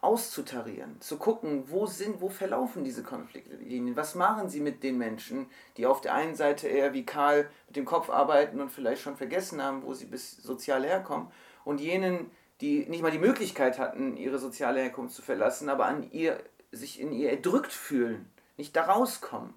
auszutarieren, 0.00 1.00
zu 1.00 1.16
gucken, 1.16 1.64
wo 1.68 1.86
sind, 1.86 2.20
wo 2.20 2.28
verlaufen 2.28 2.84
diese 2.84 3.02
Konfliktlinien, 3.02 3.96
was 3.96 4.14
machen 4.14 4.50
sie 4.50 4.60
mit 4.60 4.82
den 4.82 4.98
Menschen, 4.98 5.46
die 5.76 5.86
auf 5.86 6.02
der 6.02 6.14
einen 6.14 6.34
Seite 6.34 6.68
eher 6.68 6.92
wie 6.92 7.06
Karl 7.06 7.48
mit 7.66 7.76
dem 7.76 7.86
Kopf 7.86 8.10
arbeiten 8.10 8.60
und 8.60 8.70
vielleicht 8.70 9.00
schon 9.00 9.16
vergessen 9.16 9.62
haben, 9.62 9.82
wo 9.82 9.94
sie 9.94 10.04
bis 10.04 10.36
sozial 10.36 10.84
herkommen, 10.84 11.28
und 11.64 11.80
jenen, 11.80 12.30
die 12.60 12.84
nicht 12.86 13.02
mal 13.02 13.10
die 13.10 13.18
Möglichkeit 13.18 13.78
hatten, 13.78 14.18
ihre 14.18 14.38
soziale 14.38 14.80
Herkunft 14.80 15.14
zu 15.14 15.22
verlassen, 15.22 15.70
aber 15.70 15.86
an 15.86 16.10
ihr, 16.12 16.38
sich 16.74 17.00
in 17.00 17.12
ihr 17.12 17.30
erdrückt 17.30 17.72
fühlen, 17.72 18.30
nicht 18.56 18.74
da 18.76 18.84
rauskommen. 18.84 19.54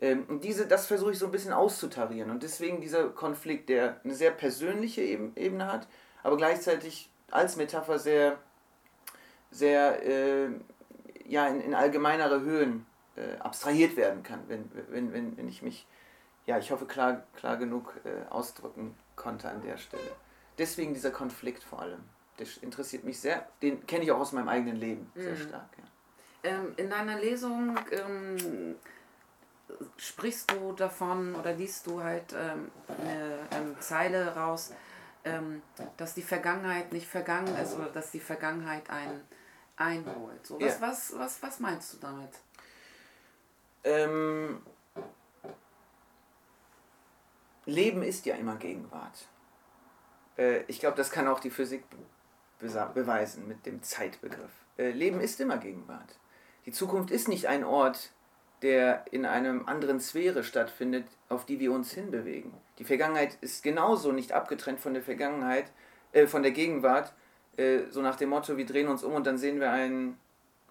Ähm, 0.00 0.24
und 0.28 0.44
diese, 0.44 0.66
das 0.66 0.86
versuche 0.86 1.12
ich 1.12 1.18
so 1.18 1.26
ein 1.26 1.32
bisschen 1.32 1.52
auszutarieren. 1.52 2.30
Und 2.30 2.42
deswegen 2.42 2.80
dieser 2.80 3.08
Konflikt, 3.08 3.68
der 3.68 4.00
eine 4.04 4.14
sehr 4.14 4.30
persönliche 4.30 5.02
Ebene 5.02 5.66
hat, 5.66 5.86
aber 6.22 6.36
gleichzeitig 6.36 7.10
als 7.30 7.56
Metapher 7.56 7.98
sehr, 7.98 8.38
sehr 9.50 10.04
äh, 10.04 10.50
ja, 11.26 11.46
in, 11.48 11.60
in 11.60 11.74
allgemeinere 11.74 12.40
Höhen 12.40 12.86
äh, 13.16 13.38
abstrahiert 13.38 13.96
werden 13.96 14.22
kann, 14.22 14.40
wenn, 14.48 14.70
wenn, 14.88 15.12
wenn, 15.12 15.36
wenn 15.36 15.48
ich 15.48 15.62
mich, 15.62 15.86
ja, 16.46 16.58
ich 16.58 16.70
hoffe, 16.70 16.86
klar, 16.86 17.24
klar 17.36 17.56
genug 17.56 17.94
äh, 18.04 18.28
ausdrücken 18.30 18.96
konnte 19.16 19.48
an 19.48 19.62
der 19.62 19.76
Stelle. 19.76 20.10
Deswegen 20.58 20.94
dieser 20.94 21.10
Konflikt 21.10 21.62
vor 21.62 21.80
allem 21.80 22.02
das 22.40 22.56
interessiert 22.56 23.04
mich 23.04 23.20
sehr. 23.20 23.46
Den 23.62 23.86
kenne 23.86 24.04
ich 24.04 24.10
auch 24.10 24.18
aus 24.18 24.32
meinem 24.32 24.48
eigenen 24.48 24.76
Leben 24.76 25.12
sehr 25.14 25.34
mhm. 25.34 25.36
stark. 25.36 25.68
Ja. 25.76 25.84
Ähm, 26.42 26.72
in 26.76 26.88
deiner 26.88 27.18
Lesung 27.18 27.78
ähm, 27.90 28.76
sprichst 29.96 30.50
du 30.50 30.72
davon 30.72 31.34
oder 31.34 31.52
liest 31.52 31.86
du 31.86 32.02
halt 32.02 32.32
ähm, 32.32 32.70
eine, 32.88 33.38
eine, 33.50 33.78
Zeile 33.78 34.34
raus, 34.34 34.72
ähm, 35.24 35.62
dass 35.96 36.14
die 36.14 36.22
Vergangenheit 36.22 36.92
nicht 36.92 37.06
vergangen 37.06 37.54
ist 37.56 37.76
oder 37.76 37.88
dass 37.88 38.10
die 38.10 38.20
Vergangenheit 38.20 38.88
einen 38.88 39.20
einholt. 39.76 40.46
So, 40.46 40.60
was, 40.60 40.80
ja. 40.80 40.88
was, 40.88 41.18
was, 41.18 41.42
was 41.42 41.60
meinst 41.60 41.94
du 41.94 41.98
damit? 41.98 42.30
Ähm, 43.84 44.62
Leben 47.66 48.02
ist 48.02 48.26
ja 48.26 48.36
immer 48.36 48.56
Gegenwart. 48.56 49.28
Äh, 50.36 50.62
ich 50.68 50.80
glaube, 50.80 50.96
das 50.96 51.10
kann 51.10 51.28
auch 51.28 51.40
die 51.40 51.50
Physik 51.50 51.84
beweisen 52.58 53.48
mit 53.48 53.64
dem 53.64 53.82
Zeitbegriff. 53.82 54.50
Äh, 54.76 54.90
Leben 54.90 55.20
ist 55.20 55.40
immer 55.40 55.56
Gegenwart. 55.56 56.18
Die 56.66 56.72
Zukunft 56.72 57.10
ist 57.10 57.28
nicht 57.28 57.46
ein 57.46 57.64
Ort, 57.64 58.10
der 58.62 59.04
in 59.10 59.24
einer 59.24 59.66
anderen 59.68 60.00
Sphäre 60.00 60.44
stattfindet, 60.44 61.06
auf 61.28 61.46
die 61.46 61.60
wir 61.60 61.72
uns 61.72 61.92
hinbewegen. 61.92 62.52
Die 62.78 62.84
Vergangenheit 62.84 63.38
ist 63.40 63.62
genauso 63.62 64.12
nicht 64.12 64.32
abgetrennt 64.32 64.80
von 64.80 64.94
der 64.94 65.02
Vergangenheit, 65.02 65.70
äh, 66.12 66.26
von 66.26 66.42
der 66.42 66.52
Gegenwart, 66.52 67.14
äh, 67.56 67.82
so 67.90 68.02
nach 68.02 68.16
dem 68.16 68.30
Motto, 68.30 68.56
wir 68.56 68.66
drehen 68.66 68.88
uns 68.88 69.02
um 69.02 69.14
und 69.14 69.26
dann 69.26 69.38
sehen 69.38 69.60
wir 69.60 69.70
ein, 69.70 70.18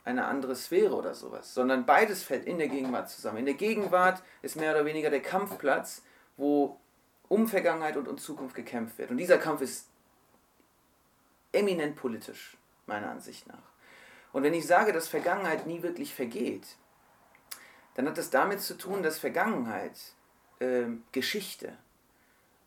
eine 0.06 0.26
andere 0.26 0.56
Sphäre 0.56 0.96
oder 0.96 1.14
sowas, 1.14 1.54
sondern 1.54 1.86
beides 1.86 2.24
fällt 2.24 2.46
in 2.46 2.58
der 2.58 2.68
Gegenwart 2.68 3.10
zusammen. 3.10 3.40
In 3.40 3.46
der 3.46 3.56
Gegenwart 3.56 4.22
ist 4.42 4.56
mehr 4.56 4.72
oder 4.72 4.86
weniger 4.86 5.10
der 5.10 5.22
Kampfplatz, 5.22 6.04
wo 6.38 6.80
um 7.28 7.48
Vergangenheit 7.48 7.98
und 7.98 8.08
um 8.08 8.18
Zukunft 8.18 8.56
gekämpft 8.56 8.98
wird. 8.98 9.12
Und 9.12 9.18
dieser 9.18 9.38
Kampf 9.38 9.62
ist 9.62 9.88
eminent 11.52 11.96
politisch, 11.96 12.58
meiner 12.86 13.10
Ansicht 13.10 13.48
nach. 13.48 13.70
Und 14.32 14.44
wenn 14.44 14.54
ich 14.54 14.68
sage, 14.68 14.94
dass 14.94 15.08
Vergangenheit 15.08 15.66
nie 15.66 15.82
wirklich 15.82 16.14
vergeht, 16.14 16.78
dann 17.96 18.08
hat 18.08 18.18
das 18.18 18.30
damit 18.30 18.62
zu 18.62 18.78
tun, 18.78 19.04
dass 19.04 19.20
Vergangenheit, 19.20 20.00
äh, 20.60 20.86
Geschichte, 21.12 21.74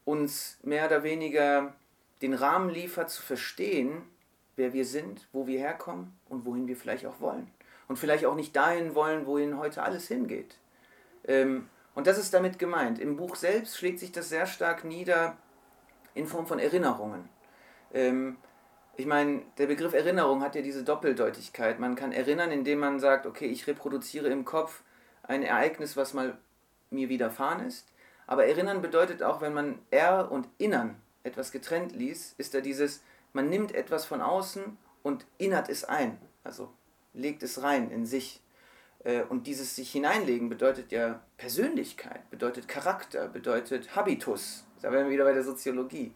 uns 0.05 0.59
mehr 0.63 0.87
oder 0.87 1.05
weniger 1.05 1.75
den 2.21 2.35
Rahmen 2.35 2.71
liefert 2.71 3.11
zu 3.11 3.23
verstehen, 3.23 4.03
wer 4.57 4.73
wir 4.73 4.85
sind, 4.85 5.27
wo 5.33 5.47
wir 5.47 5.59
herkommen 5.59 6.13
und 6.29 6.45
wohin 6.45 6.67
wir 6.67 6.77
vielleicht 6.77 7.07
auch 7.07 7.21
wollen. 7.21 7.51
Und 7.89 7.99
vielleicht 7.99 8.25
auch 8.25 8.35
nicht 8.35 8.55
dahin 8.55 8.95
wollen, 8.95 9.27
wohin 9.27 9.59
heute 9.59 9.83
alles 9.83 10.09
hingeht. 10.09 10.57
Ähm, 11.25 11.69
und 11.95 12.07
das 12.07 12.19
ist 12.19 12.33
damit 12.33 12.59
gemeint. 12.59 12.99
Im 12.99 13.17
Buch 13.17 13.37
selbst 13.37 13.77
schlägt 13.77 14.01
sich 14.01 14.13
das 14.13 14.29
sehr 14.29 14.47
stark 14.47 14.85
nieder 14.85 15.37
in 16.15 16.27
Form 16.27 16.47
von 16.47 16.59
Erinnerungen. 16.59 17.29
Ähm, 17.93 18.37
ich 18.97 19.07
meine, 19.07 19.43
der 19.59 19.67
Begriff 19.67 19.95
Erinnerung 19.95 20.43
hat 20.43 20.55
ja 20.55 20.63
diese 20.63 20.85
Doppeldeutigkeit. 20.85 21.81
Man 21.81 21.95
kann 21.95 22.13
erinnern, 22.13 22.51
indem 22.51 22.81
man 22.81 23.01
sagt, 23.01 23.27
okay, 23.27 23.47
ich 23.47 23.67
reproduziere 23.67 24.29
im 24.29 24.45
Kopf 24.45 24.83
ein 25.23 25.43
Ereignis, 25.43 25.97
was 25.97 26.15
mal 26.15 26.37
mir 26.91 27.09
widerfahren 27.09 27.67
ist. 27.67 27.89
Aber 28.27 28.47
erinnern 28.47 28.83
bedeutet 28.83 29.23
auch, 29.23 29.41
wenn 29.41 29.55
man 29.55 29.79
er 29.91 30.31
und 30.31 30.49
innern 30.59 30.97
etwas 31.23 31.53
getrennt 31.53 31.93
ließ, 31.95 32.35
ist 32.39 32.55
da 32.55 32.61
dieses, 32.61 33.03
man 33.33 33.49
nimmt 33.49 33.75
etwas 33.75 34.05
von 34.05 34.21
außen 34.21 34.77
und 35.03 35.27
innert 35.39 35.69
es 35.69 35.85
ein. 35.85 36.19
Also 36.45 36.71
legt 37.15 37.43
es 37.43 37.63
rein 37.63 37.91
in 37.91 38.07
sich. 38.07 38.41
Äh, 39.05 39.23
und 39.23 39.47
dieses 39.47 39.75
sich 39.77 39.91
hineinlegen 39.93 40.49
bedeutet 40.49 40.93
ja 40.93 41.21
Persönlichkeit, 41.37 42.29
bedeutet 42.31 42.69
Charakter, 42.69 43.29
bedeutet 43.29 43.97
Habitus. 43.97 44.65
Da 44.81 44.93
wären 44.93 45.07
wir 45.07 45.13
wieder 45.13 45.25
bei 45.25 45.33
der 45.33 45.45
Soziologie. 45.45 46.15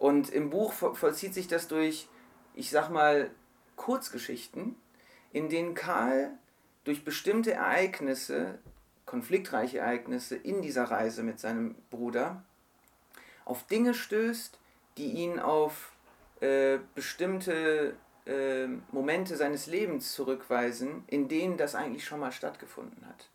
Und 0.00 0.30
im 0.30 0.48
Buch 0.48 0.72
vollzieht 0.72 1.34
sich 1.34 1.46
das 1.46 1.68
durch, 1.68 2.08
ich 2.54 2.70
sag 2.70 2.88
mal, 2.88 3.30
Kurzgeschichten, 3.76 4.74
in 5.30 5.50
denen 5.50 5.74
Karl 5.74 6.30
durch 6.84 7.04
bestimmte 7.04 7.52
Ereignisse, 7.52 8.58
konfliktreiche 9.04 9.80
Ereignisse 9.80 10.36
in 10.36 10.62
dieser 10.62 10.84
Reise 10.84 11.22
mit 11.22 11.38
seinem 11.38 11.74
Bruder, 11.90 12.42
auf 13.44 13.66
Dinge 13.66 13.92
stößt, 13.92 14.58
die 14.96 15.12
ihn 15.12 15.38
auf 15.38 15.92
äh, 16.40 16.78
bestimmte 16.94 17.94
äh, 18.24 18.68
Momente 18.92 19.36
seines 19.36 19.66
Lebens 19.66 20.14
zurückweisen, 20.14 21.04
in 21.08 21.28
denen 21.28 21.58
das 21.58 21.74
eigentlich 21.74 22.06
schon 22.06 22.20
mal 22.20 22.32
stattgefunden 22.32 23.06
hat. 23.06 23.28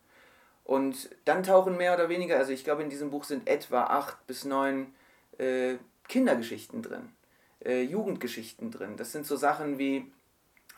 Und 0.64 1.10
dann 1.26 1.44
tauchen 1.44 1.76
mehr 1.76 1.94
oder 1.94 2.08
weniger, 2.08 2.38
also 2.38 2.50
ich 2.50 2.64
glaube 2.64 2.82
in 2.82 2.90
diesem 2.90 3.10
Buch 3.10 3.22
sind 3.22 3.46
etwa 3.46 3.84
acht 3.84 4.26
bis 4.26 4.44
neun 4.44 4.92
äh, 5.38 5.76
Kindergeschichten 6.08 6.82
drin, 6.82 7.10
äh, 7.64 7.82
Jugendgeschichten 7.82 8.70
drin. 8.70 8.96
Das 8.96 9.12
sind 9.12 9.26
so 9.26 9.36
Sachen 9.36 9.78
wie, 9.78 10.10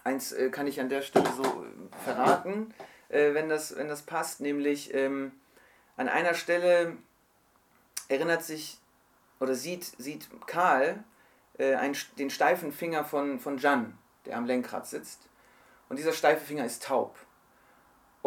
eins 0.05 0.33
äh, 0.33 0.51
kann 0.51 0.67
ich 0.67 0.81
an 0.81 0.89
der 0.89 1.03
Stelle 1.03 1.31
so 1.37 1.43
äh, 1.43 2.05
verraten, 2.05 2.75
äh, 3.09 3.35
wenn, 3.35 3.49
das, 3.49 3.77
wenn 3.77 3.89
das 3.89 4.03
passt, 4.03 4.41
nämlich 4.41 4.95
ähm, 4.95 5.33
an 5.97 6.09
einer 6.09 6.35
Stelle 6.35 6.97
erinnert 8.09 8.43
sich 8.43 8.79
oder 9.41 9.55
sieht, 9.55 9.85
sieht 9.99 10.29
Karl 10.47 11.05
äh, 11.59 11.75
ein, 11.75 11.97
den 12.19 12.31
steifen 12.31 12.73
Finger 12.73 13.05
von, 13.05 13.39
von 13.39 13.59
Jan, 13.59 13.97
der 14.27 14.37
am 14.37 14.47
Lenkrad 14.47 14.87
sitzt. 14.87 15.29
Und 15.89 15.99
dieser 15.99 16.13
steife 16.13 16.45
Finger 16.45 16.65
ist 16.65 16.85
taub. 16.85 17.17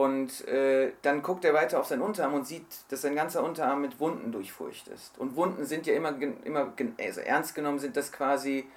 Und 0.01 0.47
äh, 0.47 0.93
dann 1.03 1.21
guckt 1.21 1.45
er 1.45 1.53
weiter 1.53 1.79
auf 1.79 1.85
seinen 1.85 2.01
Unterarm 2.01 2.33
und 2.33 2.47
sieht, 2.47 2.65
dass 2.89 3.03
sein 3.03 3.13
ganzer 3.13 3.43
Unterarm 3.43 3.81
mit 3.81 3.99
Wunden 3.99 4.31
durchfurcht 4.31 4.87
ist. 4.87 5.19
Und 5.19 5.35
Wunden 5.35 5.63
sind 5.63 5.85
ja 5.85 5.93
immer, 5.93 6.19
immer 6.43 6.73
also 6.99 7.21
ernst 7.21 7.53
genommen, 7.53 7.77
sind 7.77 7.95
das 7.95 8.11
quasi 8.11 8.67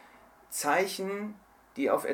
Zeichen, 0.50 1.34
die 1.76 1.90
auf 1.90 2.06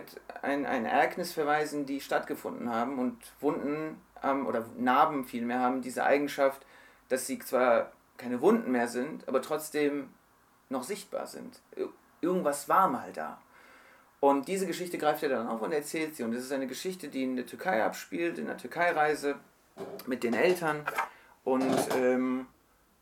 ein, 0.43 0.65
ein 0.65 0.85
Ereignis 0.85 1.33
verweisen, 1.33 1.87
die 1.87 2.01
stattgefunden 2.01 2.73
haben. 2.73 3.01
Und 3.01 3.17
Wunden 3.41 4.01
haben, 4.23 4.47
oder 4.47 4.65
Narben 4.79 5.25
vielmehr 5.25 5.59
haben 5.59 5.83
diese 5.83 6.05
Eigenschaft, 6.05 6.65
dass 7.09 7.27
sie 7.27 7.41
zwar 7.41 7.91
keine 8.17 8.41
Wunden 8.41 8.71
mehr 8.71 8.87
sind, 8.87 9.27
aber 9.27 9.43
trotzdem 9.43 10.11
noch 10.69 10.85
sichtbar 10.85 11.27
sind. 11.27 11.61
Irgendwas 12.21 12.69
war 12.69 12.87
mal 12.87 13.13
da. 13.13 13.41
Und 14.21 14.49
diese 14.49 14.67
Geschichte 14.67 14.99
greift 14.99 15.23
er 15.23 15.31
dann 15.31 15.49
auf 15.49 15.63
und 15.63 15.73
erzählt 15.73 16.15
sie. 16.15 16.23
Und 16.23 16.35
es 16.35 16.45
ist 16.45 16.53
eine 16.53 16.67
Geschichte, 16.67 17.09
die 17.09 17.25
in 17.25 17.37
der 17.37 17.47
Türkei 17.47 17.83
abspielt, 17.83 18.39
in 18.39 18.47
der 18.47 18.59
Türkei-Reise 18.59 19.37
mit 20.07 20.23
den 20.23 20.35
Eltern. 20.35 20.85
Und 21.43 21.77
ähm, 21.97 22.47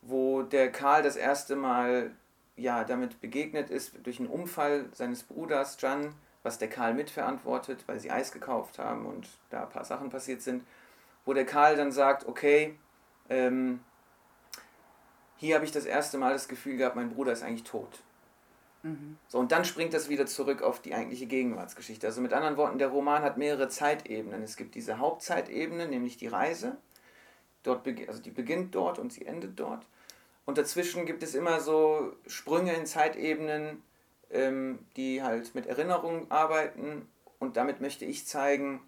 wo 0.02 0.42
der 0.42 0.70
Karl 0.70 1.02
das 1.02 1.16
erste 1.16 1.56
Mal 1.56 2.12
ja, 2.58 2.84
damit 2.84 3.20
begegnet 3.20 3.70
ist, 3.70 3.94
durch 4.02 4.18
einen 4.18 4.28
Unfall 4.28 4.86
seines 4.92 5.22
Bruders 5.22 5.78
Can, 5.78 6.14
was 6.42 6.58
der 6.58 6.68
Karl 6.68 6.94
mitverantwortet, 6.94 7.84
weil 7.86 8.00
sie 8.00 8.10
Eis 8.10 8.32
gekauft 8.32 8.78
haben 8.78 9.06
und 9.06 9.28
da 9.50 9.62
ein 9.62 9.68
paar 9.68 9.84
Sachen 9.84 10.10
passiert 10.10 10.42
sind, 10.42 10.64
wo 11.24 11.34
der 11.34 11.46
Karl 11.46 11.76
dann 11.76 11.92
sagt, 11.92 12.26
okay, 12.26 12.76
ähm, 13.28 13.80
hier 15.36 15.54
habe 15.54 15.64
ich 15.64 15.72
das 15.72 15.84
erste 15.84 16.18
Mal 16.18 16.32
das 16.32 16.48
Gefühl 16.48 16.76
gehabt, 16.76 16.96
mein 16.96 17.10
Bruder 17.10 17.32
ist 17.32 17.42
eigentlich 17.42 17.64
tot. 17.64 18.00
So, 19.26 19.38
und 19.38 19.52
dann 19.52 19.64
springt 19.64 19.92
das 19.92 20.08
wieder 20.08 20.26
zurück 20.26 20.62
auf 20.62 20.80
die 20.80 20.94
eigentliche 20.94 21.26
Gegenwartsgeschichte. 21.26 22.06
Also 22.06 22.20
mit 22.20 22.32
anderen 22.32 22.56
Worten, 22.56 22.78
der 22.78 22.88
Roman 22.88 23.22
hat 23.22 23.36
mehrere 23.36 23.68
Zeitebenen. 23.68 24.42
Es 24.42 24.56
gibt 24.56 24.74
diese 24.74 24.98
Hauptzeitebene, 24.98 25.88
nämlich 25.88 26.16
die 26.16 26.28
Reise. 26.28 26.76
Dort, 27.64 27.86
also 28.06 28.22
die 28.22 28.30
beginnt 28.30 28.74
dort 28.74 28.98
und 28.98 29.12
sie 29.12 29.26
endet 29.26 29.58
dort. 29.58 29.86
Und 30.46 30.58
dazwischen 30.58 31.06
gibt 31.06 31.22
es 31.22 31.34
immer 31.34 31.60
so 31.60 32.12
Sprünge 32.26 32.72
in 32.72 32.86
Zeitebenen, 32.86 33.82
ähm, 34.30 34.78
die 34.96 35.22
halt 35.22 35.54
mit 35.54 35.66
Erinnerung 35.66 36.30
arbeiten. 36.30 37.08
Und 37.38 37.56
damit 37.56 37.80
möchte 37.80 38.04
ich 38.04 38.26
zeigen, 38.26 38.80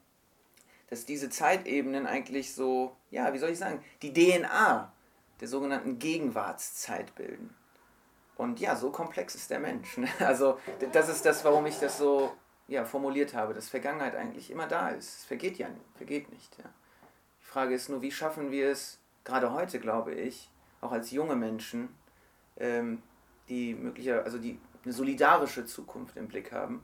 dass 0.88 1.04
diese 1.04 1.30
Zeitebenen 1.30 2.06
eigentlich 2.06 2.54
so, 2.54 2.96
ja, 3.10 3.32
wie 3.32 3.38
soll 3.38 3.50
ich 3.50 3.58
sagen, 3.58 3.82
die 4.02 4.12
DNA 4.12 4.92
der 5.40 5.48
sogenannten 5.48 5.98
Gegenwartszeit 5.98 7.14
bilden. 7.14 7.54
Und 8.40 8.58
ja, 8.58 8.74
so 8.74 8.90
komplex 8.90 9.34
ist 9.34 9.50
der 9.50 9.60
Mensch. 9.60 9.98
Ne? 9.98 10.08
Also 10.18 10.58
das 10.92 11.10
ist 11.10 11.26
das, 11.26 11.44
warum 11.44 11.66
ich 11.66 11.78
das 11.78 11.98
so 11.98 12.32
ja, 12.68 12.86
formuliert 12.86 13.34
habe, 13.34 13.52
dass 13.52 13.68
Vergangenheit 13.68 14.16
eigentlich 14.16 14.50
immer 14.50 14.66
da 14.66 14.88
ist. 14.88 15.18
Es 15.18 15.24
vergeht 15.26 15.58
ja 15.58 15.68
nicht, 15.68 15.84
vergeht 15.94 16.32
nicht. 16.32 16.56
Ja. 16.56 16.64
Die 17.38 17.44
Frage 17.44 17.74
ist 17.74 17.90
nur, 17.90 18.00
wie 18.00 18.10
schaffen 18.10 18.50
wir 18.50 18.70
es, 18.70 18.98
gerade 19.24 19.52
heute 19.52 19.78
glaube 19.78 20.14
ich, 20.14 20.48
auch 20.80 20.90
als 20.90 21.10
junge 21.10 21.36
Menschen, 21.36 21.94
ähm, 22.56 23.02
die 23.50 23.74
möglicher, 23.74 24.24
also 24.24 24.38
die 24.38 24.58
eine 24.84 24.94
solidarische 24.94 25.66
Zukunft 25.66 26.16
im 26.16 26.26
Blick 26.26 26.50
haben, 26.50 26.82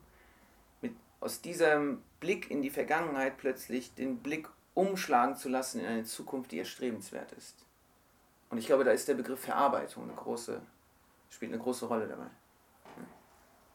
mit, 0.82 0.94
aus 1.20 1.40
diesem 1.40 2.02
Blick 2.20 2.50
in 2.50 2.60
die 2.60 2.68
Vergangenheit 2.68 3.38
plötzlich 3.38 3.94
den 3.94 4.18
Blick 4.18 4.46
umschlagen 4.74 5.36
zu 5.36 5.48
lassen 5.48 5.80
in 5.80 5.86
eine 5.86 6.04
Zukunft, 6.04 6.52
die 6.52 6.58
erstrebenswert 6.58 7.32
ist. 7.32 7.64
Und 8.50 8.58
ich 8.58 8.66
glaube, 8.66 8.84
da 8.84 8.90
ist 8.90 9.08
der 9.08 9.14
Begriff 9.14 9.40
Verarbeitung 9.40 10.04
eine 10.04 10.12
große 10.12 10.60
spielt 11.30 11.52
eine 11.52 11.62
große 11.62 11.86
Rolle 11.86 12.06
dabei. 12.06 12.26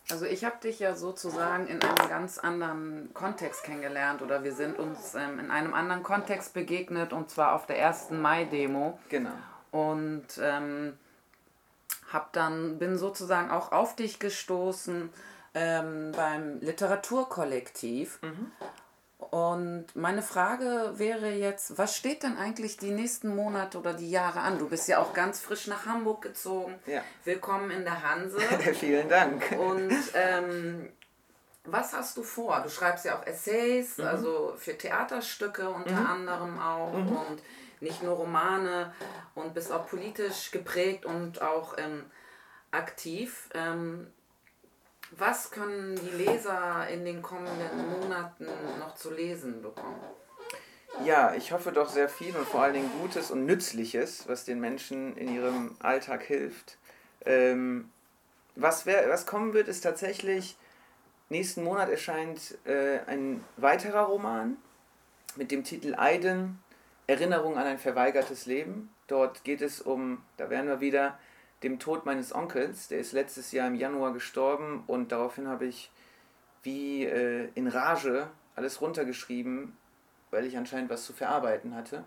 Also 0.09 0.25
ich 0.25 0.43
habe 0.43 0.57
dich 0.61 0.79
ja 0.79 0.95
sozusagen 0.95 1.67
in 1.67 1.81
einem 1.81 2.09
ganz 2.09 2.37
anderen 2.37 3.13
Kontext 3.13 3.63
kennengelernt 3.63 4.21
oder 4.21 4.43
wir 4.43 4.53
sind 4.53 4.77
uns 4.77 5.15
ähm, 5.15 5.39
in 5.39 5.51
einem 5.51 5.73
anderen 5.73 6.03
Kontext 6.03 6.53
begegnet 6.53 7.13
und 7.13 7.29
zwar 7.29 7.53
auf 7.53 7.65
der 7.65 7.79
ersten 7.79 8.21
Mai-Demo. 8.21 8.99
Genau. 9.07 9.31
Und 9.71 10.25
ähm, 10.41 10.97
hab 12.11 12.33
dann 12.33 12.77
bin 12.77 12.97
sozusagen 12.97 13.51
auch 13.51 13.71
auf 13.71 13.95
dich 13.95 14.19
gestoßen 14.19 15.09
ähm, 15.53 16.11
beim 16.13 16.59
Literaturkollektiv. 16.59 18.21
Mhm. 18.21 18.51
Und 19.29 19.87
meine 19.93 20.23
Frage 20.23 20.93
wäre 20.95 21.29
jetzt, 21.29 21.77
was 21.77 21.95
steht 21.95 22.23
denn 22.23 22.37
eigentlich 22.37 22.77
die 22.77 22.89
nächsten 22.89 23.35
Monate 23.35 23.77
oder 23.77 23.93
die 23.93 24.09
Jahre 24.09 24.41
an? 24.41 24.57
Du 24.57 24.67
bist 24.67 24.87
ja 24.87 24.99
auch 24.99 25.13
ganz 25.13 25.39
frisch 25.39 25.67
nach 25.67 25.85
Hamburg 25.85 26.23
gezogen. 26.23 26.79
Ja. 26.87 27.01
Willkommen 27.23 27.69
in 27.69 27.83
der 27.83 28.01
Hanse. 28.01 28.39
Vielen 28.73 29.07
Dank. 29.07 29.43
Und 29.59 29.93
ähm, 30.15 30.89
was 31.65 31.93
hast 31.93 32.17
du 32.17 32.23
vor? 32.23 32.61
Du 32.61 32.69
schreibst 32.69 33.05
ja 33.05 33.19
auch 33.19 33.25
Essays, 33.27 33.99
mhm. 33.99 34.05
also 34.05 34.55
für 34.57 34.75
Theaterstücke 34.75 35.69
unter 35.69 36.01
mhm. 36.01 36.07
anderem 36.07 36.59
auch 36.59 36.93
mhm. 36.93 37.15
und 37.15 37.43
nicht 37.79 38.01
nur 38.01 38.15
Romane 38.15 38.93
und 39.35 39.53
bist 39.53 39.71
auch 39.71 39.87
politisch 39.87 40.51
geprägt 40.51 41.05
und 41.05 41.41
auch 41.41 41.77
ähm, 41.77 42.05
aktiv. 42.71 43.49
Ähm, 43.53 44.07
was 45.11 45.51
können 45.51 45.95
die 45.95 46.23
Leser 46.23 46.87
in 46.87 47.05
den 47.05 47.21
kommenden 47.21 47.99
Monaten 47.99 48.47
noch 48.79 48.95
zu 48.95 49.11
lesen 49.11 49.61
bekommen? 49.61 50.01
Ja, 51.05 51.33
ich 51.35 51.51
hoffe 51.51 51.71
doch 51.71 51.89
sehr 51.89 52.09
viel 52.09 52.35
und 52.35 52.47
vor 52.47 52.63
allen 52.63 52.73
Dingen 52.73 52.91
Gutes 53.01 53.31
und 53.31 53.45
Nützliches, 53.45 54.27
was 54.27 54.45
den 54.45 54.59
Menschen 54.59 55.15
in 55.17 55.33
ihrem 55.33 55.75
Alltag 55.79 56.23
hilft. 56.23 56.77
Ähm, 57.25 57.91
was, 58.55 58.85
wär, 58.85 59.09
was 59.09 59.25
kommen 59.25 59.53
wird, 59.53 59.67
ist 59.67 59.81
tatsächlich, 59.81 60.57
nächsten 61.29 61.63
Monat 61.63 61.89
erscheint 61.89 62.57
äh, 62.65 62.99
ein 63.07 63.43
weiterer 63.57 64.03
Roman 64.03 64.57
mit 65.35 65.51
dem 65.51 65.63
Titel 65.63 65.95
Eiden, 65.95 66.59
Erinnerung 67.07 67.57
an 67.57 67.65
ein 67.65 67.79
verweigertes 67.79 68.45
Leben. 68.45 68.93
Dort 69.07 69.43
geht 69.43 69.61
es 69.61 69.81
um, 69.81 70.23
da 70.37 70.49
werden 70.49 70.67
wir 70.67 70.81
wieder, 70.81 71.17
dem 71.63 71.79
Tod 71.79 72.05
meines 72.05 72.33
Onkels. 72.33 72.87
Der 72.87 72.99
ist 72.99 73.13
letztes 73.13 73.51
Jahr 73.51 73.67
im 73.67 73.75
Januar 73.75 74.13
gestorben 74.13 74.83
und 74.87 75.11
daraufhin 75.11 75.47
habe 75.47 75.65
ich 75.65 75.91
wie 76.63 77.05
äh, 77.05 77.49
in 77.55 77.67
Rage 77.67 78.29
alles 78.55 78.81
runtergeschrieben, 78.81 79.75
weil 80.29 80.45
ich 80.45 80.57
anscheinend 80.57 80.89
was 80.89 81.05
zu 81.05 81.13
verarbeiten 81.13 81.75
hatte. 81.75 82.03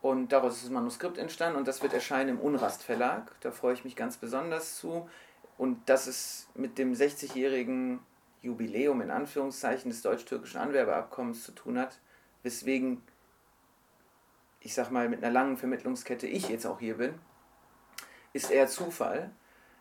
Und 0.00 0.32
daraus 0.32 0.54
ist 0.54 0.64
das 0.64 0.70
Manuskript 0.70 1.18
entstanden 1.18 1.58
und 1.58 1.66
das 1.66 1.82
wird 1.82 1.92
erscheinen 1.92 2.30
im 2.30 2.40
Unrast 2.40 2.84
Verlag. 2.84 3.32
Da 3.40 3.50
freue 3.50 3.74
ich 3.74 3.84
mich 3.84 3.96
ganz 3.96 4.16
besonders 4.16 4.76
zu. 4.76 5.08
Und 5.56 5.88
dass 5.88 6.06
es 6.06 6.48
mit 6.54 6.78
dem 6.78 6.92
60-jährigen 6.92 7.98
Jubiläum 8.42 9.00
in 9.00 9.10
Anführungszeichen 9.10 9.90
des 9.90 10.02
deutsch-türkischen 10.02 10.60
Anwerbeabkommens 10.60 11.42
zu 11.42 11.50
tun 11.50 11.78
hat, 11.78 11.98
weswegen 12.44 13.02
ich 14.60 14.74
sag 14.74 14.90
mal 14.90 15.08
mit 15.08 15.22
einer 15.22 15.32
langen 15.32 15.56
Vermittlungskette 15.56 16.26
ich 16.26 16.48
jetzt 16.48 16.66
auch 16.66 16.78
hier 16.78 16.96
bin 16.96 17.14
ist 18.32 18.50
eher 18.50 18.68
Zufall. 18.68 19.30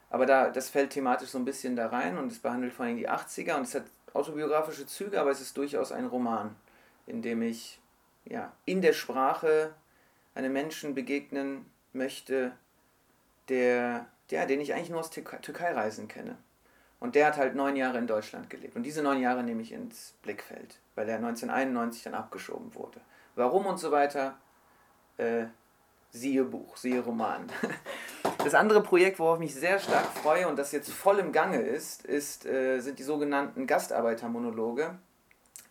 Aber 0.10 0.26
da, 0.26 0.50
das 0.50 0.70
fällt 0.70 0.92
thematisch 0.92 1.30
so 1.30 1.38
ein 1.38 1.46
bisschen 1.46 1.76
da 1.76 1.88
rein 1.88 2.18
und 2.18 2.32
es 2.32 2.40
behandelt 2.40 2.74
vor 2.74 2.86
allem 2.86 2.98
die 2.98 3.10
80er 3.10 3.56
und 3.56 3.64
es 3.64 3.76
hat 3.76 3.84
autobiografische 4.14 4.86
Züge, 4.86 5.20
aber 5.20 5.32
es 5.32 5.42
ist 5.42 5.58
durchaus 5.58 5.92
ein 5.92 6.06
Roman, 6.06 6.56
in 7.06 7.22
dem 7.22 7.42
ich 7.42 7.80
ja, 8.26 8.52
in 8.66 8.82
der 8.82 8.94
Sprache 8.94 9.74
einem 10.34 10.54
Menschen 10.54 10.96
begegnen 10.96 11.66
möchte, 11.94 12.52
der, 13.50 14.08
der, 14.30 14.46
den 14.46 14.62
ich 14.62 14.74
eigentlich 14.74 14.90
nur 14.90 15.00
aus 15.00 15.10
Türkei-Reisen 15.10 16.08
kenne. 16.08 16.38
Und 17.00 17.16
der 17.16 17.28
hat 17.28 17.38
halt 17.38 17.56
neun 17.56 17.76
Jahre 17.76 18.00
in 18.00 18.08
Deutschland 18.08 18.50
gelebt. 18.50 18.76
Und 18.76 18.84
diese 18.84 19.04
neun 19.04 19.22
Jahre 19.22 19.44
nehme 19.44 19.62
ich 19.62 19.72
ins 19.72 20.14
Blickfeld, 20.24 20.80
weil 20.96 21.08
er 21.08 21.18
1991 21.18 22.04
dann 22.04 22.16
abgeschoben 22.16 22.74
wurde. 22.74 23.00
Warum 23.36 23.68
und 23.68 23.78
so 23.78 23.92
weiter, 23.92 24.38
äh, 25.18 25.46
siehe 26.20 26.44
Buch, 26.44 26.78
siehe 26.78 27.02
Roman. 27.02 27.48
Das 28.44 28.54
andere 28.54 28.82
Projekt, 28.82 29.20
worauf 29.20 29.38
ich 29.38 29.46
mich 29.52 29.56
sehr 29.56 29.78
stark 29.78 30.06
freue 30.06 30.48
und 30.48 30.58
das 30.58 30.72
jetzt 30.72 30.90
voll 30.90 31.20
im 31.20 31.34
Gange 31.34 31.60
ist, 31.60 32.06
ist 32.06 32.46
äh, 32.46 32.80
sind 32.80 32.98
die 32.98 33.04
sogenannten 33.04 33.68
Gastarbeitermonologe. 33.68 34.98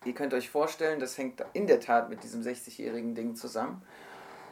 Ihr 0.05 0.13
könnt 0.13 0.33
euch 0.33 0.49
vorstellen, 0.49 0.99
das 0.99 1.17
hängt 1.17 1.43
in 1.53 1.65
der 1.65 1.79
Tat 1.79 2.09
mit 2.09 2.23
diesem 2.23 2.41
60-jährigen 2.41 3.15
Ding 3.15 3.35
zusammen. 3.35 3.81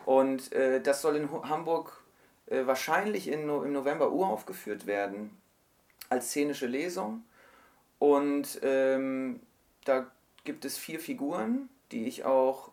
Und 0.05 0.51
äh, 0.53 0.81
das 0.81 1.01
soll 1.01 1.17
in 1.17 1.29
Hamburg 1.31 2.01
äh, 2.47 2.65
wahrscheinlich 2.65 3.27
in, 3.27 3.41
im 3.49 3.73
November 3.73 4.11
uraufgeführt 4.11 4.87
werden, 4.87 5.35
als 6.09 6.29
szenische 6.29 6.67
Lesung. 6.67 7.23
Und 7.99 8.59
ähm, 8.63 9.39
da 9.83 10.07
gibt 10.43 10.65
es 10.65 10.77
vier 10.77 10.99
Figuren, 10.99 11.69
die 11.91 12.05
ich 12.05 12.23
auch, 12.23 12.71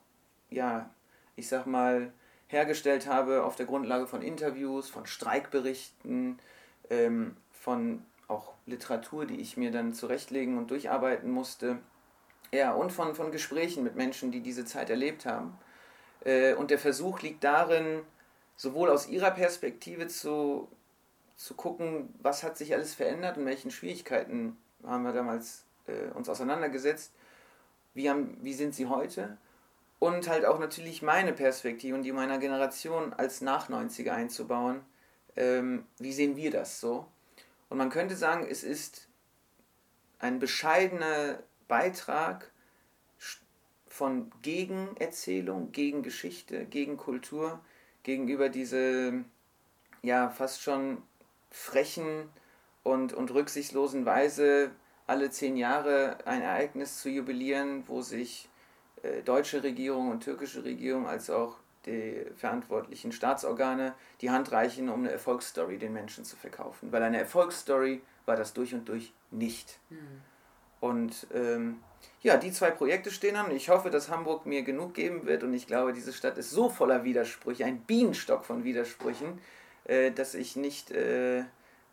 ja, 0.51 0.91
ich 1.37 1.49
sag 1.49 1.67
mal, 1.67 2.13
hergestellt 2.53 3.07
habe 3.07 3.45
auf 3.45 3.57
der 3.57 3.67
Grundlage 3.67 4.07
von 4.07 4.23
Interviews, 4.23 4.89
von 4.89 5.07
Streikberichten, 5.07 6.39
ähm, 6.91 7.37
von 7.53 8.05
auch 8.29 8.55
Literatur, 8.67 9.27
die 9.27 9.41
ich 9.41 9.57
mir 9.57 9.71
dann 9.71 9.95
zurechtlegen 9.95 10.59
und 10.59 10.71
durcharbeiten 10.71 11.31
musste. 11.31 11.79
Ja, 12.53 12.73
und 12.73 12.93
von, 12.93 13.15
von 13.15 13.33
Gesprächen 13.33 13.83
mit 13.83 13.97
Menschen, 13.97 14.31
die 14.31 14.41
diese 14.41 14.65
Zeit 14.65 14.91
erlebt 14.91 15.27
haben. 15.27 15.59
Äh, 16.25 16.55
und 16.55 16.71
der 16.71 16.79
Versuch 16.79 17.21
liegt 17.23 17.45
darin, 17.45 18.03
sowohl 18.57 18.91
aus 18.91 19.09
ihrer 19.09 19.31
Perspektive 19.31 20.07
zu, 20.07 20.69
zu 21.37 21.55
gucken, 21.55 22.15
was 22.21 22.43
hat 22.43 22.57
sich 22.57 22.75
alles 22.75 22.95
verändert 22.95 23.39
und 23.39 23.47
welchen 23.47 23.71
Schwierigkeiten 23.71 24.57
haben 24.85 25.05
wir 25.05 25.13
damals 25.13 25.65
äh, 25.87 26.11
uns 26.15 26.29
auseinandergesetzt, 26.29 27.13
wie, 27.95 28.09
haben, 28.09 28.37
wie 28.43 28.55
sind 28.55 28.75
sie 28.75 28.87
heute 28.87 29.37
und 30.03 30.27
halt 30.27 30.45
auch 30.45 30.59
natürlich 30.59 31.01
meine 31.01 31.33
Perspektive 31.33 31.95
und 31.95 32.03
die 32.03 32.11
meiner 32.11 32.39
Generation 32.39 33.13
als 33.13 33.41
Nach-90er 33.41 34.11
einzubauen. 34.11 34.81
Ähm, 35.37 35.87
wie 36.01 36.13
sehen 36.13 36.35
wir 36.35 36.51
das 36.51 36.81
so? 36.81 37.07
Und 37.69 37.79
man 37.79 37.89
könnte 37.89 38.17
sagen, 38.17 38.45
es 38.51 38.65
ist 38.65 39.07
ein 40.19 40.41
bescheidener 40.41 41.39
Beitrag 41.69 42.51
von 43.87 44.33
Gegenerzählung, 44.43 45.71
gegen 45.71 46.03
Geschichte, 46.03 46.65
gegen 46.65 46.97
Kultur, 46.97 47.61
gegenüber 48.03 48.49
diese 48.49 49.25
ja 50.03 50.31
fast 50.31 50.63
schon 50.63 51.01
frechen 51.49 52.29
und, 52.83 53.13
und 53.13 53.33
rücksichtslosen 53.33 54.05
Weise, 54.05 54.73
alle 55.07 55.31
zehn 55.31 55.57
Jahre 55.57 56.19
ein 56.25 56.43
Ereignis 56.43 57.01
zu 57.01 57.09
jubilieren, 57.09 57.85
wo 57.87 58.03
sich 58.03 58.49
deutsche 59.25 59.63
Regierung 59.63 60.11
und 60.11 60.23
türkische 60.23 60.65
Regierung 60.65 61.07
als 61.07 61.29
auch 61.31 61.57
die 61.87 62.25
verantwortlichen 62.37 63.13
Staatsorgane 63.13 63.95
die 64.21 64.31
Hand 64.31 64.53
reichen, 64.53 64.89
um 64.89 65.01
eine 65.01 65.11
Erfolgsstory 65.11 65.79
den 65.79 65.93
Menschen 65.93 66.25
zu 66.25 66.37
verkaufen. 66.37 66.93
Weil 66.93 67.03
eine 67.03 67.19
Erfolgsstory 67.19 68.03
war 68.27 68.37
das 68.37 68.53
durch 68.53 68.75
und 68.75 68.89
durch 68.89 69.13
nicht. 69.31 69.79
Mhm. 69.91 70.23
Und 70.81 71.27
ähm, 71.35 71.81
ja, 72.23 72.37
die 72.37 72.53
zwei 72.53 72.71
Projekte 72.71 73.11
stehen 73.11 73.37
an. 73.37 73.51
Ich 73.51 73.69
hoffe, 73.69 73.91
dass 73.91 74.11
Hamburg 74.11 74.47
mir 74.47 74.63
genug 74.63 74.95
geben 74.95 75.27
wird. 75.27 75.43
Und 75.43 75.55
ich 75.55 75.67
glaube, 75.67 75.93
diese 75.93 76.13
Stadt 76.13 76.39
ist 76.39 76.51
so 76.51 76.69
voller 76.69 77.05
Widersprüche, 77.05 77.65
ein 77.65 77.81
Bienenstock 77.81 78.45
von 78.45 78.65
Widersprüchen, 78.65 79.41
äh, 79.85 80.11
dass 80.13 80.35
ich 80.35 80.57
nicht, 80.57 80.91
äh, 80.91 81.45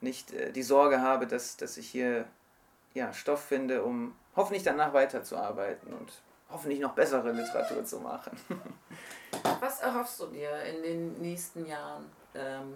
nicht 0.02 0.34
äh, 0.34 0.52
die 0.52 0.64
Sorge 0.64 1.02
habe, 1.02 1.28
dass, 1.28 1.58
dass 1.58 1.78
ich 1.78 1.88
hier 1.90 2.26
ja, 2.94 3.14
Stoff 3.14 3.44
finde, 3.44 3.84
um 3.84 4.16
hoffentlich 4.36 4.64
danach 4.64 4.94
weiterzuarbeiten 4.94 5.94
und 5.94 6.12
hoffentlich 6.52 6.80
noch 6.80 6.94
bessere 6.94 7.32
Literatur 7.32 7.84
zu 7.84 8.00
machen. 8.00 8.38
Was 9.60 9.82
erhoffst 9.82 10.20
du 10.20 10.28
dir 10.28 10.62
in 10.64 10.82
den 10.82 11.22
nächsten 11.22 11.66
Jahren 11.66 12.06
ähm, 12.34 12.76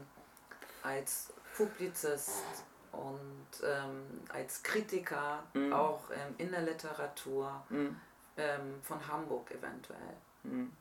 als 0.84 1.34
Publizist 1.56 2.44
und 2.92 3.64
ähm, 3.64 4.22
als 4.30 4.62
Kritiker, 4.64 5.44
mhm. 5.54 5.74
auch 5.74 6.02
ähm, 6.12 6.36
in 6.38 6.52
der 6.52 6.62
Literatur 6.62 7.64
mhm. 7.70 8.00
Ähm, 8.36 8.80
von 8.82 9.08
Hamburg 9.08 9.52
eventuell? 9.52 10.16
Mhm. 10.44 10.72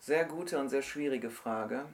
Sehr 0.00 0.24
gute 0.24 0.58
und 0.58 0.68
sehr 0.68 0.82
schwierige 0.82 1.28
Frage. 1.28 1.84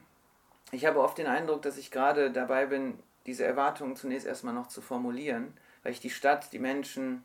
Ich 0.71 0.85
habe 0.85 1.01
oft 1.01 1.17
den 1.17 1.27
Eindruck, 1.27 1.61
dass 1.61 1.77
ich 1.77 1.91
gerade 1.91 2.31
dabei 2.31 2.65
bin, 2.65 2.99
diese 3.25 3.43
Erwartungen 3.43 3.95
zunächst 3.95 4.27
erstmal 4.27 4.53
noch 4.53 4.67
zu 4.67 4.81
formulieren, 4.81 5.57
weil 5.83 5.91
ich 5.91 5.99
die 5.99 6.09
Stadt, 6.09 6.53
die 6.53 6.59
Menschen, 6.59 7.23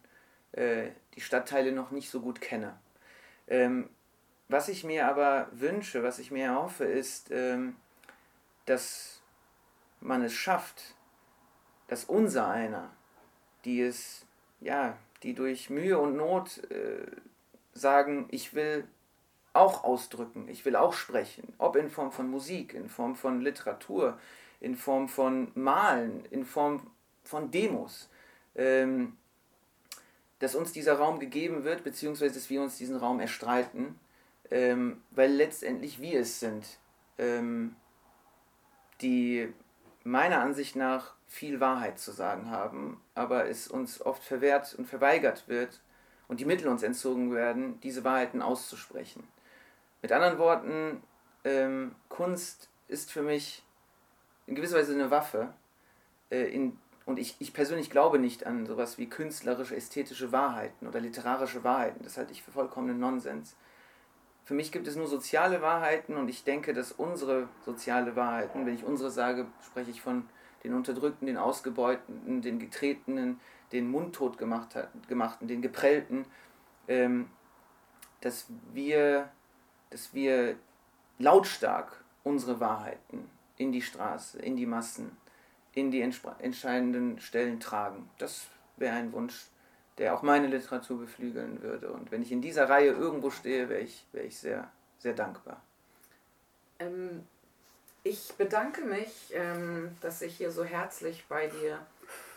äh, 0.52 0.90
die 1.14 1.20
Stadtteile 1.20 1.72
noch 1.72 1.90
nicht 1.90 2.10
so 2.10 2.20
gut 2.20 2.40
kenne. 2.40 2.78
Ähm, 3.50 3.90
was 4.48 4.68
ich 4.68 4.84
mir 4.84 5.06
aber 5.06 5.48
wünsche, 5.52 6.02
was 6.02 6.18
ich 6.18 6.30
mir 6.30 6.46
erhoffe, 6.46 6.84
ist, 6.84 7.30
ähm, 7.30 7.76
dass 8.64 9.20
man 10.00 10.22
es 10.22 10.32
schafft, 10.32 10.94
dass 11.88 12.04
unser 12.04 12.48
einer, 12.48 12.90
die 13.64 13.82
es, 13.82 14.24
ja, 14.60 14.96
die 15.22 15.34
durch 15.34 15.68
Mühe 15.68 15.98
und 15.98 16.16
Not 16.16 16.58
äh, 16.70 17.06
sagen, 17.74 18.28
ich 18.30 18.54
will 18.54 18.86
auch 19.52 19.84
ausdrücken, 19.84 20.48
ich 20.48 20.64
will 20.64 20.76
auch 20.76 20.92
sprechen, 20.92 21.52
ob 21.58 21.76
in 21.76 21.90
Form 21.90 22.12
von 22.12 22.30
Musik, 22.30 22.74
in 22.74 22.88
Form 22.88 23.16
von 23.16 23.40
Literatur, 23.40 24.18
in 24.60 24.76
Form 24.76 25.08
von 25.08 25.50
Malen, 25.54 26.24
in 26.26 26.44
Form 26.44 26.90
von 27.24 27.50
Demos, 27.50 28.08
ähm, 28.54 29.16
dass 30.40 30.54
uns 30.54 30.72
dieser 30.72 30.98
Raum 30.98 31.20
gegeben 31.20 31.64
wird, 31.64 31.84
beziehungsweise 31.84 32.34
dass 32.34 32.50
wir 32.50 32.60
uns 32.60 32.76
diesen 32.76 32.96
Raum 32.96 33.20
erstreiten 33.20 33.98
ähm, 34.50 35.02
weil 35.10 35.32
letztendlich 35.32 36.00
wir 36.00 36.20
es 36.20 36.40
sind, 36.40 36.78
ähm, 37.18 37.76
die 39.00 39.52
meiner 40.02 40.40
Ansicht 40.40 40.76
nach 40.76 41.14
viel 41.26 41.60
Wahrheit 41.60 41.98
zu 41.98 42.10
sagen 42.10 42.50
haben, 42.50 43.00
aber 43.14 43.48
es 43.48 43.68
uns 43.68 44.00
oft 44.04 44.22
verwehrt 44.22 44.74
und 44.74 44.86
verweigert 44.86 45.46
wird 45.48 45.80
und 46.26 46.40
die 46.40 46.44
Mittel 46.44 46.68
uns 46.68 46.82
entzogen 46.82 47.32
werden, 47.32 47.80
diese 47.80 48.02
Wahrheiten 48.02 48.42
auszusprechen. 48.42 49.22
Mit 50.02 50.12
anderen 50.12 50.38
Worten, 50.38 51.02
ähm, 51.44 51.94
Kunst 52.08 52.68
ist 52.88 53.12
für 53.12 53.22
mich 53.22 53.62
in 54.46 54.54
gewisser 54.54 54.78
Weise 54.78 54.94
eine 54.94 55.10
Waffe. 55.10 55.54
Äh, 56.30 56.52
in, 56.52 56.78
und 57.06 57.18
ich, 57.18 57.36
ich 57.38 57.52
persönlich 57.52 57.90
glaube 57.90 58.18
nicht 58.18 58.46
an 58.46 58.66
sowas 58.66 58.98
wie 58.98 59.08
künstlerische, 59.08 59.76
ästhetische 59.76 60.32
Wahrheiten 60.32 60.86
oder 60.86 61.00
literarische 61.00 61.64
Wahrheiten. 61.64 62.04
Das 62.04 62.16
halte 62.16 62.32
ich 62.32 62.42
für 62.42 62.50
vollkommenen 62.50 62.98
Nonsens. 62.98 63.56
Für 64.44 64.54
mich 64.54 64.72
gibt 64.72 64.86
es 64.86 64.96
nur 64.96 65.06
soziale 65.06 65.62
Wahrheiten 65.62 66.16
und 66.16 66.28
ich 66.28 66.44
denke, 66.44 66.72
dass 66.72 66.92
unsere 66.92 67.48
soziale 67.64 68.16
Wahrheiten, 68.16 68.66
wenn 68.66 68.74
ich 68.74 68.84
unsere 68.84 69.10
sage, 69.10 69.46
spreche 69.64 69.90
ich 69.90 70.02
von 70.02 70.28
den 70.64 70.74
Unterdrückten, 70.74 71.26
den 71.26 71.36
Ausgebeuteten, 71.36 72.42
den 72.42 72.58
Getretenen, 72.58 73.40
den 73.72 73.90
Mundtot 73.90 74.38
gemacht, 74.38 74.76
gemachten, 75.08 75.48
den 75.48 75.62
Geprellten, 75.62 76.26
ähm, 76.88 77.30
dass, 78.20 78.46
wir, 78.72 79.30
dass 79.90 80.12
wir 80.12 80.56
lautstark 81.18 82.04
unsere 82.24 82.60
Wahrheiten 82.60 83.30
in 83.56 83.72
die 83.72 83.82
Straße, 83.82 84.38
in 84.40 84.56
die 84.56 84.66
Massen, 84.66 85.16
in 85.74 85.90
die 85.90 86.00
entscheidenden 86.00 87.20
Stellen 87.20 87.60
tragen. 87.60 88.10
Das 88.18 88.46
wäre 88.76 88.96
ein 88.96 89.12
Wunsch, 89.12 89.46
der 89.98 90.14
auch 90.14 90.22
meine 90.22 90.46
Literatur 90.46 91.00
beflügeln 91.00 91.62
würde. 91.62 91.92
Und 91.92 92.10
wenn 92.10 92.22
ich 92.22 92.32
in 92.32 92.42
dieser 92.42 92.68
Reihe 92.68 92.90
irgendwo 92.90 93.30
stehe, 93.30 93.68
wäre 93.68 93.80
ich, 93.80 94.04
wär 94.12 94.24
ich 94.24 94.38
sehr, 94.38 94.70
sehr 94.98 95.12
dankbar. 95.12 95.62
Ähm, 96.78 97.26
ich 98.02 98.32
bedanke 98.38 98.82
mich, 98.82 99.32
ähm, 99.32 99.96
dass 100.00 100.22
ich 100.22 100.36
hier 100.36 100.50
so 100.50 100.64
herzlich 100.64 101.24
bei 101.28 101.48
dir 101.48 101.78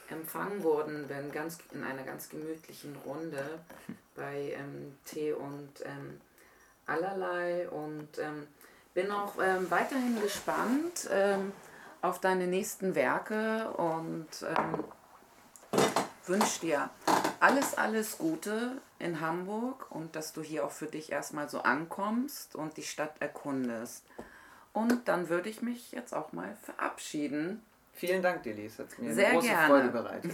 empfangen 0.09 0.63
worden 0.63 1.07
bin, 1.07 1.31
ganz 1.31 1.57
in 1.71 1.83
einer 1.83 2.03
ganz 2.03 2.29
gemütlichen 2.29 2.95
Runde 3.05 3.43
bei 4.15 4.53
ähm, 4.57 4.97
Tee 5.05 5.31
und 5.31 5.71
ähm, 5.85 6.19
allerlei 6.85 7.69
und 7.69 8.09
ähm, 8.19 8.47
bin 8.93 9.09
auch 9.09 9.35
ähm, 9.41 9.71
weiterhin 9.71 10.21
gespannt 10.21 11.09
auf 12.03 12.19
deine 12.19 12.47
nächsten 12.47 12.93
Werke 12.93 13.71
und 13.71 14.27
wünsche 16.25 16.61
dir 16.61 16.89
alles, 17.39 17.75
alles 17.75 18.17
Gute 18.17 18.81
in 18.99 19.19
Hamburg 19.19 19.87
und 19.89 20.15
dass 20.15 20.33
du 20.33 20.41
hier 20.41 20.65
auch 20.65 20.71
für 20.71 20.85
dich 20.85 21.11
erstmal 21.11 21.49
so 21.49 21.61
ankommst 21.61 22.55
und 22.55 22.77
die 22.77 22.83
Stadt 22.83 23.15
erkundest. 23.19 24.05
Und 24.71 25.07
dann 25.07 25.29
würde 25.29 25.49
ich 25.49 25.61
mich 25.61 25.91
jetzt 25.91 26.13
auch 26.13 26.31
mal 26.33 26.55
verabschieden. 26.63 27.61
Vielen 27.93 28.21
Dank, 28.21 28.43
Delis. 28.43 28.79
Hat 28.79 28.97
mir 28.97 29.13
Sehr 29.13 29.27
eine 29.27 29.35
große 29.35 29.47
gerne. 29.47 29.67
Freude 29.67 29.89
bereitet. 29.89 30.31